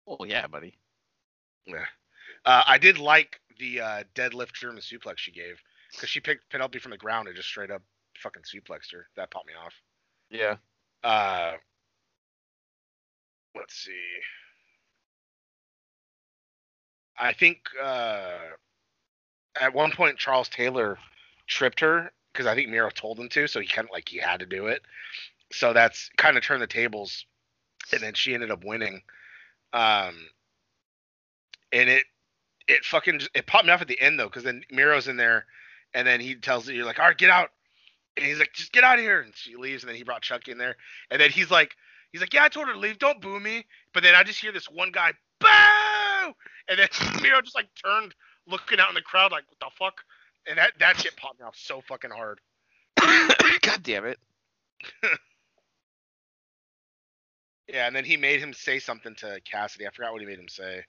Oh 0.07 0.25
yeah, 0.25 0.47
buddy. 0.47 0.75
Yeah. 1.65 1.85
Uh, 2.45 2.63
I 2.67 2.77
did 2.77 2.97
like 2.97 3.39
the 3.59 3.81
uh, 3.81 4.03
deadlift 4.15 4.53
German 4.53 4.81
suplex 4.81 5.17
she 5.17 5.31
gave 5.31 5.61
because 5.91 6.09
she 6.09 6.19
picked 6.19 6.49
Penelope 6.49 6.79
from 6.79 6.91
the 6.91 6.97
ground 6.97 7.27
and 7.27 7.37
just 7.37 7.47
straight 7.47 7.71
up 7.71 7.81
fucking 8.17 8.43
suplexed 8.43 8.91
her. 8.91 9.07
That 9.15 9.31
popped 9.31 9.47
me 9.47 9.53
off. 9.53 9.73
Yeah. 10.29 10.57
Uh, 11.03 11.53
let's 13.55 13.75
see. 13.75 13.91
I 17.17 17.33
think 17.33 17.59
uh, 17.81 18.37
at 19.59 19.73
one 19.73 19.91
point 19.91 20.17
Charles 20.17 20.49
Taylor 20.49 20.97
tripped 21.47 21.79
her 21.79 22.11
because 22.31 22.47
I 22.47 22.55
think 22.55 22.69
Miro 22.69 22.89
told 22.89 23.19
him 23.19 23.29
to, 23.29 23.47
so 23.47 23.59
he 23.59 23.67
kind 23.67 23.87
of 23.87 23.91
like 23.91 24.09
he 24.09 24.17
had 24.17 24.39
to 24.39 24.45
do 24.45 24.67
it. 24.67 24.81
So 25.51 25.71
that's 25.73 26.09
kind 26.17 26.35
of 26.35 26.43
turned 26.43 26.63
the 26.63 26.67
tables, 26.67 27.25
and 27.91 28.01
then 28.01 28.15
she 28.15 28.33
ended 28.33 28.49
up 28.49 28.63
winning. 28.65 29.03
Um, 29.73 30.15
and 31.71 31.89
it 31.89 32.05
it 32.67 32.85
fucking 32.85 33.21
it 33.33 33.47
popped 33.47 33.65
me 33.65 33.71
off 33.71 33.81
at 33.81 33.87
the 33.87 33.99
end 33.99 34.19
though, 34.19 34.27
because 34.27 34.43
then 34.43 34.63
Miro's 34.71 35.07
in 35.07 35.17
there, 35.17 35.45
and 35.93 36.07
then 36.07 36.19
he 36.19 36.35
tells 36.35 36.67
you 36.67 36.75
you're 36.75 36.85
like, 36.85 36.99
all 36.99 37.05
right, 37.05 37.17
get 37.17 37.29
out. 37.29 37.49
And 38.15 38.25
he's 38.25 38.39
like, 38.39 38.53
just 38.53 38.71
get 38.71 38.83
out 38.83 38.99
of 38.99 39.01
here. 39.01 39.21
And 39.21 39.33
she 39.35 39.55
leaves, 39.55 39.83
and 39.83 39.89
then 39.89 39.97
he 39.97 40.03
brought 40.03 40.21
Chuck 40.21 40.47
in 40.47 40.57
there. 40.57 40.75
And 41.09 41.19
then 41.19 41.31
he's 41.31 41.49
like, 41.49 41.75
he's 42.11 42.21
like, 42.21 42.33
yeah, 42.33 42.43
I 42.43 42.49
told 42.49 42.67
her 42.67 42.73
to 42.73 42.79
leave. 42.79 42.99
Don't 42.99 43.21
boo 43.21 43.39
me. 43.39 43.65
But 43.93 44.03
then 44.03 44.13
I 44.15 44.23
just 44.23 44.39
hear 44.39 44.51
this 44.51 44.69
one 44.69 44.91
guy, 44.91 45.13
boo! 45.39 46.33
And 46.69 46.77
then 46.77 46.87
Miro 47.21 47.41
just 47.41 47.55
like 47.55 47.69
turned, 47.83 48.13
looking 48.47 48.79
out 48.79 48.89
in 48.89 48.95
the 48.95 49.01
crowd, 49.01 49.31
like, 49.31 49.45
what 49.49 49.59
the 49.59 49.75
fuck? 49.77 49.95
And 50.47 50.57
that 50.57 50.73
that 50.79 50.99
shit 50.99 51.15
popped 51.17 51.39
me 51.39 51.45
off 51.45 51.55
so 51.57 51.81
fucking 51.87 52.11
hard. 52.11 52.39
God 52.97 53.81
damn 53.81 54.05
it. 54.05 54.19
Yeah, 57.67 57.87
and 57.87 57.95
then 57.95 58.05
he 58.05 58.17
made 58.17 58.39
him 58.39 58.53
say 58.53 58.79
something 58.79 59.15
to 59.15 59.39
Cassidy. 59.45 59.87
I 59.87 59.91
forgot 59.91 60.11
what 60.11 60.21
he 60.21 60.27
made 60.27 60.39
him 60.39 60.49
say. 60.49 60.83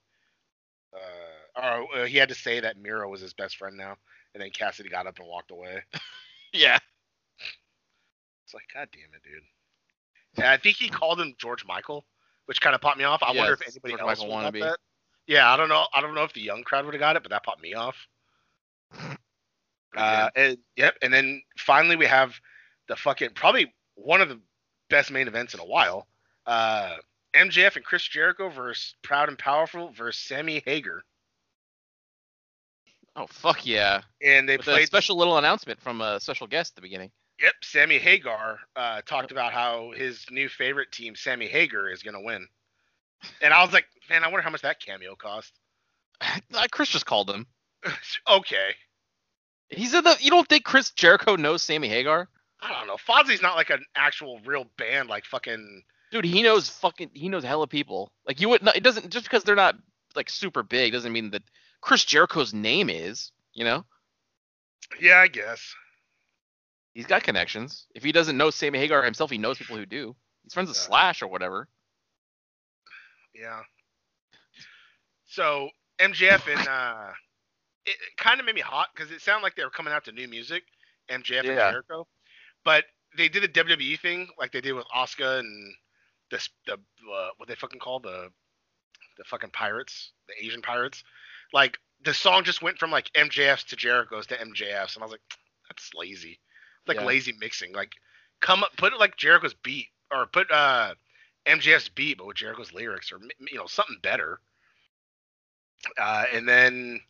Uh, 0.92 1.60
or 1.60 2.00
uh, 2.00 2.06
he 2.06 2.18
had 2.18 2.28
to 2.28 2.34
say 2.34 2.60
that 2.60 2.78
Miro 2.78 3.08
was 3.08 3.20
his 3.20 3.32
best 3.32 3.56
friend 3.56 3.76
now, 3.76 3.96
and 4.34 4.42
then 4.42 4.50
Cassidy 4.50 4.88
got 4.88 5.06
up 5.06 5.18
and 5.18 5.28
walked 5.28 5.50
away. 5.50 5.82
Yeah. 6.56 6.78
It's 8.44 8.54
like, 8.54 8.62
god 8.72 8.88
damn 8.92 9.12
it, 9.12 9.22
dude. 9.24 9.42
And 10.36 10.46
I 10.46 10.56
think 10.56 10.76
he 10.76 10.88
called 10.88 11.20
him 11.20 11.34
George 11.36 11.64
Michael, 11.66 12.06
which 12.46 12.60
kind 12.60 12.76
of 12.76 12.80
popped 12.80 12.96
me 12.98 13.02
off. 13.02 13.24
I 13.24 13.32
wonder 13.32 13.54
if 13.54 13.62
anybody 13.62 13.94
George 13.94 14.00
else 14.00 14.20
Michael 14.20 14.36
would 14.36 14.44
have 14.44 14.54
that. 14.54 14.78
Yeah, 15.26 15.52
I 15.52 15.56
don't 15.56 15.68
know. 15.68 15.86
I 15.92 16.00
don't 16.00 16.14
know 16.14 16.22
if 16.22 16.32
the 16.32 16.42
young 16.42 16.62
crowd 16.62 16.84
would 16.84 16.94
have 16.94 17.00
got 17.00 17.16
it, 17.16 17.22
but 17.22 17.30
that 17.30 17.42
popped 17.42 17.62
me 17.62 17.74
off. 17.74 17.96
Uh, 19.96 20.28
and 20.36 20.58
yep, 20.76 20.94
and 21.02 21.12
then 21.12 21.42
finally 21.56 21.96
we 21.96 22.06
have 22.06 22.34
the 22.88 22.96
fucking 22.96 23.30
probably 23.34 23.72
one 23.94 24.20
of 24.20 24.28
the 24.28 24.40
best 24.90 25.10
main 25.10 25.28
events 25.28 25.54
in 25.54 25.60
a 25.60 25.64
while. 25.64 26.06
Uh, 26.46 26.96
MJF 27.34 27.76
and 27.76 27.84
Chris 27.84 28.02
Jericho 28.06 28.48
versus 28.48 28.94
Proud 29.02 29.28
and 29.28 29.38
Powerful 29.38 29.90
versus 29.92 30.22
Sammy 30.22 30.62
Hager, 30.64 31.02
Oh 33.16 33.26
fuck 33.28 33.64
yeah. 33.64 34.02
and 34.22 34.48
they 34.48 34.56
With 34.56 34.66
a 34.68 34.86
special 34.86 35.16
little 35.16 35.38
announcement 35.38 35.80
from 35.80 36.00
a 36.00 36.18
special 36.20 36.46
guest 36.46 36.72
at 36.72 36.76
the 36.76 36.82
beginning. 36.82 37.10
Yep, 37.40 37.54
Sammy 37.62 37.98
Hagar 37.98 38.58
uh, 38.76 39.02
talked 39.02 39.30
about 39.30 39.52
how 39.52 39.92
his 39.96 40.24
new 40.30 40.48
favorite 40.48 40.92
team, 40.92 41.14
Sammy 41.16 41.46
Hager, 41.46 41.90
is 41.90 42.02
gonna 42.02 42.20
win. 42.20 42.46
And 43.40 43.54
I 43.54 43.62
was 43.64 43.72
like, 43.72 43.86
man, 44.10 44.22
I 44.24 44.28
wonder 44.28 44.42
how 44.42 44.50
much 44.50 44.62
that 44.62 44.80
cameo 44.80 45.14
cost. 45.16 45.52
Uh, 46.54 46.66
Chris 46.70 46.88
just 46.88 47.06
called 47.06 47.28
him. 47.28 47.46
okay, 48.30 48.74
He 49.68 49.86
said 49.86 50.04
that 50.04 50.22
you 50.24 50.30
don't 50.30 50.48
think 50.48 50.64
Chris 50.64 50.90
Jericho 50.92 51.34
knows 51.36 51.62
Sammy 51.62 51.88
Hagar? 51.88 52.28
I 52.62 52.72
don't 52.72 52.86
know. 52.86 52.96
Fozzy's 52.96 53.42
not 53.42 53.56
like 53.56 53.70
an 53.70 53.84
actual 53.96 54.40
real 54.46 54.64
band, 54.78 55.08
like 55.08 55.24
fucking. 55.24 55.82
Dude, 56.14 56.24
he 56.24 56.44
knows 56.44 56.68
fucking 56.68 57.10
he 57.12 57.28
knows 57.28 57.42
hella 57.42 57.66
people. 57.66 58.12
Like 58.24 58.40
you 58.40 58.48
would 58.48 58.62
not 58.62 58.76
it 58.76 58.84
doesn't 58.84 59.10
just 59.10 59.24
because 59.24 59.42
they're 59.42 59.56
not 59.56 59.74
like 60.14 60.30
super 60.30 60.62
big 60.62 60.92
doesn't 60.92 61.12
mean 61.12 61.32
that 61.32 61.42
Chris 61.80 62.04
Jericho's 62.04 62.54
name 62.54 62.88
is, 62.88 63.32
you 63.52 63.64
know? 63.64 63.84
Yeah, 65.00 65.18
I 65.18 65.26
guess. 65.26 65.74
He's 66.92 67.06
got 67.06 67.24
connections. 67.24 67.88
If 67.96 68.04
he 68.04 68.12
doesn't 68.12 68.36
know 68.36 68.50
Sammy 68.50 68.78
Hagar 68.78 69.02
himself, 69.02 69.28
he 69.28 69.38
knows 69.38 69.58
people 69.58 69.76
who 69.76 69.86
do. 69.86 70.14
He's 70.44 70.54
friends 70.54 70.68
with 70.68 70.78
Yeah. 70.78 70.84
Slash 70.84 71.20
or 71.20 71.26
whatever. 71.26 71.66
Yeah. 73.34 73.62
So 75.26 75.68
MJF 75.98 76.46
and 76.56 76.68
uh, 76.68 77.10
it, 77.86 77.96
kind 78.18 78.38
of 78.38 78.46
made 78.46 78.54
me 78.54 78.60
hot 78.60 78.90
because 78.94 79.10
it 79.10 79.20
sounded 79.20 79.42
like 79.42 79.56
they 79.56 79.64
were 79.64 79.70
coming 79.70 79.92
out 79.92 80.04
to 80.04 80.12
new 80.12 80.28
music, 80.28 80.62
MJF 81.10 81.38
and 81.38 81.58
Jericho, 81.58 82.06
but 82.64 82.84
they 83.16 83.28
did 83.28 83.42
the 83.42 83.48
WWE 83.48 83.98
thing 83.98 84.28
like 84.38 84.52
they 84.52 84.60
did 84.60 84.74
with 84.74 84.86
Oscar 84.94 85.38
and 85.38 85.74
the 86.30 86.46
the 86.66 86.74
uh, 86.74 87.28
what 87.36 87.48
they 87.48 87.54
fucking 87.54 87.80
call 87.80 88.00
the 88.00 88.30
the 89.18 89.24
fucking 89.24 89.50
pirates, 89.50 90.12
the 90.28 90.44
Asian 90.44 90.62
pirates. 90.62 91.04
Like 91.52 91.78
the 92.04 92.14
song 92.14 92.44
just 92.44 92.62
went 92.62 92.78
from 92.78 92.90
like 92.90 93.10
MJF's 93.14 93.64
to 93.64 93.76
Jericho's 93.76 94.26
to 94.28 94.36
MJF's, 94.36 94.94
and 94.96 95.02
I 95.02 95.06
was 95.06 95.12
like, 95.12 95.20
that's 95.68 95.90
lazy, 95.94 96.40
like 96.86 96.98
Yeah. 96.98 97.04
lazy 97.04 97.32
mixing. 97.38 97.72
Like 97.72 97.92
come 98.40 98.62
up, 98.64 98.76
put 98.76 98.92
it 98.92 98.98
like 99.00 99.16
Jericho's 99.16 99.54
beat 99.54 99.88
or 100.10 100.26
put 100.26 100.50
uh 100.50 100.94
MJF's 101.46 101.88
beat, 101.88 102.18
but 102.18 102.26
with 102.26 102.36
Jericho's 102.36 102.72
lyrics, 102.72 103.12
or 103.12 103.18
you 103.50 103.58
know 103.58 103.66
something 103.66 103.98
better. 104.02 104.40
Uh, 105.98 106.24
and 106.32 106.48
then 106.48 107.00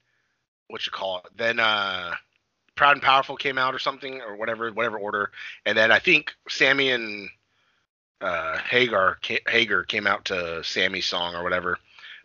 what 0.68 0.84
you 0.86 0.92
call 0.92 1.18
it? 1.18 1.36
Then 1.36 1.60
uh, 1.60 2.14
Proud 2.74 2.92
and 2.92 3.02
Powerful 3.02 3.36
came 3.36 3.58
out 3.58 3.74
or 3.74 3.78
something, 3.78 4.20
or 4.20 4.36
whatever, 4.36 4.72
whatever 4.72 4.98
order. 4.98 5.30
And 5.64 5.76
then 5.76 5.92
I 5.92 5.98
think 5.98 6.32
Sammy 6.48 6.90
and 6.90 7.28
uh, 8.20 8.58
Hagar 8.58 9.18
Hager 9.48 9.82
came 9.84 10.06
out 10.06 10.24
to 10.26 10.62
Sammy's 10.64 11.06
song 11.06 11.34
or 11.34 11.42
whatever. 11.42 11.78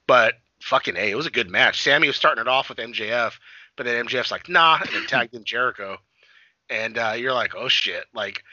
But 0.07 0.35
fucking 0.61 0.95
hey, 0.95 1.11
it 1.11 1.15
was 1.15 1.25
a 1.27 1.31
good 1.31 1.49
match. 1.49 1.81
Sammy 1.81 2.07
was 2.07 2.15
starting 2.15 2.41
it 2.41 2.47
off 2.47 2.69
with 2.69 2.77
MJF, 2.77 3.33
but 3.75 3.85
then 3.85 4.05
MJF's 4.05 4.31
like 4.31 4.49
nah, 4.49 4.79
and 4.81 4.89
then 4.93 5.05
tagged 5.07 5.35
in 5.35 5.43
Jericho. 5.43 5.97
And 6.69 6.97
uh, 6.97 7.13
you're 7.17 7.33
like, 7.33 7.55
oh 7.55 7.67
shit, 7.67 8.05
like, 8.13 8.43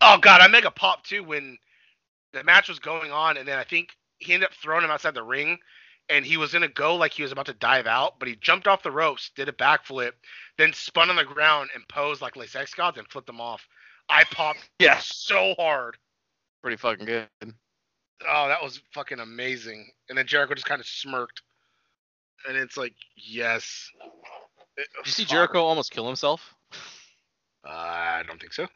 oh 0.00 0.18
god, 0.18 0.40
I 0.40 0.48
make 0.48 0.64
a 0.66 0.70
pop 0.70 1.04
too 1.04 1.24
when 1.24 1.56
the 2.32 2.44
match 2.44 2.68
was 2.68 2.78
going 2.78 3.10
on, 3.10 3.36
and 3.36 3.46
then 3.48 3.58
I 3.58 3.64
think 3.64 3.96
he 4.18 4.32
ended 4.34 4.48
up 4.48 4.54
throwing 4.54 4.84
him 4.84 4.90
outside 4.90 5.14
the 5.14 5.22
ring, 5.22 5.58
and 6.10 6.24
he 6.26 6.36
was 6.36 6.52
gonna 6.52 6.68
go 6.68 6.94
like 6.96 7.12
he 7.12 7.22
was 7.22 7.32
about 7.32 7.46
to 7.46 7.54
dive 7.54 7.86
out, 7.86 8.18
but 8.18 8.28
he 8.28 8.36
jumped 8.36 8.66
off 8.68 8.82
the 8.82 8.90
ropes, 8.90 9.30
did 9.34 9.48
a 9.48 9.52
backflip, 9.52 10.12
then 10.58 10.72
spun 10.72 11.08
on 11.10 11.16
the 11.16 11.24
ground 11.24 11.70
and 11.74 11.86
posed 11.88 12.20
like 12.20 12.36
Les 12.36 12.54
X 12.54 12.74
Gods 12.74 12.98
and 12.98 13.08
flipped 13.08 13.28
him 13.28 13.40
off. 13.40 13.66
I 14.10 14.24
popped 14.24 14.68
Yeah. 14.78 14.98
so 14.98 15.54
hard. 15.58 15.96
Pretty 16.64 16.78
fucking 16.78 17.04
good. 17.04 17.28
Oh, 18.26 18.48
that 18.48 18.62
was 18.62 18.80
fucking 18.94 19.20
amazing. 19.20 19.86
And 20.08 20.16
then 20.16 20.26
Jericho 20.26 20.54
just 20.54 20.66
kind 20.66 20.80
of 20.80 20.86
smirked, 20.86 21.42
and 22.48 22.56
it's 22.56 22.78
like, 22.78 22.94
yes. 23.16 23.90
you 24.78 25.10
see 25.10 25.26
Jericho 25.26 25.62
almost 25.62 25.90
kill 25.90 26.06
himself? 26.06 26.54
Uh, 27.66 27.68
I 27.68 28.22
don't 28.26 28.40
think 28.40 28.54
so. 28.54 28.66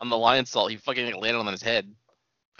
On 0.00 0.10
the 0.10 0.16
Lionsault, 0.16 0.68
he 0.68 0.76
fucking 0.76 1.10
landed 1.14 1.38
on 1.38 1.46
his 1.46 1.62
head. 1.62 1.90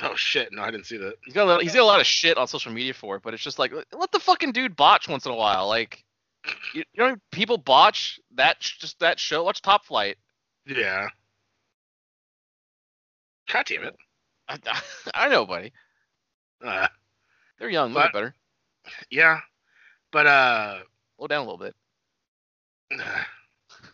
Oh 0.01 0.15
shit, 0.15 0.49
no, 0.53 0.63
I 0.63 0.71
didn't 0.71 0.87
see 0.87 0.97
that. 0.97 1.17
He's 1.23 1.35
got 1.35 1.45
a 1.45 1.51
lot, 1.51 1.63
he's 1.63 1.75
got 1.75 1.83
a 1.83 1.85
lot 1.85 2.01
of 2.01 2.07
shit 2.07 2.39
on 2.39 2.49
social 2.49 2.73
media 2.73 2.95
for 2.95 3.17
it, 3.17 3.23
but 3.23 3.35
it's 3.35 3.43
just 3.43 3.59
like 3.59 3.75
let 3.93 4.11
the 4.11 4.19
fucking 4.19 4.53
dude 4.53 4.75
botch 4.75 5.07
once 5.07 5.27
in 5.27 5.33
a 5.33 5.37
while. 5.37 5.69
Like 5.69 6.03
you, 6.73 6.83
you 6.95 7.05
know 7.05 7.17
people 7.31 7.59
botch 7.59 8.19
that 8.37 8.59
just 8.59 8.99
that 9.01 9.21
show. 9.21 9.45
Watch 9.45 9.61
Top 9.61 9.85
Flight. 9.85 10.17
Yeah. 10.67 11.09
God 13.53 13.67
damn 13.67 13.85
it. 13.85 13.95
I, 14.49 14.59
I 15.15 15.29
know, 15.29 15.45
buddy. 15.47 15.73
Uh, 16.65 16.89
They're 17.59 17.71
young. 17.71 17.93
But- 17.93 18.13
better. 18.13 18.35
yeah, 19.11 19.41
but 20.13 20.27
uh, 20.27 20.79
Slow 21.17 21.27
down 21.27 21.47
a 21.47 21.51
little 21.51 21.59
bit. 21.59 21.75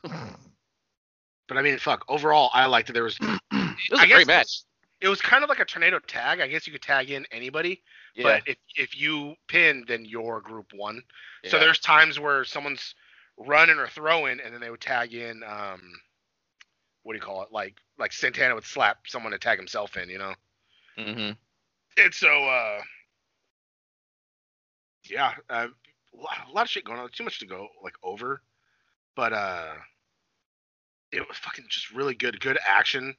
but 0.03 1.57
I 1.59 1.63
mean, 1.63 1.79
fuck. 1.79 2.05
Overall, 2.09 2.51
I 2.53 2.67
liked 2.67 2.91
it. 2.91 2.93
There 2.93 3.03
was, 3.05 3.19
It 3.53 3.91
was 3.91 4.01
I 4.01 4.05
a 4.05 4.09
great 4.09 4.27
match. 4.27 4.63
it 5.01 5.09
was 5.09 5.21
kind 5.21 5.43
of 5.43 5.49
like 5.49 5.59
a 5.61 5.65
tornado 5.65 5.99
tag. 5.99 6.41
I 6.41 6.47
guess 6.47 6.67
you 6.67 6.73
could 6.73 6.83
tag 6.83 7.11
in 7.11 7.27
anybody, 7.33 7.83
Yeah. 8.15 8.23
but 8.25 8.43
if 8.49 8.57
if 8.77 8.99
you 8.99 9.35
pin, 9.49 9.85
then 9.89 10.05
your 10.05 10.41
group 10.41 10.67
won. 10.75 11.03
Yeah. 11.43 11.51
So 11.51 11.59
there's 11.59 11.79
times 11.81 12.21
where 12.21 12.45
someone's 12.45 12.95
running 13.37 13.79
or 13.79 13.89
throwing, 13.89 14.41
and 14.41 14.55
then 14.55 14.61
they 14.61 14.71
would 14.71 14.81
tag 14.81 15.13
in, 15.13 15.43
um, 15.43 15.81
what 17.03 17.13
do 17.13 17.17
you 17.17 17.23
call 17.23 17.43
it? 17.43 17.49
Like 17.53 17.75
like 17.99 18.13
Santana 18.13 18.55
would 18.55 18.65
slap 18.65 18.99
someone 19.07 19.33
to 19.33 19.39
tag 19.39 19.59
himself 19.59 19.97
in, 19.97 20.09
you 20.09 20.19
know. 20.19 20.35
Mhm. 20.99 21.37
And 21.97 22.15
so, 22.15 22.29
uh, 22.49 22.83
yeah, 25.05 25.35
uh, 25.51 25.69
a 26.15 26.53
lot 26.53 26.63
of 26.65 26.71
shit 26.71 26.85
going 26.85 26.99
on. 26.99 27.09
Too 27.11 27.25
much 27.25 27.39
to 27.41 27.47
go 27.47 27.69
like 27.83 27.95
over, 28.03 28.43
but 29.17 29.33
uh, 29.33 29.75
it 31.13 31.27
was 31.27 31.37
fucking 31.39 31.67
just 31.69 31.91
really 31.93 32.15
good, 32.15 32.41
good 32.41 32.59
action, 32.67 33.17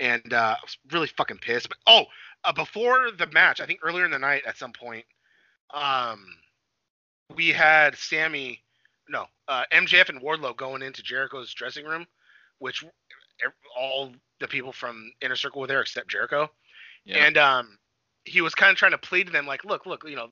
and 0.00 0.32
uh, 0.32 0.56
I 0.58 0.62
was 0.62 0.78
really 0.90 1.08
fucking 1.08 1.38
pissed. 1.38 1.68
But 1.68 1.78
oh, 1.86 2.04
uh, 2.44 2.52
before 2.52 3.10
the 3.12 3.26
match, 3.28 3.60
I 3.60 3.66
think 3.66 3.80
earlier 3.82 4.04
in 4.04 4.10
the 4.10 4.18
night 4.18 4.42
at 4.46 4.58
some 4.58 4.72
point, 4.72 5.04
um, 5.72 6.26
we 7.34 7.48
had 7.48 7.96
Sammy, 7.96 8.62
no, 9.08 9.26
uh, 9.48 9.64
MJF 9.72 10.08
and 10.08 10.20
Wardlow 10.20 10.56
going 10.56 10.82
into 10.82 11.02
Jericho's 11.02 11.52
dressing 11.54 11.86
room, 11.86 12.06
which 12.58 12.84
all 13.76 14.12
the 14.40 14.48
people 14.48 14.72
from 14.72 15.12
Inner 15.20 15.36
Circle 15.36 15.60
were 15.60 15.66
there 15.66 15.80
except 15.80 16.08
Jericho. 16.08 16.50
Yeah. 17.04 17.26
And 17.26 17.36
um, 17.38 17.78
he 18.24 18.40
was 18.40 18.54
kind 18.54 18.70
of 18.70 18.76
trying 18.76 18.92
to 18.92 18.98
plead 18.98 19.26
to 19.26 19.32
them, 19.32 19.46
like, 19.46 19.64
look, 19.64 19.86
look, 19.86 20.04
you 20.08 20.16
know, 20.16 20.28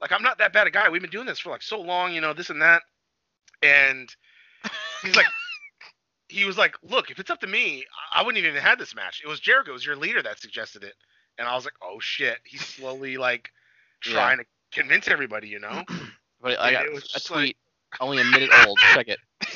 like 0.00 0.12
I'm 0.12 0.22
not 0.22 0.38
that 0.38 0.52
bad 0.52 0.66
a 0.66 0.70
guy. 0.70 0.88
We've 0.88 1.02
been 1.02 1.10
doing 1.10 1.26
this 1.26 1.38
for 1.40 1.50
like 1.50 1.62
so 1.62 1.80
long, 1.80 2.12
you 2.14 2.20
know, 2.20 2.32
this 2.32 2.50
and 2.50 2.62
that. 2.62 2.82
And 3.62 4.14
he's 5.02 5.16
like, 5.16 5.26
he 6.28 6.44
was 6.44 6.58
like, 6.58 6.74
look, 6.82 7.10
if 7.10 7.18
it's 7.18 7.30
up 7.30 7.40
to 7.40 7.46
me, 7.46 7.84
I 8.12 8.22
wouldn't 8.22 8.38
even 8.38 8.54
have 8.54 8.62
had 8.62 8.78
this 8.78 8.94
match. 8.94 9.22
It 9.24 9.28
was 9.28 9.40
Jericho, 9.40 9.70
it 9.70 9.74
was 9.74 9.86
your 9.86 9.96
leader 9.96 10.22
that 10.22 10.40
suggested 10.40 10.84
it. 10.84 10.94
And 11.38 11.48
I 11.48 11.54
was 11.54 11.64
like, 11.64 11.74
oh 11.82 11.98
shit, 12.00 12.38
he's 12.44 12.62
slowly 12.62 13.16
like 13.16 13.50
Yeah. 14.06 14.12
trying 14.12 14.38
to 14.38 14.44
convince 14.72 15.08
everybody, 15.08 15.48
you 15.48 15.58
know. 15.60 15.82
But 16.40 16.60
I 16.60 16.70
got 16.70 16.86
a 17.16 17.20
tweet 17.20 17.56
only 18.00 18.20
a 18.20 18.24
minute 18.24 18.50
old. 18.52 18.80
Check 18.86 19.08
it. 19.08 19.18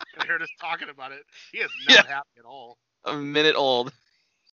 I 0.18 0.24
heard 0.26 0.42
us 0.42 0.50
talking 0.60 0.88
about 0.88 1.12
it. 1.12 1.20
He 1.52 1.58
is 1.58 1.70
Yeah. 1.88 2.02
not 2.02 2.06
happy 2.06 2.28
at 2.38 2.44
all. 2.44 2.78
A 3.04 3.14
minute 3.14 3.54
old. 3.54 3.92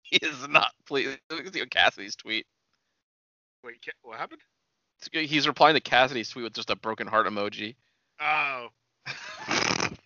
He 0.11 0.19
is 0.19 0.47
not 0.49 0.71
pleased. 0.87 1.19
Look 1.31 1.57
at 1.57 1.71
Cassidy's 1.71 2.15
tweet. 2.15 2.47
Wait, 3.65 3.77
what 4.03 4.19
happened? 4.19 4.43
He's 5.13 5.49
replying 5.49 5.75
to 5.75 5.81
Cassidy's 5.81 6.29
tweet 6.29 6.45
with 6.45 6.53
just 6.53 6.69
a 6.69 6.77
broken 6.77 7.07
heart 7.07 7.27
emoji. 7.27 7.75
Oh, 8.21 8.69
god 9.07 9.97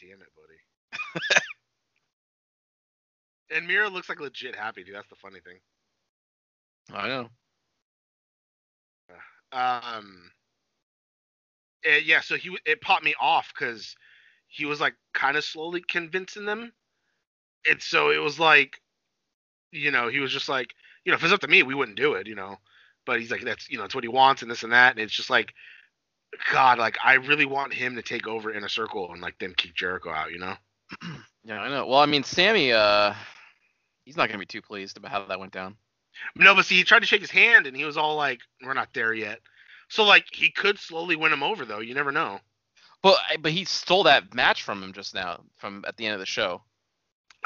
damn 0.00 0.20
it, 0.20 0.28
buddy. 0.36 1.40
And 3.50 3.66
Miro 3.66 3.90
looks 3.90 4.08
like 4.08 4.20
legit 4.20 4.56
happy, 4.56 4.82
dude. 4.82 4.94
That's 4.94 5.08
the 5.08 5.16
funny 5.16 5.40
thing. 5.40 5.58
I 6.92 7.08
know. 7.08 7.28
Um, 9.52 10.30
eh, 11.84 12.00
yeah. 12.04 12.20
So 12.20 12.36
he 12.36 12.56
it 12.66 12.80
popped 12.80 13.04
me 13.04 13.14
off 13.20 13.52
because 13.56 13.94
he 14.48 14.64
was 14.64 14.80
like 14.80 14.94
kind 15.14 15.36
of 15.36 15.44
slowly 15.44 15.82
convincing 15.88 16.44
them, 16.44 16.72
and 17.68 17.80
so 17.82 18.10
it 18.10 18.18
was 18.18 18.38
like, 18.38 18.80
you 19.72 19.90
know, 19.90 20.08
he 20.08 20.20
was 20.20 20.32
just 20.32 20.48
like, 20.48 20.74
you 21.04 21.12
know, 21.12 21.16
if 21.16 21.24
it's 21.24 21.32
up 21.32 21.40
to 21.40 21.48
me, 21.48 21.62
we 21.62 21.74
wouldn't 21.74 21.96
do 21.96 22.14
it, 22.14 22.26
you 22.26 22.34
know. 22.34 22.56
But 23.04 23.20
he's 23.20 23.30
like, 23.30 23.42
that's 23.42 23.70
you 23.70 23.78
know, 23.78 23.84
it's 23.84 23.94
what 23.94 24.04
he 24.04 24.08
wants 24.08 24.42
and 24.42 24.50
this 24.50 24.62
and 24.62 24.72
that, 24.72 24.92
and 24.92 25.00
it's 25.00 25.14
just 25.14 25.30
like, 25.30 25.52
God, 26.52 26.78
like 26.78 26.98
I 27.04 27.14
really 27.14 27.46
want 27.46 27.72
him 27.72 27.96
to 27.96 28.02
take 28.02 28.26
over 28.26 28.52
Inner 28.52 28.68
Circle 28.68 29.12
and 29.12 29.22
like 29.22 29.38
then 29.38 29.54
kick 29.54 29.74
Jericho 29.74 30.10
out, 30.10 30.32
you 30.32 30.38
know. 30.38 30.54
Yeah, 31.48 31.60
I 31.60 31.68
know. 31.68 31.86
Well, 31.86 32.00
I 32.00 32.06
mean, 32.06 32.24
Sammy, 32.24 32.72
uh, 32.72 33.14
he's 34.04 34.16
not 34.16 34.28
gonna 34.28 34.40
be 34.40 34.46
too 34.46 34.60
pleased 34.60 34.96
about 34.96 35.12
how 35.12 35.24
that 35.26 35.38
went 35.38 35.52
down. 35.52 35.76
No, 36.34 36.56
but 36.56 36.66
see, 36.66 36.74
he 36.74 36.82
tried 36.82 37.00
to 37.00 37.06
shake 37.06 37.20
his 37.20 37.30
hand, 37.30 37.68
and 37.68 37.76
he 37.76 37.84
was 37.84 37.96
all 37.96 38.16
like, 38.16 38.40
"We're 38.64 38.74
not 38.74 38.92
there 38.92 39.14
yet." 39.14 39.38
So 39.88 40.02
like, 40.02 40.26
he 40.32 40.50
could 40.50 40.76
slowly 40.76 41.14
win 41.14 41.32
him 41.32 41.44
over, 41.44 41.64
though. 41.64 41.78
You 41.78 41.94
never 41.94 42.10
know. 42.10 42.40
But 43.00 43.18
but 43.40 43.52
he 43.52 43.64
stole 43.64 44.02
that 44.04 44.34
match 44.34 44.64
from 44.64 44.82
him 44.82 44.92
just 44.92 45.14
now, 45.14 45.44
from 45.56 45.84
at 45.86 45.96
the 45.96 46.06
end 46.06 46.14
of 46.14 46.20
the 46.20 46.26
show. 46.26 46.62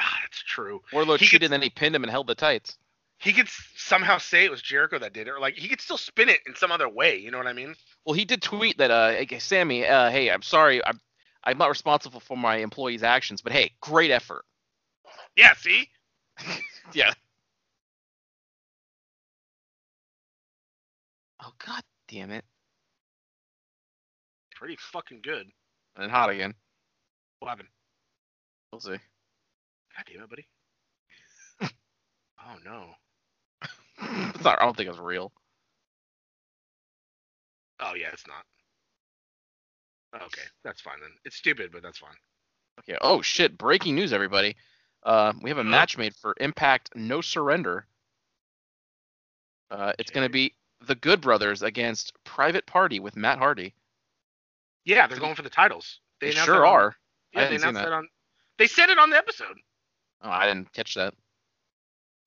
Ah, 0.00 0.18
that's 0.22 0.42
true. 0.42 0.80
Wardlow 0.92 1.18
He 1.18 1.26
cheated, 1.26 1.44
and 1.44 1.52
then 1.52 1.62
he 1.62 1.70
pinned 1.70 1.94
him 1.94 2.04
and 2.04 2.10
held 2.10 2.26
the 2.26 2.34
tights. 2.34 2.78
He 3.18 3.34
could 3.34 3.48
somehow 3.76 4.16
say 4.16 4.46
it 4.46 4.50
was 4.50 4.62
Jericho 4.62 4.98
that 4.98 5.12
did 5.12 5.28
it, 5.28 5.30
or 5.30 5.40
like 5.40 5.54
he 5.54 5.68
could 5.68 5.80
still 5.80 5.98
spin 5.98 6.30
it 6.30 6.40
in 6.46 6.54
some 6.54 6.72
other 6.72 6.88
way. 6.88 7.18
You 7.18 7.30
know 7.30 7.36
what 7.36 7.46
I 7.46 7.52
mean? 7.52 7.74
Well, 8.06 8.14
he 8.14 8.24
did 8.24 8.40
tweet 8.40 8.78
that, 8.78 8.90
uh, 8.90 9.38
Sammy, 9.38 9.86
uh, 9.86 10.10
hey, 10.10 10.30
I'm 10.30 10.40
sorry, 10.42 10.82
I'm 10.84 10.98
I'm 11.44 11.58
not 11.58 11.68
responsible 11.68 12.20
for 12.20 12.36
my 12.36 12.56
employees' 12.56 13.02
actions, 13.02 13.42
but 13.42 13.52
hey, 13.52 13.72
great 13.80 14.10
effort. 14.10 14.44
Yeah. 15.36 15.54
See. 15.54 15.88
Yeah. 16.92 17.12
Oh 21.40 21.52
god 21.64 21.82
damn 22.08 22.32
it! 22.32 22.44
Pretty 24.56 24.76
fucking 24.92 25.20
good. 25.22 25.46
And 25.96 26.10
hot 26.10 26.30
again. 26.30 26.54
What 27.38 27.48
happened? 27.48 27.68
We'll 28.72 28.80
see. 28.80 28.96
God 29.96 30.04
damn 30.12 30.22
it, 30.22 30.30
buddy. 30.30 30.46
oh 31.62 32.56
no. 32.64 32.86
not. 34.44 34.60
I 34.60 34.64
don't 34.64 34.76
think 34.76 34.88
it's 34.88 34.98
real. 34.98 35.32
Oh 37.80 37.94
yeah, 37.94 38.08
it's 38.12 38.26
not. 38.26 38.44
Okay, 40.22 40.42
that's 40.64 40.80
fine 40.80 41.00
then. 41.00 41.10
It's 41.24 41.36
stupid, 41.36 41.70
but 41.72 41.82
that's 41.82 41.98
fine. 41.98 42.16
Okay. 42.80 42.98
Oh 43.00 43.22
shit! 43.22 43.56
Breaking 43.56 43.94
news, 43.94 44.12
everybody. 44.12 44.56
Uh, 45.02 45.32
we 45.40 45.50
have 45.50 45.58
a 45.58 45.64
match 45.64 45.96
made 45.96 46.14
for 46.14 46.34
Impact 46.40 46.90
No 46.94 47.20
Surrender. 47.20 47.86
Uh, 49.70 49.92
it's 49.98 50.10
gonna 50.10 50.28
be 50.28 50.54
the 50.86 50.94
Good 50.94 51.20
Brothers 51.20 51.62
against 51.62 52.12
Private 52.24 52.66
Party 52.66 53.00
with 53.00 53.16
Matt 53.16 53.38
Hardy. 53.38 53.74
Yeah, 54.84 55.06
they're 55.06 55.18
going 55.18 55.34
for 55.34 55.42
the 55.42 55.50
titles. 55.50 56.00
They 56.20 56.30
announced 56.30 56.46
sure 56.46 56.66
are. 56.66 56.96
I 57.34 57.42
Yeah, 57.42 57.48
they 57.48 57.56
announced 57.56 57.74
that. 57.74 57.84
that 57.84 57.92
on. 57.92 58.08
They 58.58 58.66
said 58.66 58.90
it 58.90 58.98
on 58.98 59.10
the 59.10 59.16
episode. 59.16 59.56
Oh, 60.22 60.30
I 60.30 60.46
didn't 60.46 60.72
catch 60.72 60.94
that. 60.94 61.14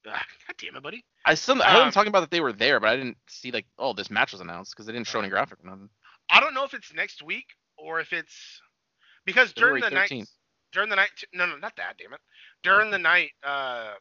God 0.05 0.21
damn 0.57 0.75
it, 0.75 0.83
buddy. 0.83 1.05
I 1.25 1.35
still 1.35 1.61
I 1.61 1.67
heard 1.71 1.79
them 1.79 1.87
Um, 1.87 1.91
talking 1.91 2.09
about 2.09 2.21
that 2.21 2.31
they 2.31 2.41
were 2.41 2.51
there, 2.53 2.79
but 2.79 2.89
I 2.89 2.97
didn't 2.97 3.17
see 3.27 3.51
like, 3.51 3.65
oh, 3.79 3.93
this 3.93 4.09
match 4.09 4.31
was 4.33 4.41
announced 4.41 4.71
because 4.73 4.85
they 4.85 4.91
didn't 4.91 5.07
show 5.07 5.19
any 5.19 5.29
graphic 5.29 5.59
or 5.63 5.69
nothing. 5.69 5.89
I 6.29 6.39
don't 6.39 6.53
know 6.53 6.65
if 6.65 6.73
it's 6.73 6.93
next 6.93 7.21
week 7.23 7.45
or 7.77 7.99
if 7.99 8.11
it's 8.11 8.61
because 9.25 9.53
during 9.53 9.81
the 9.81 9.87
13th. 9.89 9.93
night 10.11 10.27
during 10.71 10.89
the 10.89 10.95
night 10.95 11.09
no 11.33 11.45
no 11.45 11.55
not 11.57 11.75
that 11.75 11.97
damn 11.99 12.13
it 12.13 12.19
during 12.63 12.89
the 12.89 12.97
night 12.97 13.29
uh 13.43 13.91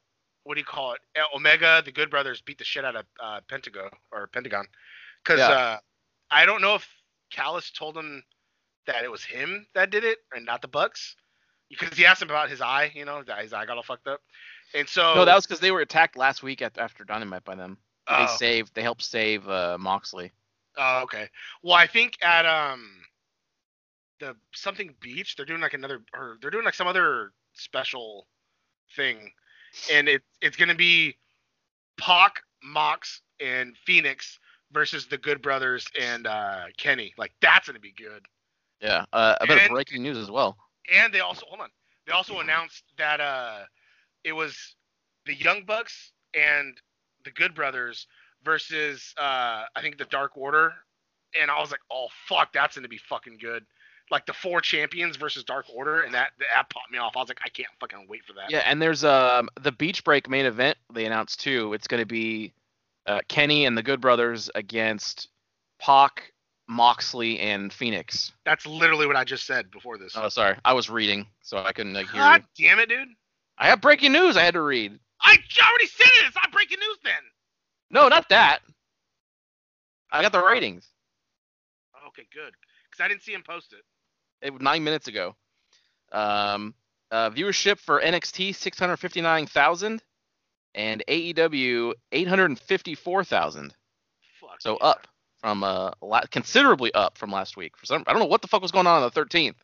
what 0.44 0.54
do 0.54 0.60
you 0.60 0.64
call 0.64 0.92
it 0.94 1.00
Omega 1.34 1.82
the 1.84 1.92
Good 1.92 2.08
Brothers 2.10 2.40
beat 2.40 2.58
the 2.58 2.64
shit 2.64 2.84
out 2.84 2.96
of 2.96 3.04
uh, 3.22 3.40
Pentagon 3.48 3.90
or 4.10 4.26
Pentagon 4.28 4.66
because 5.22 5.38
Yeah. 5.40 5.50
uh 5.50 5.78
I 6.30 6.46
don't 6.46 6.62
know 6.62 6.74
if 6.76 6.88
Callis 7.30 7.70
told 7.70 7.96
him 7.96 8.22
that 8.86 9.04
it 9.04 9.10
was 9.10 9.22
him 9.22 9.66
that 9.74 9.90
did 9.90 10.02
it 10.04 10.18
and 10.34 10.46
not 10.46 10.62
the 10.62 10.68
Bucks 10.68 11.14
because 11.78 11.96
he 11.98 12.06
asked 12.06 12.22
him 12.22 12.30
about 12.30 12.48
his 12.50 12.60
eye 12.60 12.90
you 12.94 13.04
know 13.04 13.22
his 13.40 13.52
eye 13.52 13.66
got 13.66 13.76
all 13.76 13.82
fucked 13.82 14.06
up 14.06 14.20
and 14.74 14.88
so 14.88 15.14
No, 15.14 15.24
that 15.24 15.34
was 15.34 15.46
because 15.46 15.60
they 15.60 15.70
were 15.70 15.80
attacked 15.80 16.16
last 16.16 16.42
week 16.42 16.62
at, 16.62 16.78
after 16.78 17.04
Dynamite 17.04 17.44
by 17.44 17.54
them. 17.54 17.76
They 18.08 18.14
Oh. 18.28 18.36
saved. 18.36 18.74
They 18.74 18.82
helped 18.82 19.02
save 19.02 19.48
uh, 19.48 19.76
Moxley. 19.78 20.32
Oh, 20.76 21.02
okay. 21.02 21.28
Well, 21.62 21.74
I 21.74 21.86
think 21.86 22.16
at 22.22 22.46
um 22.46 23.04
the 24.18 24.34
something 24.52 24.94
beach, 25.00 25.36
they're 25.36 25.46
doing 25.46 25.60
like 25.60 25.74
another 25.74 26.00
or 26.14 26.38
they're 26.40 26.50
doing 26.50 26.64
like 26.64 26.74
some 26.74 26.86
other 26.86 27.32
special 27.52 28.26
thing, 28.96 29.30
and 29.92 30.08
it 30.08 30.22
it's 30.40 30.56
gonna 30.56 30.74
be 30.74 31.16
Pac, 31.98 32.42
Mox, 32.62 33.20
and 33.40 33.76
Phoenix 33.84 34.38
versus 34.72 35.06
the 35.06 35.18
Good 35.18 35.42
Brothers 35.42 35.86
and 36.00 36.26
uh 36.26 36.64
Kenny. 36.78 37.12
Like 37.18 37.32
that's 37.40 37.66
gonna 37.66 37.78
be 37.78 37.92
good. 37.92 38.24
Yeah. 38.80 39.04
Uh, 39.12 39.36
a 39.40 39.46
bit 39.46 39.62
of 39.62 39.68
breaking 39.68 40.02
news 40.02 40.16
as 40.16 40.30
well. 40.30 40.56
And 40.92 41.12
they 41.12 41.20
also 41.20 41.46
hold 41.46 41.60
on. 41.60 41.70
They 42.06 42.12
also 42.12 42.40
announced 42.40 42.84
that 42.98 43.20
uh 43.20 43.60
it 44.24 44.32
was 44.32 44.76
the 45.26 45.34
Young 45.34 45.64
Bucks 45.64 46.12
and 46.34 46.80
the 47.24 47.30
Good 47.30 47.54
Brothers 47.54 48.06
versus 48.44 49.14
uh 49.18 49.64
I 49.74 49.80
think 49.80 49.98
the 49.98 50.06
Dark 50.06 50.36
Order. 50.36 50.74
And 51.40 51.50
I 51.50 51.60
was 51.60 51.70
like, 51.70 51.80
oh 51.90 52.08
fuck, 52.28 52.52
that's 52.52 52.76
gonna 52.76 52.88
be 52.88 52.98
fucking 52.98 53.38
good. 53.38 53.64
Like 54.10 54.26
the 54.26 54.34
four 54.34 54.60
champions 54.60 55.16
versus 55.16 55.44
Dark 55.44 55.66
Order, 55.72 56.02
and 56.02 56.12
that 56.12 56.32
that 56.38 56.68
popped 56.68 56.90
me 56.90 56.98
off. 56.98 57.16
I 57.16 57.20
was 57.20 57.28
like, 57.28 57.40
I 57.44 57.48
can't 57.48 57.68
fucking 57.80 58.06
wait 58.08 58.24
for 58.24 58.34
that. 58.34 58.50
Yeah, 58.50 58.62
and 58.66 58.82
there's 58.82 59.04
um 59.04 59.48
the 59.60 59.72
Beach 59.72 60.04
Break 60.04 60.28
main 60.28 60.44
event 60.44 60.76
they 60.92 61.06
announced 61.06 61.40
too. 61.40 61.72
It's 61.72 61.86
going 61.86 62.02
to 62.02 62.06
be 62.06 62.52
uh, 63.06 63.20
Kenny 63.28 63.64
and 63.64 63.76
the 63.76 63.82
Good 63.82 64.00
Brothers 64.00 64.50
against 64.54 65.28
Pac, 65.78 66.31
Moxley, 66.72 67.38
and 67.38 67.72
Phoenix. 67.72 68.32
That's 68.44 68.66
literally 68.66 69.06
what 69.06 69.16
I 69.16 69.24
just 69.24 69.46
said 69.46 69.70
before 69.70 69.98
this. 69.98 70.14
Oh, 70.16 70.28
sorry, 70.28 70.56
I 70.64 70.72
was 70.72 70.90
reading, 70.90 71.26
so 71.42 71.58
I 71.58 71.72
couldn't 71.72 71.94
like, 71.94 72.08
hear 72.08 72.20
God 72.20 72.44
you. 72.56 72.68
damn 72.68 72.78
it, 72.78 72.88
dude. 72.88 73.08
I 73.58 73.68
have 73.68 73.80
breaking 73.80 74.12
news 74.12 74.36
I 74.36 74.42
had 74.42 74.54
to 74.54 74.62
read. 74.62 74.98
I 75.20 75.36
already 75.62 75.86
said 75.86 76.06
it. 76.06 76.26
It's 76.26 76.34
not 76.34 76.50
breaking 76.50 76.78
news 76.80 76.98
then. 77.04 77.12
No, 77.90 78.08
not 78.08 78.28
that. 78.30 78.60
I 80.10 80.22
got 80.22 80.32
the 80.32 80.42
ratings. 80.42 80.88
Okay, 82.08 82.26
good. 82.34 82.52
Because 82.90 83.04
I 83.04 83.08
didn't 83.08 83.22
see 83.22 83.32
him 83.32 83.42
post 83.46 83.72
it. 83.72 83.84
It 84.44 84.52
was 84.52 84.60
nine 84.60 84.82
minutes 84.82 85.08
ago. 85.08 85.36
Um, 86.10 86.74
uh, 87.10 87.30
viewership 87.30 87.78
for 87.78 88.00
NXT 88.00 88.54
six 88.54 88.78
hundred 88.78 88.96
fifty 88.96 89.20
nine 89.20 89.46
thousand, 89.46 90.02
and 90.74 91.02
AEW 91.08 91.94
eight 92.10 92.28
hundred 92.28 92.58
fifty 92.58 92.94
four 92.94 93.24
thousand. 93.24 93.74
Fuck. 94.40 94.60
So 94.60 94.78
yeah. 94.80 94.88
up 94.88 95.06
from 95.42 95.64
uh 95.64 95.90
considerably 96.30 96.92
up 96.94 97.18
from 97.18 97.30
last 97.30 97.56
week. 97.56 97.76
For 97.76 97.86
some, 97.86 98.04
I 98.06 98.12
don't 98.12 98.20
know 98.20 98.26
what 98.26 98.42
the 98.42 98.48
fuck 98.48 98.62
was 98.62 98.72
going 98.72 98.86
on 98.86 98.96
on 98.96 99.02
the 99.02 99.10
thirteenth. 99.10 99.56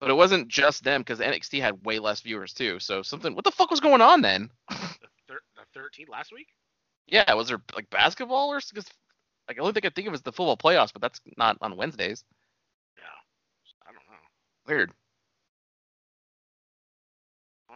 But 0.00 0.10
it 0.10 0.14
wasn't 0.14 0.48
just 0.48 0.84
them 0.84 1.00
because 1.00 1.20
NXT 1.20 1.60
had 1.60 1.84
way 1.84 1.98
less 1.98 2.20
viewers 2.20 2.52
too. 2.52 2.78
So 2.80 3.02
something. 3.02 3.34
What 3.34 3.44
the 3.44 3.50
fuck 3.52 3.70
was 3.70 3.80
going 3.80 4.02
on 4.02 4.20
then? 4.20 4.50
The, 4.68 4.76
thir- 5.28 5.40
the 5.56 5.80
13th 5.80 6.08
last 6.10 6.32
week? 6.32 6.48
yeah, 7.06 7.32
was 7.34 7.48
there 7.48 7.60
like 7.74 7.88
basketball 7.90 8.48
or 8.52 8.60
because 8.68 8.86
like 9.48 9.56
the 9.56 9.62
only 9.62 9.72
thing 9.72 9.86
I 9.86 9.90
think 9.90 10.08
of 10.08 10.14
is 10.14 10.22
the 10.22 10.32
football 10.32 10.56
playoffs, 10.56 10.92
but 10.92 11.02
that's 11.02 11.20
not 11.36 11.56
on 11.60 11.76
Wednesdays. 11.76 12.24
Yeah. 12.96 13.88
I 13.88 13.92
don't 13.92 14.02
know. 14.10 14.74
Weird. 14.74 14.92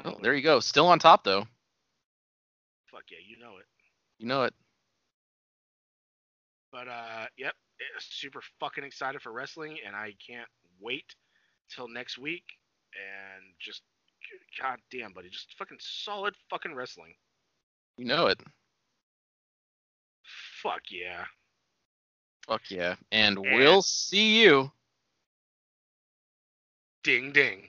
Oh, 0.05 0.19
there 0.23 0.35
you 0.35 0.43
go. 0.43 0.61
Still 0.61 0.87
on 0.89 0.99
top 0.99 1.25
though. 1.25 1.47
Fuck 2.91 3.05
yeah, 3.11 3.19
you 3.27 3.39
know 3.39 3.59
it. 3.59 3.67
You 4.19 4.27
know 4.27 4.45
it. 4.45 4.55
But 6.73 6.89
uh, 6.89 7.27
yep, 7.37 7.55
eh, 7.81 7.99
super 7.99 8.41
fucking 8.61 8.85
excited 8.85 9.21
for 9.23 9.33
wrestling, 9.33 9.79
and 9.87 9.97
I 9.97 10.15
can't 10.27 10.49
wait 10.81 11.15
till 11.75 11.89
next 11.89 12.19
week. 12.19 12.45
And 12.95 13.45
just, 13.61 13.83
god 14.61 14.79
damn, 14.91 15.13
buddy, 15.13 15.29
just 15.31 15.55
fucking 15.59 15.79
solid 15.81 16.35
fucking 16.49 16.75
wrestling. 16.75 17.15
You 17.97 18.05
know 18.07 18.27
it. 18.27 18.41
Fuck 20.63 20.83
yeah. 20.91 21.25
Fuck 22.47 22.63
yeah. 22.71 22.97
And 23.13 23.39
And- 23.39 23.57
we'll 23.57 23.83
see 23.83 24.41
you. 24.43 24.71
Ding 27.03 27.33
ding. 27.33 27.69